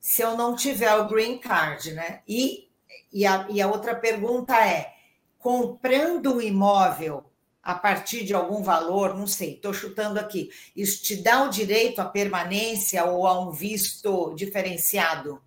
se 0.00 0.22
eu 0.22 0.36
não 0.36 0.56
tiver 0.56 0.94
o 0.96 1.06
green 1.06 1.38
card, 1.38 1.92
né? 1.92 2.20
E, 2.26 2.68
e, 3.12 3.26
a, 3.26 3.46
e 3.48 3.60
a 3.62 3.68
outra 3.68 3.94
pergunta 3.94 4.56
é: 4.56 4.92
comprando 5.38 6.34
um 6.34 6.40
imóvel 6.40 7.24
a 7.62 7.74
partir 7.74 8.24
de 8.24 8.34
algum 8.34 8.62
valor, 8.62 9.14
não 9.14 9.26
sei, 9.26 9.54
estou 9.54 9.72
chutando 9.72 10.18
aqui, 10.18 10.50
isso 10.74 11.02
te 11.02 11.16
dá 11.16 11.44
o 11.44 11.50
direito 11.50 12.00
à 12.00 12.06
permanência 12.06 13.04
ou 13.04 13.26
a 13.26 13.38
um 13.38 13.50
visto 13.50 14.34
diferenciado? 14.34 15.40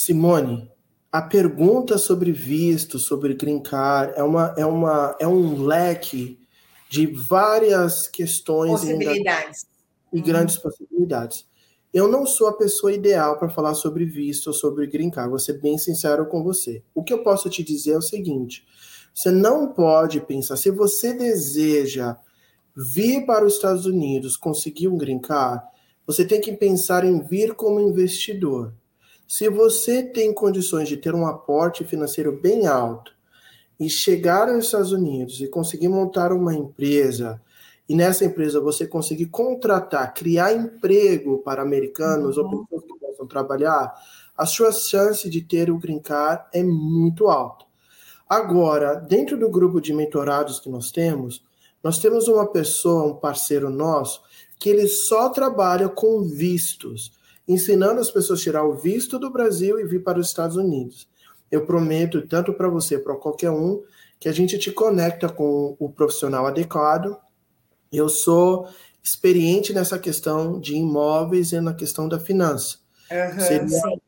Simone, 0.00 0.72
a 1.12 1.20
pergunta 1.20 1.98
sobre 1.98 2.32
visto, 2.32 2.98
sobre 2.98 3.34
green 3.34 3.60
card, 3.60 4.14
é, 4.16 4.22
uma, 4.22 4.54
é, 4.56 4.64
uma, 4.64 5.14
é 5.20 5.28
um 5.28 5.62
leque 5.62 6.40
de 6.88 7.06
várias 7.06 8.08
questões 8.08 8.80
possibilidades. 8.80 9.66
e 10.10 10.16
uhum. 10.16 10.24
grandes 10.24 10.56
possibilidades. 10.56 11.46
Eu 11.92 12.08
não 12.08 12.24
sou 12.24 12.48
a 12.48 12.56
pessoa 12.56 12.94
ideal 12.94 13.38
para 13.38 13.50
falar 13.50 13.74
sobre 13.74 14.06
visto 14.06 14.46
ou 14.46 14.54
sobre 14.54 14.86
green 14.86 15.10
card, 15.10 15.28
vou 15.28 15.38
ser 15.38 15.60
bem 15.60 15.76
sincero 15.76 16.24
com 16.24 16.42
você. 16.42 16.82
O 16.94 17.04
que 17.04 17.12
eu 17.12 17.22
posso 17.22 17.50
te 17.50 17.62
dizer 17.62 17.92
é 17.92 17.98
o 17.98 18.02
seguinte: 18.02 18.66
você 19.14 19.30
não 19.30 19.68
pode 19.68 20.18
pensar, 20.22 20.56
se 20.56 20.70
você 20.70 21.12
deseja 21.12 22.16
vir 22.74 23.26
para 23.26 23.44
os 23.44 23.52
Estados 23.52 23.84
Unidos, 23.84 24.34
conseguir 24.34 24.88
um 24.88 24.96
green 24.96 25.18
card, 25.18 25.62
você 26.06 26.24
tem 26.24 26.40
que 26.40 26.54
pensar 26.54 27.04
em 27.04 27.20
vir 27.20 27.52
como 27.52 27.80
investidor. 27.80 28.72
Se 29.30 29.48
você 29.48 30.02
tem 30.02 30.34
condições 30.34 30.88
de 30.88 30.96
ter 30.96 31.14
um 31.14 31.24
aporte 31.24 31.84
financeiro 31.84 32.32
bem 32.32 32.66
alto 32.66 33.12
e 33.78 33.88
chegar 33.88 34.48
nos 34.48 34.64
Estados 34.64 34.90
Unidos 34.90 35.40
e 35.40 35.46
conseguir 35.46 35.86
montar 35.86 36.32
uma 36.32 36.52
empresa, 36.52 37.40
e 37.88 37.94
nessa 37.94 38.24
empresa 38.24 38.60
você 38.60 38.88
conseguir 38.88 39.26
contratar, 39.26 40.12
criar 40.14 40.52
emprego 40.52 41.38
para 41.44 41.62
americanos 41.62 42.36
uhum. 42.38 42.42
ou 42.42 42.66
pessoas 42.66 42.82
que 42.82 42.98
possam 42.98 43.24
trabalhar, 43.24 43.94
a 44.36 44.44
sua 44.46 44.72
chance 44.72 45.30
de 45.30 45.40
ter 45.40 45.70
o 45.70 45.78
green 45.78 46.00
card 46.00 46.42
é 46.52 46.64
muito 46.64 47.28
alta. 47.28 47.64
Agora, 48.28 48.96
dentro 48.96 49.38
do 49.38 49.48
grupo 49.48 49.80
de 49.80 49.92
mentorados 49.92 50.58
que 50.58 50.68
nós 50.68 50.90
temos, 50.90 51.40
nós 51.84 52.00
temos 52.00 52.26
uma 52.26 52.48
pessoa, 52.48 53.12
um 53.12 53.14
parceiro 53.14 53.70
nosso, 53.70 54.22
que 54.58 54.68
ele 54.68 54.88
só 54.88 55.28
trabalha 55.28 55.88
com 55.88 56.24
vistos 56.24 57.19
ensinando 57.52 58.00
as 58.00 58.10
pessoas 58.10 58.40
a 58.40 58.42
tirar 58.42 58.64
o 58.64 58.74
visto 58.74 59.18
do 59.18 59.30
Brasil 59.30 59.80
e 59.80 59.84
vir 59.84 60.02
para 60.02 60.18
os 60.18 60.28
Estados 60.28 60.56
Unidos. 60.56 61.08
Eu 61.50 61.66
prometo, 61.66 62.26
tanto 62.26 62.52
para 62.52 62.68
você, 62.68 62.98
para 62.98 63.16
qualquer 63.16 63.50
um, 63.50 63.82
que 64.18 64.28
a 64.28 64.32
gente 64.32 64.56
te 64.58 64.70
conecta 64.70 65.28
com 65.28 65.76
o 65.78 65.90
profissional 65.90 66.46
adequado. 66.46 67.16
Eu 67.92 68.08
sou 68.08 68.68
experiente 69.02 69.72
nessa 69.72 69.98
questão 69.98 70.60
de 70.60 70.76
imóveis 70.76 71.52
e 71.52 71.60
na 71.60 71.74
questão 71.74 72.08
da 72.08 72.20
finança. 72.20 72.78
Uhum, 73.10 73.40
Seria 73.40 74.00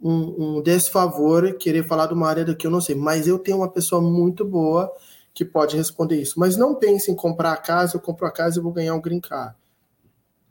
um, 0.00 0.56
um 0.58 0.62
desfavor 0.62 1.54
querer 1.54 1.86
falar 1.86 2.06
de 2.06 2.14
uma 2.14 2.28
área 2.28 2.44
do 2.44 2.54
que 2.54 2.66
eu 2.66 2.70
não 2.70 2.80
sei, 2.80 2.94
mas 2.94 3.26
eu 3.26 3.38
tenho 3.38 3.56
uma 3.56 3.70
pessoa 3.70 4.00
muito 4.00 4.44
boa 4.44 4.92
que 5.32 5.44
pode 5.44 5.76
responder 5.76 6.20
isso. 6.20 6.38
Mas 6.38 6.56
não 6.56 6.76
pense 6.76 7.10
em 7.10 7.16
comprar 7.16 7.52
a 7.52 7.56
casa, 7.56 7.96
eu 7.96 8.00
compro 8.00 8.26
a 8.26 8.30
casa 8.30 8.60
e 8.60 8.62
vou 8.62 8.70
ganhar 8.70 8.94
um 8.94 9.00
green 9.00 9.20
card. 9.20 9.56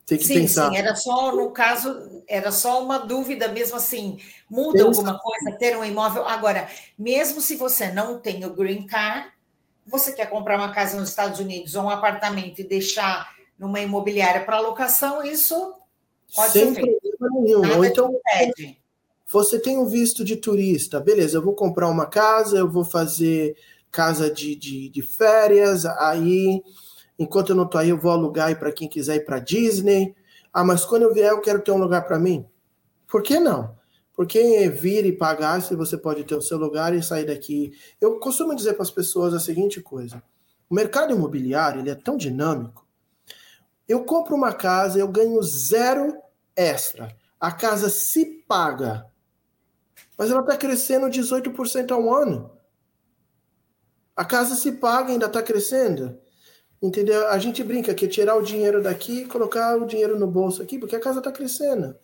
Tem 0.06 0.18
que 0.18 0.26
sim, 0.26 0.34
pensar. 0.34 0.70
Sim, 0.70 0.78
era 0.78 0.96
só, 0.96 1.34
no 1.34 1.52
caso, 1.52 2.24
era 2.28 2.52
só 2.52 2.84
uma 2.84 3.00
dúvida 3.00 3.48
mesmo 3.48 3.78
assim. 3.78 4.20
Muda 4.50 4.74
Pensa. 4.74 4.88
alguma 4.88 5.20
coisa 5.20 5.58
ter 5.58 5.78
um 5.78 5.86
imóvel? 5.86 6.26
Agora, 6.26 6.68
mesmo 6.98 7.40
se 7.40 7.56
você 7.56 7.92
não 7.92 8.20
tem 8.20 8.44
o 8.46 8.54
green 8.54 8.86
card, 8.86 9.32
você 9.86 10.12
quer 10.12 10.30
comprar 10.30 10.58
uma 10.58 10.74
casa 10.74 11.00
nos 11.00 11.10
Estados 11.10 11.40
Unidos 11.40 11.76
ou 11.76 11.84
um 11.84 11.90
apartamento 11.90 12.60
e 12.60 12.64
deixar 12.64 13.34
numa 13.58 13.80
imobiliária 13.80 14.44
para 14.44 14.60
locação, 14.60 15.24
isso 15.24 15.74
pode 16.36 16.52
Sem 16.52 16.74
ser 16.74 16.82
feito. 16.82 17.14
Nenhum. 17.42 17.62
Nada 17.62 17.78
ou 17.78 17.86
então, 17.86 18.20
você 19.28 19.60
tem 19.60 19.78
um 19.78 19.88
visto 19.88 20.24
de 20.24 20.36
turista, 20.36 21.00
beleza, 21.00 21.38
eu 21.38 21.42
vou 21.42 21.54
comprar 21.54 21.90
uma 21.90 22.06
casa, 22.06 22.58
eu 22.58 22.70
vou 22.70 22.84
fazer 22.84 23.56
casa 23.90 24.30
de, 24.30 24.56
de, 24.56 24.90
de 24.90 25.02
férias, 25.02 25.86
aí 25.86 26.62
Enquanto 27.18 27.50
eu 27.50 27.56
não 27.56 27.66
estou 27.66 27.80
aí, 27.80 27.90
eu 27.90 27.98
vou 27.98 28.12
alugar 28.12 28.58
para 28.58 28.72
quem 28.72 28.88
quiser 28.88 29.16
ir 29.18 29.26
para 29.26 29.40
Disney. 29.40 30.16
Ah, 30.52 30.64
mas 30.64 30.86
quando 30.86 31.04
eu 31.04 31.14
vier, 31.14 31.32
eu 31.32 31.42
quero 31.42 31.62
ter 31.62 31.72
um 31.72 31.78
lugar 31.78 32.06
para 32.06 32.20
mim. 32.20 32.46
Por 33.08 33.22
que 33.22 33.40
não? 33.40 33.76
Porque 34.16 34.70
vir 34.70 35.06
e 35.06 35.12
pagar 35.12 35.62
se 35.62 35.76
você 35.76 35.98
pode 35.98 36.24
ter 36.24 36.36
o 36.36 36.42
seu 36.42 36.58
lugar 36.58 36.94
e 36.94 37.02
sair 37.02 37.26
daqui. 37.26 37.72
Eu 38.00 38.20
costumo 38.20 38.56
dizer 38.56 38.74
para 38.74 38.84
as 38.84 38.92
pessoas 38.92 39.34
a 39.34 39.40
seguinte 39.40 39.82
coisa: 39.82 40.22
o 40.70 40.76
mercado 40.76 41.14
imobiliário 41.14 41.82
ele 41.82 41.90
é 41.90 41.96
tão 41.96 42.16
dinâmico. 42.18 42.88
Eu 43.88 44.06
compro 44.06 44.36
uma 44.36 44.54
casa, 44.54 45.00
eu 45.00 45.08
ganho 45.08 45.42
zero 45.42 46.16
extra. 46.56 47.16
A 47.40 47.52
casa 47.52 47.90
se 47.90 48.44
paga, 48.48 49.06
mas 50.18 50.32
ela 50.32 50.42
está 50.42 50.56
crescendo 50.56 51.08
18% 51.08 51.92
ao 51.92 52.14
ano. 52.14 52.52
A 54.16 54.24
casa 54.24 54.56
se 54.56 54.74
paga 54.74 55.12
ainda 55.12 55.26
está 55.26 55.42
crescendo. 55.42 56.20
Entendeu? 56.84 57.30
A 57.30 57.40
gente 57.40 57.64
brinca 57.64 57.94
que 57.94 58.10
tirar 58.10 58.36
o 58.36 58.42
dinheiro 58.42 58.84
daqui 58.84 59.22
e 59.22 59.26
colocar 59.26 59.78
o 59.78 59.86
dinheiro 59.86 60.20
no 60.20 60.28
bolso 60.28 60.62
aqui, 60.62 60.78
porque 60.78 60.98
a 60.98 61.00
casa 61.00 61.20
está 61.20 61.32
crescendo. 61.32 61.96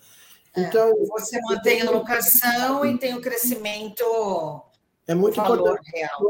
É, 0.56 0.62
então, 0.62 1.06
você 1.06 1.38
mantém 1.42 1.82
a 1.82 1.92
locação 1.92 2.86
e 2.86 2.98
tem 2.98 3.14
o 3.14 3.20
crescimento. 3.20 4.06
É 5.06 5.14
muito 5.14 5.38
importante. 5.38 5.92
Real. 5.94 6.22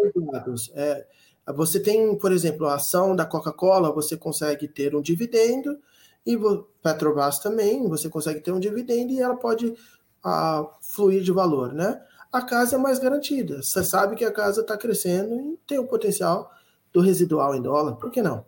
É, 0.73 1.05
você 1.53 1.79
tem, 1.79 2.17
por 2.17 2.31
exemplo, 2.31 2.65
a 2.65 2.73
ação 2.73 3.15
da 3.15 3.23
Coca-Cola, 3.23 3.91
você 3.91 4.17
consegue 4.17 4.67
ter 4.67 4.95
um 4.95 5.01
dividendo, 5.01 5.77
e 6.25 6.35
Petrobras 6.81 7.37
também, 7.37 7.87
você 7.87 8.09
consegue 8.09 8.39
ter 8.39 8.51
um 8.51 8.59
dividendo 8.59 9.11
e 9.13 9.21
ela 9.21 9.35
pode 9.35 9.75
a, 10.23 10.59
ah, 10.59 10.67
fluir 10.81 11.21
de 11.21 11.31
valor, 11.31 11.71
né? 11.71 12.01
A 12.31 12.41
casa 12.41 12.77
é 12.77 12.79
mais 12.79 12.97
garantida. 12.97 13.61
Você 13.61 13.83
sabe 13.83 14.15
que 14.15 14.25
a 14.25 14.31
casa 14.31 14.61
está 14.61 14.75
crescendo 14.75 15.35
e 15.39 15.57
tem 15.67 15.77
o 15.77 15.87
potencial 15.87 16.51
do 16.91 17.01
residual 17.01 17.55
em 17.55 17.61
dólar, 17.61 17.95
por 17.95 18.11
que 18.11 18.21
não? 18.21 18.45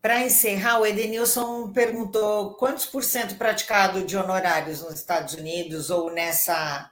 Para 0.00 0.24
encerrar, 0.24 0.78
o 0.78 0.86
Edenilson 0.86 1.72
perguntou 1.72 2.54
quantos 2.54 2.86
por 2.86 3.02
cento 3.02 3.34
praticado 3.34 4.04
de 4.04 4.16
honorários 4.16 4.82
nos 4.82 4.94
Estados 4.94 5.34
Unidos 5.34 5.90
ou 5.90 6.12
nessa. 6.12 6.90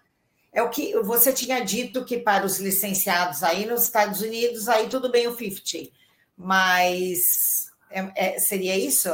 É 0.52 0.62
o 0.62 0.70
que 0.70 0.98
você 1.00 1.32
tinha 1.32 1.64
dito 1.64 2.04
que 2.04 2.18
para 2.18 2.44
os 2.44 2.58
licenciados 2.58 3.42
aí 3.42 3.66
nos 3.66 3.84
Estados 3.84 4.20
Unidos, 4.20 4.68
aí 4.68 4.88
tudo 4.88 5.10
bem 5.10 5.28
o 5.28 5.36
50, 5.36 5.90
mas 6.36 7.68
é, 7.90 8.34
é, 8.34 8.38
seria 8.40 8.76
isso? 8.76 9.08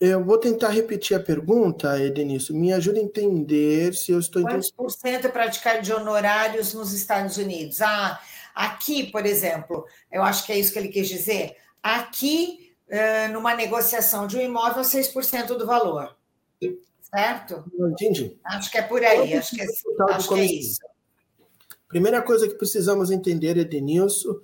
Eu 0.00 0.24
vou 0.24 0.38
tentar 0.38 0.70
repetir 0.70 1.14
a 1.14 1.20
pergunta, 1.20 2.00
Edenilson. 2.00 2.54
Me 2.54 2.72
ajuda 2.72 3.00
a 3.00 3.02
entender 3.02 3.92
se 3.92 4.12
eu 4.12 4.18
estou 4.18 4.40
entendendo. 4.40 4.62
Quantos 4.62 4.70
por 4.70 4.90
cento 4.90 5.26
é 5.26 5.30
praticado 5.30 5.82
de 5.82 5.92
honorários 5.92 6.72
nos 6.72 6.94
Estados 6.94 7.36
Unidos? 7.36 7.82
Ah, 7.82 8.18
Aqui, 8.54 9.10
por 9.10 9.26
exemplo, 9.26 9.84
eu 10.10 10.22
acho 10.22 10.44
que 10.44 10.52
é 10.52 10.58
isso 10.58 10.72
que 10.72 10.78
ele 10.78 10.88
quis 10.88 11.08
dizer. 11.08 11.56
Aqui, 11.82 12.74
numa 13.32 13.54
negociação 13.54 14.26
de 14.26 14.36
um 14.36 14.40
imóvel, 14.40 14.82
6% 14.82 15.56
do 15.56 15.66
valor. 15.66 16.16
Certo? 17.02 17.64
Não 17.76 17.90
entendi. 17.90 18.38
Acho 18.44 18.70
que 18.70 18.78
é 18.78 18.82
por 18.82 19.02
aí. 19.02 19.34
Acho 19.34 19.56
que 19.56 19.62
é, 19.62 19.66
acho 20.10 20.28
que 20.28 20.40
é 20.40 20.44
isso. 20.44 20.80
Primeira 21.88 22.22
coisa 22.22 22.46
que 22.46 22.54
precisamos 22.54 23.10
entender, 23.10 23.56
Edenilson, 23.56 24.36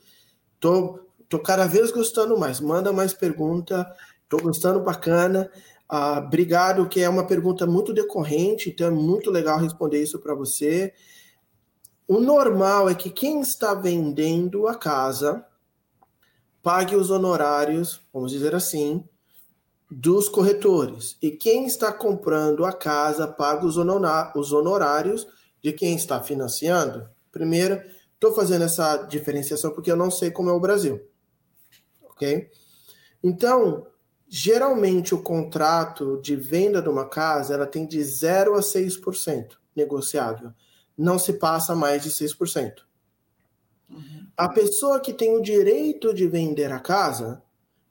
tô, 0.58 0.98
tô 1.28 1.38
cada 1.38 1.66
vez 1.66 1.92
gostando 1.92 2.36
mais. 2.36 2.58
Manda 2.58 2.92
mais 2.92 3.12
pergunta. 3.12 3.86
Tô 4.28 4.38
gostando 4.38 4.80
bacana. 4.80 5.50
Ah, 5.88 6.18
obrigado, 6.18 6.88
que 6.88 7.00
é 7.00 7.08
uma 7.08 7.26
pergunta 7.26 7.64
muito 7.64 7.92
decorrente, 7.92 8.70
então 8.70 8.88
é 8.88 8.90
muito 8.90 9.30
legal 9.30 9.58
responder 9.58 10.02
isso 10.02 10.18
para 10.18 10.34
você. 10.34 10.92
O 12.08 12.20
normal 12.20 12.88
é 12.88 12.94
que 12.94 13.10
quem 13.10 13.40
está 13.40 13.74
vendendo 13.74 14.68
a 14.68 14.76
casa 14.76 15.44
pague 16.62 16.94
os 16.94 17.10
honorários, 17.10 18.00
vamos 18.12 18.30
dizer 18.30 18.54
assim, 18.54 19.04
dos 19.90 20.28
corretores. 20.28 21.16
E 21.20 21.32
quem 21.32 21.66
está 21.66 21.92
comprando 21.92 22.64
a 22.64 22.72
casa 22.72 23.26
paga 23.26 23.66
os, 23.66 23.76
honorários 23.76 25.26
de 25.62 25.72
quem 25.72 25.96
está 25.96 26.22
financiando. 26.22 27.08
Primeiro, 27.32 27.82
estou 28.14 28.32
fazendo 28.32 28.64
essa 28.64 28.98
diferenciação 28.98 29.72
porque 29.72 29.90
eu 29.90 29.96
não 29.96 30.10
sei 30.10 30.30
como 30.30 30.50
é 30.50 30.52
o 30.52 30.60
Brasil. 30.60 31.00
Ok? 32.02 32.48
Então, 33.22 33.86
geralmente 34.28 35.12
o 35.12 35.22
contrato 35.22 36.20
de 36.22 36.36
venda 36.36 36.80
de 36.80 36.88
uma 36.88 37.08
casa 37.08 37.54
ela 37.54 37.66
tem 37.66 37.84
de 37.84 38.02
0 38.02 38.54
a 38.54 38.60
6% 38.60 39.56
negociável 39.74 40.52
não 40.96 41.18
se 41.18 41.34
passa 41.34 41.74
mais 41.74 42.02
de 42.02 42.10
6%. 42.10 42.82
Uhum. 43.90 44.26
A 44.36 44.48
pessoa 44.48 45.00
que 45.00 45.12
tem 45.12 45.36
o 45.36 45.42
direito 45.42 46.12
de 46.12 46.26
vender 46.26 46.72
a 46.72 46.80
casa 46.80 47.42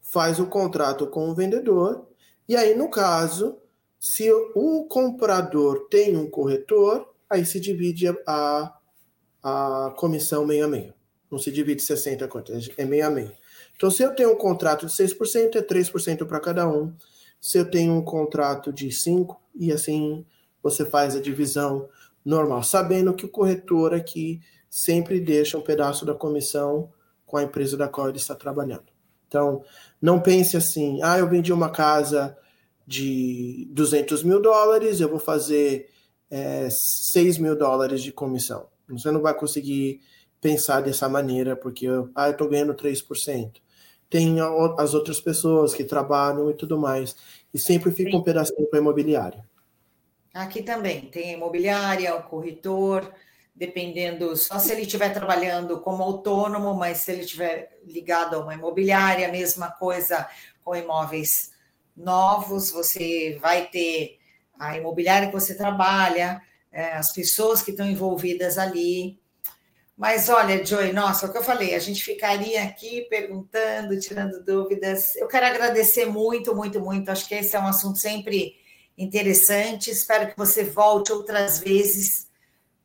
faz 0.01 0.39
o 0.39 0.47
contrato 0.47 1.07
com 1.07 1.29
o 1.29 1.35
vendedor, 1.35 2.07
e 2.47 2.55
aí, 2.55 2.75
no 2.75 2.89
caso, 2.89 3.57
se 3.99 4.31
o 4.31 4.85
comprador 4.85 5.87
tem 5.89 6.15
um 6.15 6.29
corretor, 6.29 7.11
aí 7.29 7.43
se 7.43 7.59
divide 7.59 8.07
a, 8.27 8.73
a 9.41 9.93
comissão 9.97 10.45
meio 10.45 10.65
a 10.65 10.67
meio. 10.67 10.93
Não 11.29 11.39
se 11.39 11.51
divide 11.51 11.81
60 11.81 12.27
quanto, 12.27 12.53
é 12.77 12.85
meio 12.85 13.07
a 13.07 13.09
meio. 13.09 13.31
Então, 13.75 13.89
se 13.89 14.03
eu 14.03 14.15
tenho 14.15 14.31
um 14.31 14.37
contrato 14.37 14.85
de 14.85 14.91
6%, 14.91 15.55
é 15.55 15.61
3% 15.61 16.25
para 16.25 16.39
cada 16.39 16.69
um. 16.69 16.93
Se 17.41 17.57
eu 17.57 17.69
tenho 17.69 17.93
um 17.93 18.03
contrato 18.03 18.71
de 18.71 18.89
5%, 18.89 19.35
e 19.55 19.71
assim 19.71 20.25
você 20.61 20.85
faz 20.85 21.15
a 21.15 21.21
divisão 21.21 21.87
normal, 22.25 22.63
sabendo 22.63 23.13
que 23.13 23.25
o 23.25 23.29
corretor 23.29 23.93
aqui 23.93 24.41
sempre 24.69 25.19
deixa 25.19 25.57
um 25.57 25.61
pedaço 25.61 26.05
da 26.05 26.15
comissão 26.15 26.91
com 27.25 27.37
a 27.37 27.43
empresa 27.43 27.77
da 27.77 27.87
qual 27.87 28.09
ele 28.09 28.17
está 28.17 28.33
trabalhando. 28.33 28.85
Então, 29.27 29.63
não 30.01 30.19
pense 30.19 30.57
assim, 30.57 30.99
ah, 31.03 31.17
eu 31.17 31.29
vendi 31.29 31.53
uma 31.53 31.69
casa 31.69 32.37
de 32.85 33.67
200 33.71 34.23
mil 34.23 34.41
dólares, 34.41 34.99
eu 34.99 35.09
vou 35.09 35.19
fazer 35.19 35.89
é, 36.29 36.67
6 36.69 37.37
mil 37.37 37.55
dólares 37.55 38.01
de 38.01 38.11
comissão. 38.11 38.67
Você 38.89 39.11
não 39.11 39.21
vai 39.21 39.33
conseguir 39.33 40.01
pensar 40.39 40.81
dessa 40.81 41.09
maneira, 41.09 41.55
porque 41.55 41.87
ah, 42.13 42.27
eu 42.27 42.31
estou 42.31 42.49
ganhando 42.49 42.73
3%. 42.73 43.61
Tem 44.09 44.37
as 44.77 44.93
outras 44.93 45.19
pessoas 45.19 45.73
que 45.73 45.83
trabalham 45.83 46.51
e 46.51 46.53
tudo 46.53 46.77
mais. 46.77 47.15
E 47.53 47.57
sempre 47.57 47.91
fica 47.91 48.15
um 48.15 48.21
pedacinho 48.21 48.67
para 48.67 48.79
a 48.79 48.81
imobiliária. 48.81 49.43
Aqui 50.35 50.61
também 50.61 51.09
tem 51.09 51.29
a 51.29 51.37
imobiliária, 51.37 52.13
o 52.13 52.23
corretor, 52.23 53.09
dependendo, 53.55 54.35
só 54.35 54.59
se 54.59 54.69
ele 54.73 54.81
estiver 54.81 55.13
trabalhando 55.13 55.79
como 55.79 56.03
autônomo, 56.03 56.73
mas 56.73 56.97
se 56.97 57.13
ele 57.13 57.21
estiver 57.21 57.79
ligado 57.85 58.35
a 58.35 58.39
uma 58.39 58.53
imobiliária, 58.53 59.31
mesma 59.31 59.71
coisa 59.71 60.27
com 60.61 60.75
imóveis 60.75 61.51
novos, 61.95 62.69
você 62.69 63.37
vai 63.39 63.67
ter 63.67 64.19
a 64.59 64.77
imobiliária 64.77 65.27
que 65.29 65.33
você 65.33 65.55
trabalha, 65.55 66.41
é, 66.69 66.91
as 66.91 67.13
pessoas 67.13 67.61
que 67.61 67.71
estão 67.71 67.89
envolvidas 67.89 68.57
ali. 68.57 69.17
Mas 69.95 70.27
olha, 70.27 70.65
Joy, 70.65 70.91
nossa, 70.91 71.27
o 71.27 71.31
que 71.31 71.37
eu 71.37 71.43
falei, 71.43 71.75
a 71.75 71.79
gente 71.79 72.03
ficaria 72.03 72.61
aqui 72.63 73.07
perguntando, 73.09 73.97
tirando 74.01 74.43
dúvidas. 74.43 75.15
Eu 75.15 75.29
quero 75.29 75.45
agradecer 75.45 76.07
muito, 76.07 76.53
muito, 76.53 76.81
muito. 76.81 77.09
Acho 77.09 77.25
que 77.25 77.35
esse 77.35 77.55
é 77.55 77.59
um 77.59 77.67
assunto 77.67 77.99
sempre 77.99 78.64
interessante. 78.97 79.91
Espero 79.91 80.29
que 80.29 80.37
você 80.37 80.63
volte 80.63 81.11
outras 81.11 81.59
vezes 81.59 82.27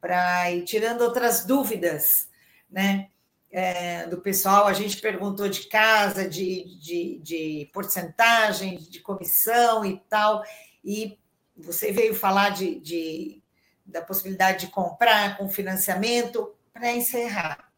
para 0.00 0.50
ir 0.50 0.64
tirando 0.64 1.02
outras 1.02 1.44
dúvidas, 1.44 2.28
né? 2.70 3.08
É, 3.52 4.06
do 4.06 4.20
pessoal, 4.20 4.68
a 4.68 4.72
gente 4.72 5.00
perguntou 5.00 5.48
de 5.48 5.66
casa, 5.66 6.28
de, 6.28 6.78
de, 6.78 7.18
de 7.18 7.70
porcentagem, 7.72 8.78
de 8.78 9.00
comissão 9.00 9.84
e 9.84 9.98
tal, 10.08 10.44
e 10.84 11.18
você 11.56 11.90
veio 11.90 12.14
falar 12.14 12.50
de, 12.50 12.78
de 12.78 13.42
da 13.84 14.00
possibilidade 14.00 14.66
de 14.66 14.72
comprar 14.72 15.36
com 15.36 15.48
financiamento. 15.48 16.54
Para 16.72 16.92
encerrar, 16.92 17.72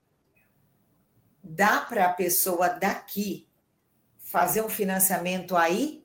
dá 1.43 1.81
para 1.81 2.05
a 2.05 2.13
pessoa 2.13 2.69
daqui 2.69 3.49
fazer 4.19 4.63
um 4.63 4.69
financiamento 4.69 5.57
aí 5.57 6.02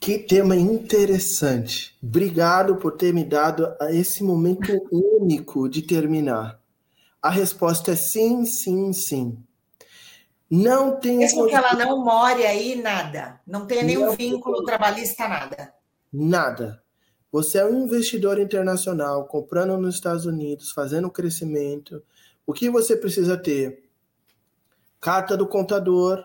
que 0.00 0.18
tema 0.18 0.56
interessante. 0.56 1.96
Obrigado 2.02 2.76
por 2.76 2.96
ter 2.96 3.12
me 3.12 3.24
dado 3.24 3.74
esse 3.90 4.22
momento 4.22 4.72
único 4.90 5.68
de 5.68 5.82
terminar. 5.82 6.60
A 7.20 7.30
resposta 7.30 7.92
é 7.92 7.96
sim, 7.96 8.44
sim, 8.44 8.92
sim. 8.92 9.38
Não 10.50 10.98
tem. 10.98 11.18
Mesmo 11.18 11.46
que 11.46 11.54
ela 11.54 11.74
não 11.74 12.02
more 12.02 12.46
aí, 12.46 12.80
nada. 12.80 13.40
Não 13.46 13.66
tem 13.66 13.82
nenhum 13.82 14.06
não 14.06 14.16
vínculo 14.16 14.64
trabalhista, 14.64 15.28
nada. 15.28 15.74
Nada. 16.12 16.82
Você 17.30 17.58
é 17.58 17.66
um 17.66 17.84
investidor 17.84 18.40
internacional 18.40 19.26
comprando 19.26 19.76
nos 19.76 19.96
Estados 19.96 20.24
Unidos, 20.24 20.70
fazendo 20.72 21.10
crescimento. 21.10 22.02
O 22.46 22.54
que 22.54 22.70
você 22.70 22.96
precisa 22.96 23.36
ter? 23.36 23.84
Carta 24.98 25.36
do 25.36 25.46
contador, 25.46 26.24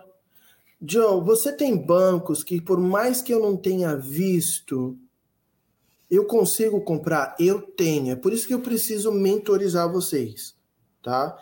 Joe, 0.86 1.22
você 1.22 1.52
tem 1.52 1.76
bancos 1.76 2.42
que, 2.44 2.60
por 2.60 2.78
mais 2.78 3.22
que 3.22 3.32
eu 3.32 3.40
não 3.40 3.56
tenha 3.56 3.96
visto, 3.96 4.98
eu 6.10 6.26
consigo 6.26 6.80
comprar? 6.82 7.34
Eu 7.38 7.60
tenho. 7.60 8.12
É 8.12 8.16
por 8.16 8.32
isso 8.32 8.46
que 8.46 8.54
eu 8.54 8.60
preciso 8.60 9.10
mentorizar 9.12 9.90
vocês, 9.90 10.54
tá? 11.02 11.36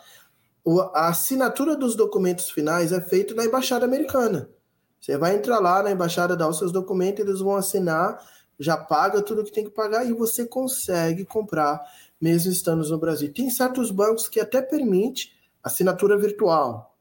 A 0.93 1.09
assinatura 1.09 1.75
dos 1.75 1.95
documentos 1.95 2.49
finais 2.49 2.91
é 2.91 3.01
feita 3.01 3.33
na 3.33 3.45
embaixada 3.45 3.85
americana. 3.85 4.49
Você 4.99 5.17
vai 5.17 5.35
entrar 5.35 5.59
lá 5.59 5.83
na 5.83 5.91
embaixada, 5.91 6.37
dar 6.37 6.47
os 6.47 6.57
seus 6.57 6.71
documentos, 6.71 7.25
eles 7.25 7.39
vão 7.39 7.55
assinar 7.55 8.19
já 8.59 8.77
paga 8.77 9.21
tudo 9.21 9.43
que 9.43 9.51
tem 9.51 9.65
que 9.65 9.71
pagar 9.71 10.05
e 10.05 10.13
você 10.13 10.45
consegue 10.45 11.25
comprar 11.25 11.81
mesmo 12.19 12.51
estando 12.51 12.87
no 12.87 12.97
Brasil. 12.97 13.33
Tem 13.33 13.49
certos 13.49 13.91
bancos 13.91 14.27
que 14.27 14.39
até 14.39 14.61
permite 14.61 15.33
assinatura 15.61 16.17
virtual. 16.17 16.92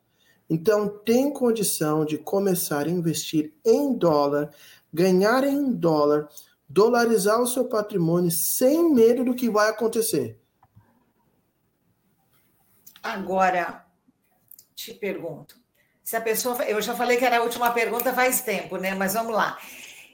Então 0.49 0.88
tem 0.88 1.32
condição 1.32 2.05
de 2.05 2.18
começar 2.18 2.86
a 2.86 2.90
investir 2.90 3.53
em 3.64 3.97
dólar, 3.97 4.51
ganhar 4.93 5.45
em 5.45 5.72
dólar, 5.72 6.28
dolarizar 6.68 7.40
o 7.40 7.47
seu 7.47 7.66
patrimônio 7.66 8.30
sem 8.30 8.93
medo 8.93 9.24
do 9.24 9.34
que 9.34 9.49
vai 9.49 9.68
acontecer. 9.68 10.38
Agora, 13.03 13.84
te 14.74 14.95
pergunto, 14.95 15.57
se 16.05 16.16
a 16.16 16.20
pessoa, 16.20 16.62
eu 16.64 16.80
já 16.80 16.95
falei 16.95 17.16
que 17.16 17.24
era 17.24 17.38
a 17.38 17.43
última 17.43 17.70
pergunta 17.72 18.12
faz 18.12 18.43
tempo, 18.43 18.76
né? 18.76 18.95
Mas 18.95 19.14
vamos 19.14 19.34
lá. 19.34 19.59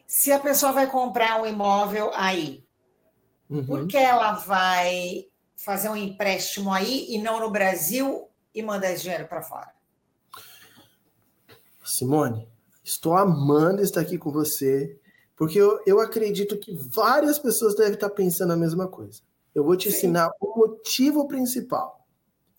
Se 0.06 0.32
a 0.32 0.38
pessoa 0.38 0.72
vai 0.72 0.86
comprar 0.86 1.40
um 1.40 1.46
imóvel 1.46 2.10
aí, 2.14 2.64
uhum. 3.48 3.66
por 3.66 3.86
que 3.86 3.96
ela 3.96 4.32
vai 4.32 5.26
fazer 5.56 5.88
um 5.88 5.96
empréstimo 5.96 6.72
aí 6.72 7.06
e 7.10 7.18
não 7.18 7.40
no 7.40 7.50
Brasil 7.50 8.28
e 8.54 8.62
mandar 8.62 8.92
esse 8.92 9.02
dinheiro 9.02 9.26
para 9.26 9.42
fora? 9.42 9.77
Simone, 11.88 12.46
estou 12.84 13.16
amando 13.16 13.82
estar 13.82 14.02
aqui 14.02 14.18
com 14.18 14.30
você, 14.30 14.98
porque 15.34 15.58
eu, 15.58 15.80
eu 15.86 16.00
acredito 16.00 16.58
que 16.58 16.76
várias 16.76 17.38
pessoas 17.38 17.74
devem 17.74 17.94
estar 17.94 18.10
pensando 18.10 18.52
a 18.52 18.56
mesma 18.56 18.86
coisa. 18.86 19.22
Eu 19.54 19.64
vou 19.64 19.74
te 19.74 19.90
Sim. 19.90 19.96
ensinar 19.96 20.30
o 20.38 20.58
motivo 20.58 21.26
principal. 21.26 22.06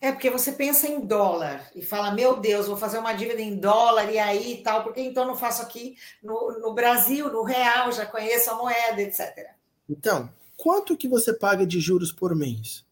É 0.02 0.12
porque 0.12 0.30
você 0.30 0.52
pensa 0.52 0.88
em 0.88 1.06
dólar 1.06 1.70
e 1.76 1.82
fala, 1.84 2.12
meu 2.12 2.40
Deus, 2.40 2.68
vou 2.68 2.78
fazer 2.78 2.98
uma 2.98 3.14
dívida 3.14 3.42
em 3.42 3.58
dólar 3.58 4.12
e 4.12 4.18
aí 4.18 4.54
e 4.54 4.64
tal, 4.64 4.82
porque 4.82 5.02
então 5.02 5.26
não 5.28 5.36
faço 5.36 5.62
aqui 5.62 5.96
no, 6.24 6.60
no 6.60 6.74
Brasil, 6.74 7.32
no 7.32 7.44
real, 7.44 7.92
já 7.92 8.06
conheço 8.06 8.50
a 8.50 8.56
moeda, 8.56 9.02
etc. 9.02 9.52
Então, 9.88 10.30
quanto 10.58 10.98
que 10.98 11.08
você 11.08 11.34
paga 11.34 11.68
de 11.68 11.80
juros 11.80 12.12
por 12.12 12.34
mês? 12.34 12.84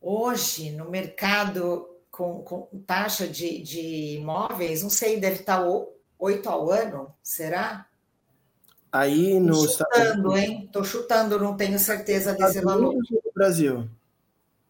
Hoje, 0.00 0.70
no 0.70 0.90
mercado 0.90 1.89
com, 2.20 2.42
com 2.42 2.78
taxa 2.80 3.26
de, 3.26 3.62
de 3.62 4.16
imóveis, 4.16 4.82
não 4.82 4.90
sei, 4.90 5.18
deve 5.18 5.40
estar 5.40 5.64
8 6.18 6.48
ao 6.48 6.70
ano, 6.70 7.14
será? 7.22 7.86
Aí 8.92 9.40
no. 9.40 9.54
Tô 9.54 9.68
chutando, 9.68 10.36
hein? 10.36 10.64
Estou 10.66 10.84
chutando, 10.84 11.38
não 11.38 11.56
tenho 11.56 11.78
certeza 11.78 12.34
desse 12.34 12.60
valor. 12.60 12.92
No 12.94 13.32
Brasil. 13.34 13.88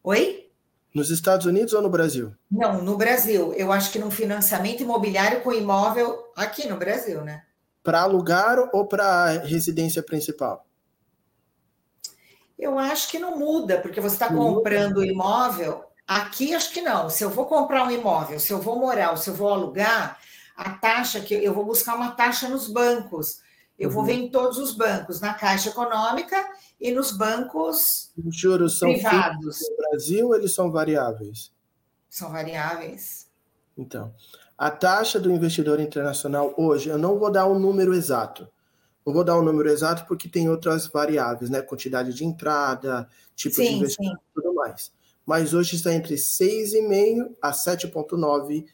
Oi? 0.03 0.49
Nos 0.93 1.09
Estados 1.09 1.45
Unidos 1.45 1.73
ou 1.73 1.81
no 1.81 1.89
Brasil? 1.89 2.33
Não, 2.49 2.81
no 2.81 2.95
Brasil. 2.97 3.53
Eu 3.53 3.71
acho 3.71 3.91
que 3.91 3.99
no 3.99 4.11
financiamento 4.11 4.83
imobiliário 4.83 5.41
com 5.41 5.51
imóvel 5.51 6.31
aqui 6.35 6.67
no 6.67 6.77
Brasil, 6.77 7.21
né? 7.21 7.43
Para 7.83 8.01
alugar 8.01 8.69
ou 8.71 8.85
para 8.85 9.39
residência 9.39 10.03
principal? 10.03 10.65
Eu 12.57 12.77
acho 12.77 13.09
que 13.09 13.17
não 13.17 13.37
muda, 13.37 13.79
porque 13.79 13.99
você 13.99 14.15
está 14.15 14.27
comprando 14.27 14.97
o 14.97 15.03
imóvel. 15.03 15.90
Aqui 16.11 16.53
acho 16.53 16.73
que 16.73 16.81
não. 16.81 17.09
Se 17.09 17.23
eu 17.23 17.29
vou 17.29 17.45
comprar 17.45 17.85
um 17.85 17.89
imóvel, 17.89 18.37
se 18.37 18.51
eu 18.51 18.59
vou 18.59 18.77
morar 18.77 19.15
se 19.15 19.29
eu 19.29 19.33
vou 19.33 19.47
alugar, 19.47 20.19
a 20.57 20.71
taxa 20.71 21.21
que 21.21 21.33
eu 21.33 21.53
vou 21.53 21.63
buscar 21.63 21.95
uma 21.95 22.11
taxa 22.11 22.49
nos 22.49 22.67
bancos. 22.67 23.39
Eu 23.79 23.87
uhum. 23.87 23.95
vou 23.95 24.03
ver 24.03 24.15
em 24.15 24.29
todos 24.29 24.57
os 24.57 24.75
bancos, 24.75 25.21
na 25.21 25.33
Caixa 25.33 25.69
Econômica 25.69 26.35
e 26.81 26.91
nos 26.91 27.13
bancos 27.13 28.11
Os 28.17 28.35
juros 28.35 28.77
são 28.77 28.91
privados. 28.91 29.59
No 29.61 29.77
Brasil, 29.77 30.35
eles 30.35 30.53
são 30.53 30.69
variáveis? 30.69 31.53
São 32.09 32.29
variáveis. 32.29 33.29
Então, 33.77 34.13
a 34.57 34.69
taxa 34.69 35.17
do 35.17 35.31
investidor 35.31 35.79
internacional 35.79 36.53
hoje, 36.57 36.89
eu 36.89 36.97
não 36.97 37.17
vou 37.17 37.31
dar 37.31 37.47
um 37.47 37.57
número 37.57 37.93
exato. 37.93 38.49
Não 39.05 39.13
vou 39.13 39.23
dar 39.23 39.39
um 39.39 39.43
número 39.43 39.69
exato 39.69 40.05
porque 40.05 40.27
tem 40.27 40.49
outras 40.49 40.87
variáveis, 40.87 41.49
né? 41.49 41.61
Quantidade 41.61 42.13
de 42.13 42.25
entrada, 42.25 43.07
tipo 43.33 43.55
sim, 43.55 43.63
de 43.63 43.73
investimento 43.75 44.19
e 44.29 44.33
tudo 44.33 44.53
mais. 44.53 44.91
Mas 45.25 45.53
hoje 45.53 45.75
está 45.75 45.93
entre 45.93 46.15
6,5 46.15 47.35
a 47.41 47.51
7,9 47.51 48.65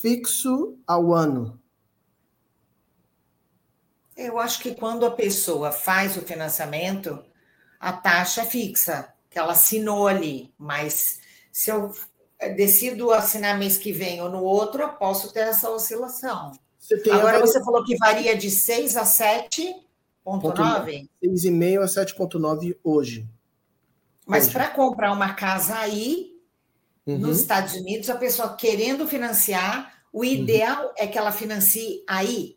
fixo 0.00 0.76
ao 0.86 1.14
ano. 1.14 1.58
Eu 4.16 4.38
acho 4.38 4.60
que 4.60 4.74
quando 4.74 5.06
a 5.06 5.10
pessoa 5.10 5.72
faz 5.72 6.16
o 6.16 6.22
financiamento, 6.22 7.24
a 7.80 7.92
taxa 7.92 8.42
é 8.42 8.44
fixa, 8.44 9.12
que 9.28 9.38
ela 9.38 9.52
assinou 9.52 10.06
ali, 10.06 10.52
mas 10.56 11.20
se 11.50 11.70
eu 11.70 11.92
decido 12.56 13.10
assinar 13.10 13.58
mês 13.58 13.78
que 13.78 13.92
vem 13.92 14.20
ou 14.20 14.28
no 14.28 14.42
outro, 14.42 14.82
eu 14.82 14.90
posso 14.90 15.32
ter 15.32 15.40
essa 15.40 15.70
oscilação. 15.70 16.52
Você 16.78 17.02
Agora 17.10 17.40
você 17.40 17.62
falou 17.64 17.82
que 17.82 17.96
varia 17.96 18.36
de 18.36 18.50
6 18.50 18.96
a 18.96 19.04
7,9? 19.04 21.08
6,5 21.22 21.82
a 21.82 21.86
7,9 21.86 22.76
hoje. 22.84 23.26
Mas 24.26 24.48
para 24.50 24.68
comprar 24.68 25.12
uma 25.12 25.34
casa 25.34 25.76
aí, 25.76 26.32
uhum. 27.06 27.18
nos 27.18 27.40
Estados 27.40 27.74
Unidos, 27.74 28.08
a 28.08 28.16
pessoa 28.16 28.56
querendo 28.56 29.06
financiar, 29.06 29.92
o 30.12 30.18
uhum. 30.18 30.24
ideal 30.24 30.86
uhum. 30.86 30.92
é 30.96 31.06
que 31.06 31.18
ela 31.18 31.32
financie 31.32 32.02
aí. 32.06 32.56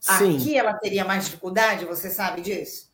Sim. 0.00 0.36
Aqui 0.36 0.56
ela 0.56 0.74
teria 0.74 1.04
mais 1.04 1.26
dificuldade, 1.26 1.84
você 1.84 2.10
sabe 2.10 2.40
disso? 2.40 2.92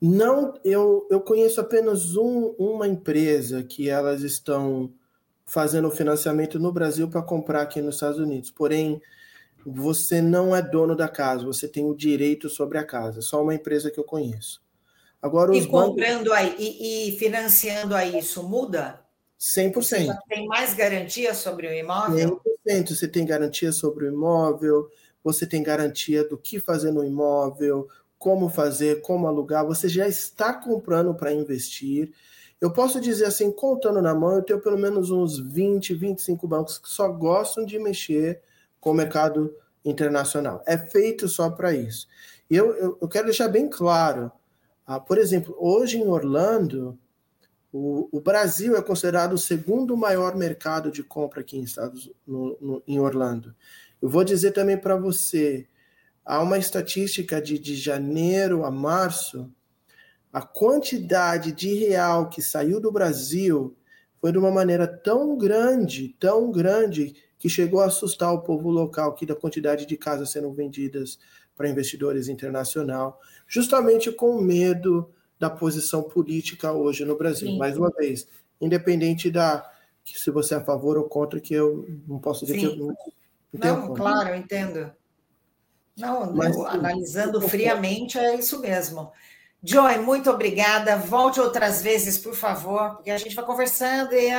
Não, 0.00 0.54
eu, 0.64 1.06
eu 1.10 1.20
conheço 1.20 1.60
apenas 1.60 2.16
um, 2.16 2.54
uma 2.58 2.88
empresa 2.88 3.62
que 3.62 3.90
elas 3.90 4.22
estão 4.22 4.92
fazendo 5.44 5.88
o 5.88 5.90
financiamento 5.90 6.58
no 6.58 6.72
Brasil 6.72 7.08
para 7.08 7.22
comprar 7.22 7.62
aqui 7.62 7.82
nos 7.82 7.96
Estados 7.96 8.18
Unidos. 8.18 8.50
Porém, 8.50 9.02
você 9.66 10.22
não 10.22 10.56
é 10.56 10.62
dono 10.62 10.96
da 10.96 11.08
casa, 11.08 11.44
você 11.44 11.68
tem 11.68 11.84
o 11.84 11.94
direito 11.94 12.48
sobre 12.48 12.78
a 12.78 12.84
casa. 12.84 13.20
Só 13.20 13.42
uma 13.42 13.54
empresa 13.54 13.90
que 13.90 14.00
eu 14.00 14.04
conheço. 14.04 14.62
Agora, 15.22 15.54
e 15.54 15.66
comprando 15.66 16.30
bancos... 16.30 16.32
aí 16.32 16.56
e, 16.58 17.08
e, 17.08 17.18
financiando 17.18 17.94
aí, 17.94 18.18
isso 18.18 18.42
muda? 18.42 19.00
100%. 19.38 19.74
Você 19.74 20.16
tem 20.28 20.46
mais 20.46 20.74
garantia 20.74 21.34
sobre 21.34 21.66
o 21.66 21.72
imóvel? 21.72 22.40
100%. 22.66 22.88
Você 22.88 23.08
tem 23.08 23.24
garantia 23.24 23.72
sobre 23.72 24.06
o 24.06 24.08
imóvel, 24.08 24.88
você 25.22 25.46
tem 25.46 25.62
garantia 25.62 26.26
do 26.26 26.36
que 26.36 26.58
fazer 26.58 26.90
no 26.90 27.04
imóvel, 27.04 27.88
como 28.18 28.50
fazer, 28.50 29.00
como 29.00 29.26
alugar, 29.26 29.66
você 29.66 29.88
já 29.88 30.06
está 30.06 30.52
comprando 30.52 31.14
para 31.14 31.32
investir. 31.32 32.12
Eu 32.60 32.70
posso 32.70 33.00
dizer 33.00 33.24
assim, 33.24 33.50
contando 33.50 34.02
na 34.02 34.14
mão, 34.14 34.36
eu 34.36 34.42
tenho 34.42 34.60
pelo 34.60 34.76
menos 34.76 35.10
uns 35.10 35.38
20, 35.38 35.94
25 35.94 36.46
bancos 36.46 36.76
que 36.76 36.90
só 36.90 37.08
gostam 37.08 37.64
de 37.64 37.78
mexer 37.78 38.42
com 38.78 38.90
o 38.90 38.94
mercado 38.94 39.54
internacional. 39.82 40.62
É 40.66 40.76
feito 40.76 41.26
só 41.28 41.48
para 41.48 41.72
isso. 41.72 42.06
E 42.50 42.56
eu, 42.56 42.74
eu, 42.74 42.98
eu, 43.00 43.08
quero 43.08 43.26
deixar 43.26 43.48
bem 43.48 43.68
claro, 43.68 44.30
ah, 44.90 44.98
por 44.98 45.18
exemplo, 45.18 45.54
hoje 45.56 45.98
em 45.98 46.08
Orlando, 46.08 46.98
o, 47.72 48.08
o, 48.10 48.20
Brasil 48.20 48.74
é 48.76 48.82
considerado 48.82 49.34
o 49.34 49.38
segundo 49.38 49.96
maior 49.96 50.34
mercado 50.34 50.90
de 50.90 51.04
compra 51.04 51.42
aqui 51.42 51.56
em 51.56 51.62
Estados 51.62 52.10
no, 52.26 52.58
no, 52.60 52.82
em 52.88 52.98
Orlando. 52.98 53.54
Eu 54.02 54.08
vou 54.08 54.24
dizer 54.24 54.50
também 54.50 54.76
para 54.76 54.96
você, 54.96 55.68
há 56.24 56.42
uma 56.42 56.58
estatística 56.58 57.40
de, 57.40 57.56
de 57.56 57.76
janeiro 57.76 58.64
a 58.64 58.70
março, 58.72 59.48
a 60.32 60.42
quantidade 60.42 61.52
de 61.52 61.72
real 61.72 62.28
que 62.28 62.42
saiu 62.42 62.80
do 62.80 62.90
Brasil 62.90 63.76
foi 64.20 64.32
de 64.32 64.38
uma 64.38 64.50
maneira 64.50 64.88
tão 64.88 65.38
grande, 65.38 66.16
tão 66.18 66.50
grande, 66.50 67.14
que 67.38 67.48
chegou 67.48 67.80
a 67.80 67.86
assustar 67.86 68.34
o 68.34 68.42
povo 68.42 68.68
local 68.68 69.12
aqui 69.12 69.24
da 69.24 69.36
quantidade 69.36 69.86
de 69.86 69.96
casas 69.96 70.32
sendo 70.32 70.52
vendidas 70.52 71.16
para 71.54 71.68
investidores 71.68 72.26
internacional, 72.26 73.20
justamente 73.50 74.12
com 74.12 74.40
medo 74.40 75.10
da 75.38 75.50
posição 75.50 76.04
política 76.04 76.72
hoje 76.72 77.04
no 77.04 77.18
Brasil. 77.18 77.48
Sim. 77.48 77.58
Mais 77.58 77.76
uma 77.76 77.90
vez, 77.90 78.28
independente 78.60 79.28
da 79.28 79.68
se 80.04 80.30
você 80.30 80.54
é 80.54 80.56
a 80.58 80.64
favor 80.64 80.96
ou 80.96 81.04
contra, 81.04 81.40
que 81.40 81.52
eu 81.54 81.86
não 82.06 82.18
posso 82.18 82.46
dizer 82.46 82.60
Sim. 82.60 82.68
que 82.68 82.80
eu 82.80 82.96
não, 83.52 83.94
claro, 83.94 84.28
eu 84.28 84.36
entendo. 84.36 84.92
Não, 85.96 86.32
Mas, 86.32 86.56
analisando 86.56 87.40
friamente, 87.40 88.16
é 88.16 88.36
isso 88.36 88.60
mesmo. 88.60 89.12
Joy, 89.62 89.98
muito 89.98 90.30
obrigada. 90.30 90.96
Volte 90.96 91.40
outras 91.40 91.82
vezes, 91.82 92.16
por 92.16 92.34
favor, 92.34 92.94
porque 92.94 93.10
a 93.10 93.18
gente 93.18 93.34
vai 93.34 93.44
conversando 93.44 94.14
e 94.14 94.30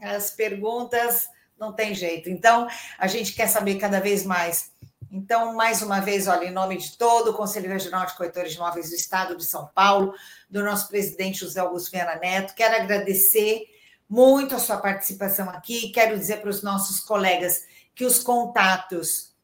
as 0.00 0.30
perguntas 0.30 1.28
não 1.58 1.72
tem 1.72 1.94
jeito. 1.94 2.30
Então, 2.30 2.66
a 2.98 3.06
gente 3.06 3.34
quer 3.34 3.46
saber 3.46 3.76
cada 3.76 4.00
vez 4.00 4.24
mais. 4.24 4.72
Então, 5.12 5.54
mais 5.54 5.82
uma 5.82 5.98
vez, 6.00 6.28
olha, 6.28 6.44
em 6.44 6.52
nome 6.52 6.76
de 6.76 6.96
todo 6.96 7.30
o 7.30 7.34
Conselho 7.34 7.68
Regional 7.68 8.06
de 8.06 8.16
Corretores 8.16 8.52
de 8.52 8.58
Imóveis 8.58 8.90
do 8.90 8.94
Estado 8.94 9.36
de 9.36 9.44
São 9.44 9.68
Paulo, 9.74 10.14
do 10.48 10.62
nosso 10.62 10.88
presidente 10.88 11.40
José 11.40 11.58
Augusto 11.58 11.90
Viana 11.90 12.14
Neto, 12.14 12.54
quero 12.54 12.76
agradecer 12.76 13.64
muito 14.08 14.54
a 14.54 14.60
sua 14.60 14.76
participação 14.76 15.50
aqui. 15.50 15.90
Quero 15.90 16.16
dizer 16.16 16.40
para 16.40 16.50
os 16.50 16.62
nossos 16.62 17.00
colegas 17.00 17.64
que 17.94 18.04
os 18.04 18.20
contatos 18.20 19.34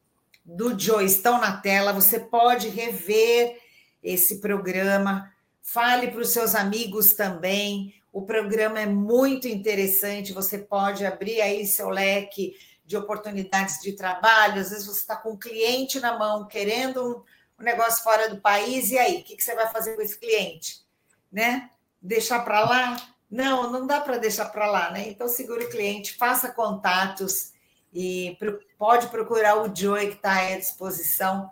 do 0.45 0.77
Joe 0.79 1.03
estão 1.03 1.39
na 1.39 1.57
tela. 1.57 1.91
Você 1.91 2.19
pode 2.19 2.69
rever 2.69 3.57
esse 4.01 4.39
programa. 4.39 5.29
Fale 5.61 6.07
para 6.07 6.21
os 6.21 6.29
seus 6.29 6.55
amigos 6.55 7.13
também. 7.13 7.93
O 8.13 8.21
programa 8.21 8.79
é 8.79 8.85
muito 8.85 9.49
interessante. 9.49 10.31
Você 10.31 10.59
pode 10.59 11.05
abrir 11.05 11.41
aí 11.41 11.65
seu 11.65 11.89
leque 11.89 12.55
de 12.87 12.95
oportunidades 12.95 13.81
de 13.81 13.91
trabalho. 13.91 14.61
Às 14.61 14.69
vezes 14.69 14.87
você 14.87 15.01
está 15.01 15.17
com 15.17 15.31
um 15.31 15.37
cliente 15.37 15.99
na 15.99 16.17
mão, 16.17 16.47
querendo 16.47 17.23
um 17.59 17.63
negócio 17.63 18.01
fora 18.01 18.29
do 18.29 18.37
país, 18.37 18.89
e 18.91 18.97
aí? 18.97 19.19
O 19.19 19.23
que 19.23 19.39
você 19.39 19.53
vai 19.53 19.67
fazer 19.67 19.95
com 19.95 20.01
esse 20.01 20.17
cliente? 20.17 20.85
Né? 21.29 21.69
Deixar 22.01 22.39
para 22.39 22.61
lá? 22.61 22.97
Não, 23.29 23.69
não 23.69 23.85
dá 23.85 23.99
para 23.99 24.17
deixar 24.17 24.45
para 24.45 24.71
lá, 24.71 24.89
né? 24.89 25.09
Então, 25.09 25.27
segure 25.27 25.65
o 25.65 25.69
cliente, 25.69 26.15
faça 26.15 26.49
contatos 26.49 27.51
e 27.93 28.37
pode 28.77 29.07
procurar 29.07 29.61
o 29.61 29.75
Joey 29.75 30.11
que 30.11 30.15
está 30.15 30.47
à 30.47 30.57
disposição 30.57 31.51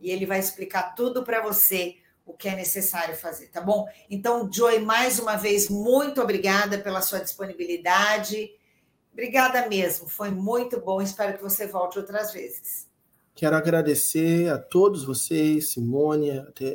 e 0.00 0.10
ele 0.10 0.24
vai 0.24 0.38
explicar 0.38 0.94
tudo 0.94 1.24
para 1.24 1.42
você 1.42 1.96
o 2.24 2.32
que 2.32 2.48
é 2.48 2.54
necessário 2.54 3.16
fazer, 3.16 3.48
tá 3.48 3.60
bom? 3.60 3.88
Então, 4.08 4.48
Joey, 4.52 4.78
mais 4.80 5.18
uma 5.18 5.34
vez, 5.34 5.68
muito 5.68 6.22
obrigada 6.22 6.78
pela 6.78 7.02
sua 7.02 7.18
disponibilidade. 7.18 8.52
Obrigada 9.12 9.68
mesmo, 9.68 10.08
foi 10.08 10.30
muito 10.30 10.80
bom. 10.80 11.02
Espero 11.02 11.36
que 11.36 11.42
você 11.42 11.66
volte 11.66 11.98
outras 11.98 12.32
vezes. 12.32 12.88
Quero 13.34 13.56
agradecer 13.56 14.48
a 14.48 14.58
todos 14.58 15.04
vocês, 15.04 15.72
Simone, 15.72 16.30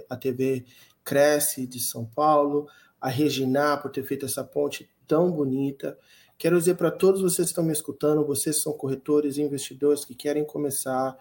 a 0.10 0.18
TV 0.18 0.66
Cresce 1.04 1.68
de 1.68 1.80
São 1.80 2.06
Paulo, 2.06 2.68
a 3.00 3.10
Regina 3.10 3.78
por 3.78 3.92
ter 3.92 4.04
feito 4.04 4.26
essa 4.26 4.44
ponte 4.44 4.90
tão 5.08 5.32
bonita. 5.32 5.98
Quero 6.38 6.58
dizer 6.58 6.76
para 6.76 6.92
todos 6.92 7.22
vocês 7.22 7.48
que 7.48 7.52
estão 7.52 7.64
me 7.64 7.72
escutando, 7.72 8.26
vocês 8.26 8.62
são 8.62 8.74
corretores 8.74 9.38
e 9.38 9.42
investidores 9.42 10.04
que 10.04 10.16
querem 10.16 10.44
começar, 10.44 11.16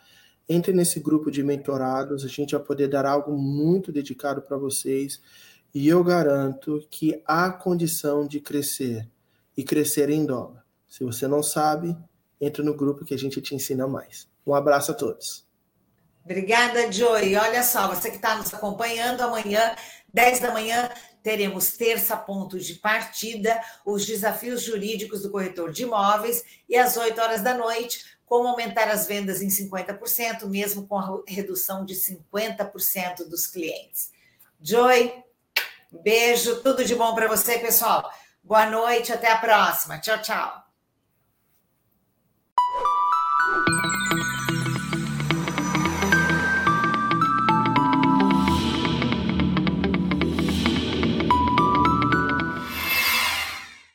entre 0.48 0.72
nesse 0.72 1.00
grupo 1.00 1.30
de 1.30 1.42
mentorados, 1.42 2.24
a 2.24 2.28
gente 2.28 2.54
vai 2.54 2.62
poder 2.62 2.88
dar 2.88 3.06
algo 3.06 3.36
muito 3.36 3.90
dedicado 3.90 4.42
para 4.42 4.56
vocês 4.56 5.20
e 5.74 5.88
eu 5.88 6.02
garanto 6.04 6.86
que 6.90 7.22
há 7.26 7.50
condição 7.50 8.26
de 8.26 8.40
crescer 8.40 9.08
e 9.56 9.62
crescer 9.62 10.10
em 10.10 10.24
dólar. 10.24 10.63
Se 10.94 11.02
você 11.02 11.26
não 11.26 11.42
sabe, 11.42 11.96
entre 12.40 12.62
no 12.62 12.72
grupo 12.72 13.04
que 13.04 13.14
a 13.14 13.18
gente 13.18 13.42
te 13.42 13.52
ensina 13.52 13.84
mais. 13.84 14.28
Um 14.46 14.54
abraço 14.54 14.92
a 14.92 14.94
todos. 14.94 15.44
Obrigada, 16.24 16.92
Joey. 16.92 17.34
Olha 17.34 17.64
só, 17.64 17.88
você 17.88 18.10
que 18.10 18.16
está 18.16 18.36
nos 18.36 18.54
acompanhando, 18.54 19.22
amanhã, 19.22 19.74
10 20.12 20.38
da 20.38 20.52
manhã, 20.52 20.88
teremos 21.20 21.76
terça 21.76 22.16
pontos 22.16 22.64
de 22.64 22.74
partida, 22.74 23.60
os 23.84 24.06
desafios 24.06 24.62
jurídicos 24.62 25.22
do 25.22 25.32
corretor 25.32 25.72
de 25.72 25.82
imóveis, 25.82 26.44
e 26.68 26.76
às 26.76 26.96
8 26.96 27.20
horas 27.20 27.42
da 27.42 27.54
noite, 27.54 28.16
como 28.24 28.46
aumentar 28.46 28.86
as 28.88 29.04
vendas 29.08 29.42
em 29.42 29.48
50%, 29.48 30.46
mesmo 30.46 30.86
com 30.86 30.96
a 30.96 31.22
redução 31.26 31.84
de 31.84 31.94
50% 31.94 33.28
dos 33.28 33.48
clientes. 33.48 34.12
Joy, 34.62 35.12
beijo, 35.90 36.62
tudo 36.62 36.84
de 36.84 36.94
bom 36.94 37.16
para 37.16 37.26
você, 37.26 37.58
pessoal. 37.58 38.08
Boa 38.44 38.70
noite, 38.70 39.12
até 39.12 39.32
a 39.32 39.38
próxima. 39.38 39.98
Tchau, 39.98 40.22
tchau. 40.22 40.63